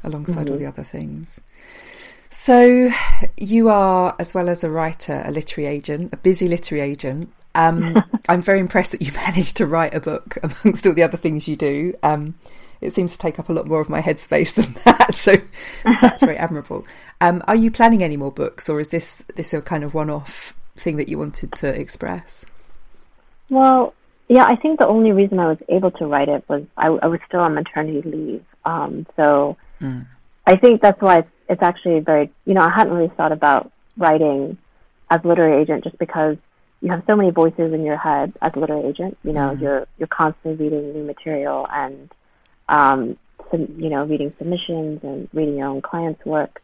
alongside 0.03 0.47
mm-hmm. 0.47 0.53
all 0.53 0.59
the 0.59 0.67
other 0.67 0.83
things. 0.83 1.41
So, 2.31 2.91
you 3.37 3.69
are, 3.69 4.15
as 4.19 4.35
well 4.35 4.49
as 4.49 4.63
a 4.63 4.71
writer, 4.71 5.23
a 5.25 5.31
literary 5.31 5.67
agent, 5.67 6.13
a 6.13 6.17
busy 6.17 6.47
literary 6.47 6.83
agent. 6.83 7.33
Um, 7.59 8.03
I'm 8.29 8.41
very 8.41 8.61
impressed 8.61 8.93
that 8.93 9.03
you 9.03 9.13
managed 9.27 9.57
to 9.57 9.67
write 9.67 9.93
a 9.93 10.01
book 10.01 10.39
amongst 10.43 10.87
all 10.87 10.95
the 10.95 11.03
other 11.03 11.17
things 11.17 11.49
you 11.49 11.57
do. 11.57 11.93
Um, 12.03 12.37
it 12.81 12.93
seems 12.93 13.13
to 13.13 13.19
take 13.19 13.41
up 13.41 13.49
a 13.49 13.53
lot 13.53 13.67
more 13.67 13.81
of 13.81 13.89
my 13.89 14.01
headspace 14.01 14.55
than 14.63 14.73
that, 14.85 15.15
so, 15.15 15.35
so 15.35 15.99
that's 16.01 16.23
very 16.23 16.37
admirable. 16.37 16.87
Um, 17.21 17.43
are 17.49 17.57
you 17.57 17.73
planning 17.73 18.05
any 18.05 18.17
more 18.17 18.31
books, 18.31 18.69
or 18.69 18.81
is 18.81 18.91
this 18.91 19.25
this 19.35 19.53
a 19.53 19.61
kind 19.61 19.83
of 19.83 19.95
one-off 19.95 20.55
thing 20.77 20.97
that 20.97 21.09
you 21.09 21.19
wanted 21.19 21.53
to 21.55 21.69
express? 21.69 22.47
Well, 23.51 23.95
yeah, 24.29 24.45
I 24.45 24.55
think 24.55 24.79
the 24.79 24.87
only 24.87 25.11
reason 25.11 25.41
I 25.41 25.49
was 25.49 25.59
able 25.69 25.91
to 25.93 26.07
write 26.07 26.29
it 26.29 26.45
was 26.49 26.63
I, 26.77 26.87
I 26.87 27.07
was 27.07 27.19
still 27.27 27.41
on 27.41 27.55
maternity 27.55 28.09
leave, 28.09 28.45
um, 28.65 29.07
so 29.17 29.57
mm. 29.81 30.07
I 30.47 30.55
think 30.55 30.81
that's 30.81 31.03
why 31.03 31.19
it's, 31.19 31.31
it's 31.49 31.63
actually 31.63 31.99
very, 31.99 32.31
you 32.45 32.55
know, 32.55 32.61
I 32.61 32.71
hadn't 32.71 32.93
really 32.93 33.13
thought 33.17 33.33
about 33.33 33.73
writing 33.97 34.57
as 35.11 35.21
a 35.25 35.27
literary 35.27 35.61
agent 35.61 35.83
just 35.83 35.99
because 35.99 36.37
you 36.81 36.91
have 36.91 37.03
so 37.07 37.17
many 37.17 37.31
voices 37.31 37.73
in 37.73 37.85
your 37.85 37.97
head 37.97 38.33
as 38.41 38.53
a 38.55 38.59
literary 38.59 38.89
agent. 38.89 39.19
You 39.23 39.33
know, 39.33 39.51
mm-hmm. 39.51 39.63
you're 39.63 39.87
you're 39.99 40.09
constantly 40.09 40.55
reading 40.65 40.93
new 40.93 41.05
material 41.05 41.67
and, 41.71 42.11
um, 42.69 43.17
some, 43.51 43.67
you 43.79 43.91
know, 43.91 44.05
reading 44.05 44.33
submissions 44.39 45.01
and 45.03 45.29
reading 45.33 45.57
your 45.57 45.69
own 45.69 45.83
clients' 45.83 46.25
work. 46.25 46.63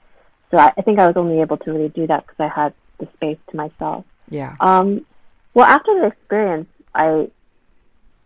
So 0.51 0.59
I, 0.59 0.73
I 0.77 0.83
think 0.83 0.99
I 0.99 1.07
was 1.07 1.17
only 1.17 1.41
able 1.41 1.57
to 1.59 1.73
really 1.73 1.89
do 1.89 2.07
that 2.07 2.27
because 2.27 2.39
I 2.39 2.49
had 2.49 2.75
the 2.99 3.09
space 3.15 3.39
to 3.51 3.57
myself. 3.57 4.05
Yeah. 4.29 4.55
Um, 4.61 5.05
well, 5.55 5.67
after 5.67 5.99
the 6.01 6.07
experience, 6.07 6.69
I, 6.95 7.29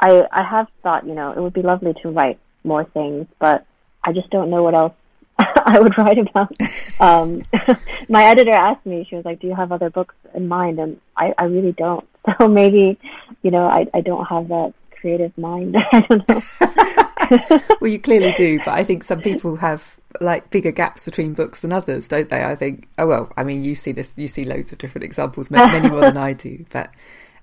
I, 0.01 0.24
I 0.30 0.43
have 0.43 0.66
thought, 0.82 1.07
you 1.07 1.14
know, 1.14 1.32
it 1.32 1.41
would 1.41 1.55
be 1.55 1.62
lovely 1.62 1.95
to 2.03 2.11
write 2.11 2.39
more 2.64 2.84
things, 2.84 3.26
but 3.39 3.64
I 4.03 4.12
just 4.12 4.30
don't 4.30 4.51
know 4.51 4.62
what 4.62 4.74
else 4.74 4.95
I 5.64 5.78
would 5.80 5.97
write 5.97 6.18
about. 6.18 6.53
Um, 7.01 7.43
my 8.09 8.24
editor 8.24 8.53
asked 8.53 8.84
me, 8.84 9.07
she 9.09 9.16
was 9.16 9.24
like, 9.24 9.41
"Do 9.41 9.47
you 9.47 9.55
have 9.55 9.72
other 9.72 9.91
books 9.91 10.14
in 10.34 10.49
mind?" 10.49 10.78
And 10.78 11.01
I, 11.16 11.34
I 11.39 11.45
really 11.45 11.72
don't. 11.72 12.07
So 12.39 12.47
maybe, 12.47 12.99
you 13.41 13.51
know, 13.51 13.64
I, 13.64 13.86
I 13.95 14.03
don't 14.03 14.26
have 14.26 14.49
that 14.49 14.74
creative 14.91 15.36
mind. 15.39 15.76
I 15.93 16.01
don't 16.01 16.28
know. 16.28 17.61
well, 17.80 17.91
you 17.91 17.99
clearly 17.99 18.32
do, 18.32 18.59
but 18.59 18.74
I 18.74 18.84
think 18.84 19.03
some 19.03 19.22
people 19.22 19.57
have 19.57 19.97
like 20.20 20.51
bigger 20.51 20.70
gaps 20.70 21.07
between 21.07 21.32
books 21.32 21.61
than 21.61 21.72
others, 21.72 22.07
don't 22.07 22.28
they? 22.28 22.45
I 22.45 22.55
think. 22.55 22.86
Oh 22.99 23.07
well, 23.07 23.32
I 23.39 23.45
mean, 23.45 23.64
you 23.64 23.74
see 23.74 23.93
this, 23.93 24.12
you 24.16 24.28
see 24.28 24.45
loads 24.45 24.72
of 24.72 24.78
different 24.78 25.05
examples, 25.05 25.51
many 25.51 25.89
more 25.89 26.01
than 26.01 26.18
I 26.18 26.34
do. 26.34 26.66
But 26.70 26.91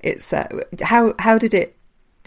it's 0.01 0.31
uh, 0.31 0.47
how 0.83 1.15
how 1.17 1.39
did 1.39 1.55
it 1.55 1.75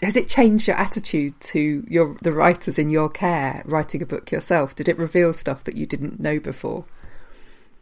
has 0.01 0.15
it 0.15 0.27
changed 0.27 0.67
your 0.67 0.77
attitude 0.77 1.39
to 1.41 1.83
your 1.87 2.15
the 2.21 2.31
writers 2.31 2.79
in 2.79 2.89
your 2.89 3.09
care 3.09 3.63
writing 3.65 4.01
a 4.01 4.05
book 4.05 4.31
yourself? 4.31 4.75
Did 4.75 4.87
it 4.87 4.97
reveal 4.97 5.33
stuff 5.33 5.63
that 5.65 5.75
you 5.75 5.85
didn't 5.85 6.19
know 6.19 6.39
before? 6.39 6.85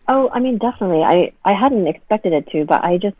Oh, 0.07 0.29
I 0.33 0.39
mean, 0.39 0.57
definitely. 0.57 1.03
I 1.03 1.31
I 1.45 1.53
hadn't 1.53 1.87
expected 1.87 2.33
it 2.33 2.47
to, 2.51 2.65
but 2.65 2.83
I 2.83 2.97
just 2.97 3.15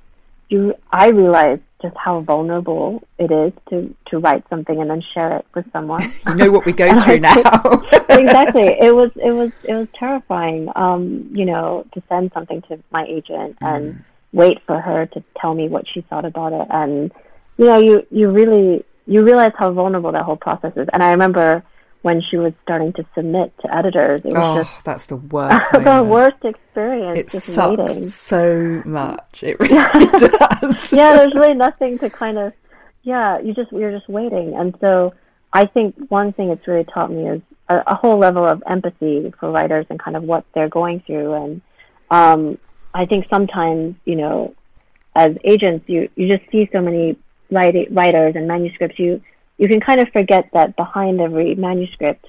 you 0.50 0.74
I 0.92 1.10
realized 1.10 1.62
just 1.82 1.96
how 1.96 2.22
vulnerable 2.22 3.08
it 3.20 3.32
is 3.32 3.54
to 3.70 3.94
to 4.08 4.18
write 4.18 4.44
something 4.50 4.80
and 4.82 4.90
then 4.90 5.04
share 5.14 5.38
it 5.38 5.46
with 5.54 5.72
someone. 5.72 6.02
you 6.28 6.36
know 6.36 6.52
what 6.52 6.66
we 6.66 6.74
go 6.74 7.00
through 7.04 7.20
now. 7.20 7.36
exactly. 8.10 8.76
It 8.80 8.96
was 8.96 9.12
it 9.16 9.32
was 9.32 9.52
it 9.64 9.74
was 9.74 9.88
terrifying. 9.94 10.70
Um, 10.76 11.30
you 11.32 11.46
know, 11.46 11.86
to 11.94 12.02
send 12.10 12.32
something 12.34 12.62
to 12.64 12.80
my 12.92 13.06
agent 13.06 13.60
mm. 13.60 13.76
and 13.76 14.04
wait 14.34 14.60
for 14.66 14.80
her 14.80 15.06
to 15.06 15.24
tell 15.40 15.54
me 15.54 15.68
what 15.68 15.86
she 15.88 16.02
thought 16.02 16.26
about 16.26 16.54
it 16.54 16.68
and 16.70 17.12
you 17.58 17.66
know, 17.66 17.78
you 17.80 18.08
you 18.12 18.30
really 18.30 18.86
you 19.08 19.24
realize 19.24 19.54
how 19.58 19.72
vulnerable 19.72 20.12
that 20.12 20.24
whole 20.24 20.38
process 20.38 20.74
is. 20.76 20.88
And 20.94 21.02
I 21.02 21.12
remember 21.12 21.64
when 22.02 22.22
she 22.22 22.38
was 22.38 22.54
starting 22.64 22.94
to 22.94 23.06
submit 23.16 23.54
to 23.60 23.76
editors. 23.76 24.22
It 24.24 24.32
was 24.32 24.38
oh, 24.38 24.64
just 24.64 24.86
that's 24.86 25.06
the 25.08 25.16
worst. 25.36 25.72
the 25.72 26.04
worst 26.08 26.44
experience. 26.44 27.18
It 27.18 27.30
just 27.30 27.48
sucks 27.48 27.78
waiting. 27.78 28.06
so 28.06 28.82
much. 28.86 29.44
It 29.44 29.60
really 29.60 29.76
does. 30.20 30.92
yeah, 30.94 31.18
there's 31.18 31.34
really 31.34 31.56
nothing 31.56 31.98
to 32.00 32.10
kind 32.10 32.38
of. 32.38 32.54
Yeah, 33.04 33.40
you 33.40 33.54
just 33.54 33.72
you're 33.72 33.92
just 33.92 34.10
waiting, 34.10 34.54
and 34.56 34.76
so 34.82 35.14
I 35.54 35.66
think 35.66 35.96
one 36.10 36.34
thing 36.34 36.50
it's 36.50 36.68
really 36.68 36.84
taught 36.84 37.10
me 37.10 37.28
is 37.28 37.42
a, 37.70 37.82
a 37.88 37.96
whole 37.96 38.18
level 38.18 38.46
of 38.46 38.62
empathy 38.68 39.34
for 39.40 39.50
writers 39.50 39.86
and 39.90 39.98
kind 39.98 40.18
of 40.18 40.24
what 40.24 40.44
they're 40.54 40.68
going 40.68 41.00
through, 41.02 41.34
and 41.34 41.62
um, 42.12 42.58
I 42.94 43.06
think 43.06 43.28
sometimes 43.30 43.96
you 44.04 44.16
know, 44.18 44.56
as 45.16 45.38
agents, 45.46 45.88
you 45.88 46.10
you 46.16 46.28
just 46.28 46.52
see 46.52 46.70
so 46.74 46.82
many 46.82 47.18
write, 47.52 47.92
writers 47.92 48.36
and 48.36 48.48
manuscripts, 48.48 49.00
you 49.00 49.22
you 49.58 49.68
can 49.68 49.80
kind 49.80 50.00
of 50.00 50.10
forget 50.10 50.50
that 50.54 50.76
behind 50.76 51.20
every 51.20 51.56
manuscript, 51.56 52.28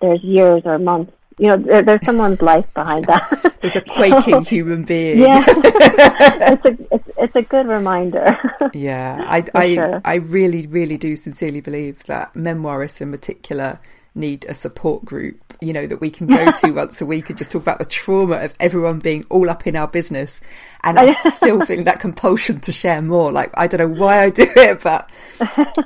there's 0.00 0.22
years 0.22 0.62
or 0.64 0.78
months. 0.78 1.12
You 1.38 1.48
know, 1.48 1.56
there, 1.56 1.82
there's 1.82 2.04
someone's 2.04 2.42
life 2.42 2.72
behind 2.74 3.06
that. 3.06 3.56
there's 3.60 3.76
a 3.76 3.80
quaking 3.80 4.34
so, 4.34 4.40
human 4.50 4.84
being. 4.84 5.18
Yeah, 5.18 5.44
it's 5.48 6.64
a 6.64 6.94
it's, 6.94 7.08
it's 7.16 7.36
a 7.36 7.42
good 7.42 7.66
reminder. 7.66 8.38
yeah, 8.72 9.24
I 9.26 9.44
I, 9.54 9.74
sure. 9.74 10.02
I 10.04 10.14
really 10.16 10.66
really 10.66 10.96
do 10.96 11.16
sincerely 11.16 11.60
believe 11.60 12.04
that 12.04 12.34
memoirists 12.34 13.00
in 13.00 13.10
particular 13.10 13.80
need 14.14 14.44
a 14.46 14.54
support 14.54 15.04
group, 15.04 15.38
you 15.60 15.72
know, 15.72 15.86
that 15.86 16.00
we 16.00 16.10
can 16.10 16.26
go 16.26 16.50
to 16.50 16.70
once 16.74 17.00
a 17.00 17.06
week 17.06 17.28
and 17.28 17.38
just 17.38 17.50
talk 17.50 17.62
about 17.62 17.78
the 17.78 17.84
trauma 17.84 18.36
of 18.36 18.54
everyone 18.60 18.98
being 18.98 19.24
all 19.30 19.48
up 19.48 19.66
in 19.66 19.76
our 19.76 19.88
business. 19.88 20.40
And 20.82 20.98
I 20.98 21.10
still 21.30 21.64
feeling 21.64 21.84
that 21.84 22.00
compulsion 22.00 22.60
to 22.60 22.72
share 22.72 23.02
more. 23.02 23.32
Like, 23.32 23.50
I 23.54 23.66
don't 23.66 23.80
know 23.80 24.00
why 24.00 24.22
I 24.24 24.30
do 24.30 24.46
it, 24.56 24.82
but 24.82 25.10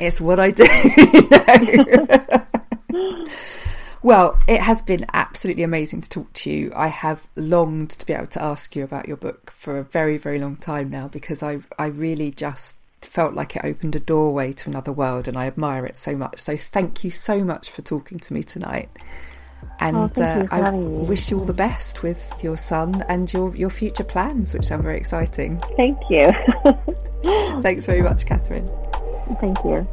it's 0.00 0.20
what 0.20 0.40
I 0.40 0.50
do. 0.50 0.64
You 1.64 1.84
know? 1.84 3.26
well, 4.02 4.38
it 4.48 4.60
has 4.60 4.82
been 4.82 5.06
absolutely 5.12 5.62
amazing 5.62 6.00
to 6.02 6.08
talk 6.08 6.32
to 6.32 6.50
you. 6.50 6.72
I 6.74 6.88
have 6.88 7.26
longed 7.36 7.90
to 7.90 8.06
be 8.06 8.12
able 8.12 8.26
to 8.28 8.42
ask 8.42 8.74
you 8.76 8.84
about 8.84 9.08
your 9.08 9.16
book 9.16 9.52
for 9.56 9.78
a 9.78 9.84
very, 9.84 10.18
very 10.18 10.38
long 10.38 10.56
time 10.56 10.90
now 10.90 11.08
because 11.08 11.42
I 11.42 11.58
I 11.78 11.86
really 11.86 12.30
just 12.30 12.76
felt 13.04 13.34
like 13.34 13.56
it 13.56 13.64
opened 13.64 13.96
a 13.96 14.00
doorway 14.00 14.52
to 14.52 14.70
another 14.70 14.92
world, 14.92 15.28
and 15.28 15.38
I 15.38 15.46
admire 15.46 15.84
it 15.86 15.96
so 15.96 16.16
much. 16.16 16.40
So 16.40 16.56
thank 16.56 17.04
you 17.04 17.10
so 17.10 17.44
much 17.44 17.70
for 17.70 17.82
talking 17.82 18.18
to 18.18 18.32
me 18.32 18.42
tonight. 18.42 18.88
And 19.80 19.96
oh, 20.18 20.22
uh, 20.22 20.46
I 20.50 20.70
wish 20.70 21.30
you 21.30 21.38
all 21.38 21.44
the 21.44 21.52
best 21.52 22.02
with 22.02 22.22
your 22.42 22.56
son 22.56 23.04
and 23.08 23.32
your, 23.32 23.54
your 23.56 23.70
future 23.70 24.04
plans, 24.04 24.52
which 24.52 24.66
sound 24.66 24.82
very 24.82 24.98
exciting. 24.98 25.62
Thank 25.76 25.98
you. 26.10 26.30
Thanks 27.62 27.86
very 27.86 28.02
much, 28.02 28.26
Catherine. 28.26 28.70
Thank 29.40 29.58
you. 29.64 29.88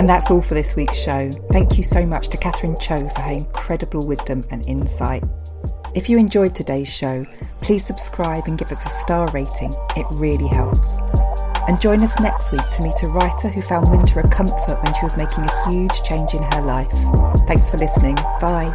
And 0.00 0.08
that's 0.08 0.30
all 0.30 0.40
for 0.40 0.54
this 0.54 0.76
week's 0.76 0.96
show. 0.96 1.30
Thank 1.52 1.76
you 1.76 1.84
so 1.84 2.06
much 2.06 2.28
to 2.28 2.38
Catherine 2.38 2.74
Cho 2.80 2.96
for 3.10 3.20
her 3.20 3.32
incredible 3.32 4.06
wisdom 4.06 4.42
and 4.50 4.66
insight. 4.66 5.22
If 5.94 6.08
you 6.08 6.16
enjoyed 6.16 6.54
today's 6.54 6.90
show, 6.90 7.26
please 7.60 7.84
subscribe 7.84 8.44
and 8.46 8.56
give 8.56 8.72
us 8.72 8.86
a 8.86 8.88
star 8.88 9.28
rating. 9.32 9.74
It 9.98 10.06
really 10.12 10.48
helps. 10.48 10.96
And 11.68 11.78
join 11.78 12.02
us 12.02 12.18
next 12.18 12.50
week 12.50 12.66
to 12.70 12.82
meet 12.82 13.02
a 13.02 13.08
writer 13.08 13.50
who 13.50 13.60
found 13.60 13.90
winter 13.90 14.20
a 14.20 14.28
comfort 14.30 14.82
when 14.82 14.94
she 14.94 15.04
was 15.04 15.18
making 15.18 15.44
a 15.44 15.70
huge 15.70 16.02
change 16.02 16.32
in 16.32 16.42
her 16.44 16.62
life. 16.62 16.88
Thanks 17.46 17.68
for 17.68 17.76
listening. 17.76 18.14
Bye. 18.40 18.74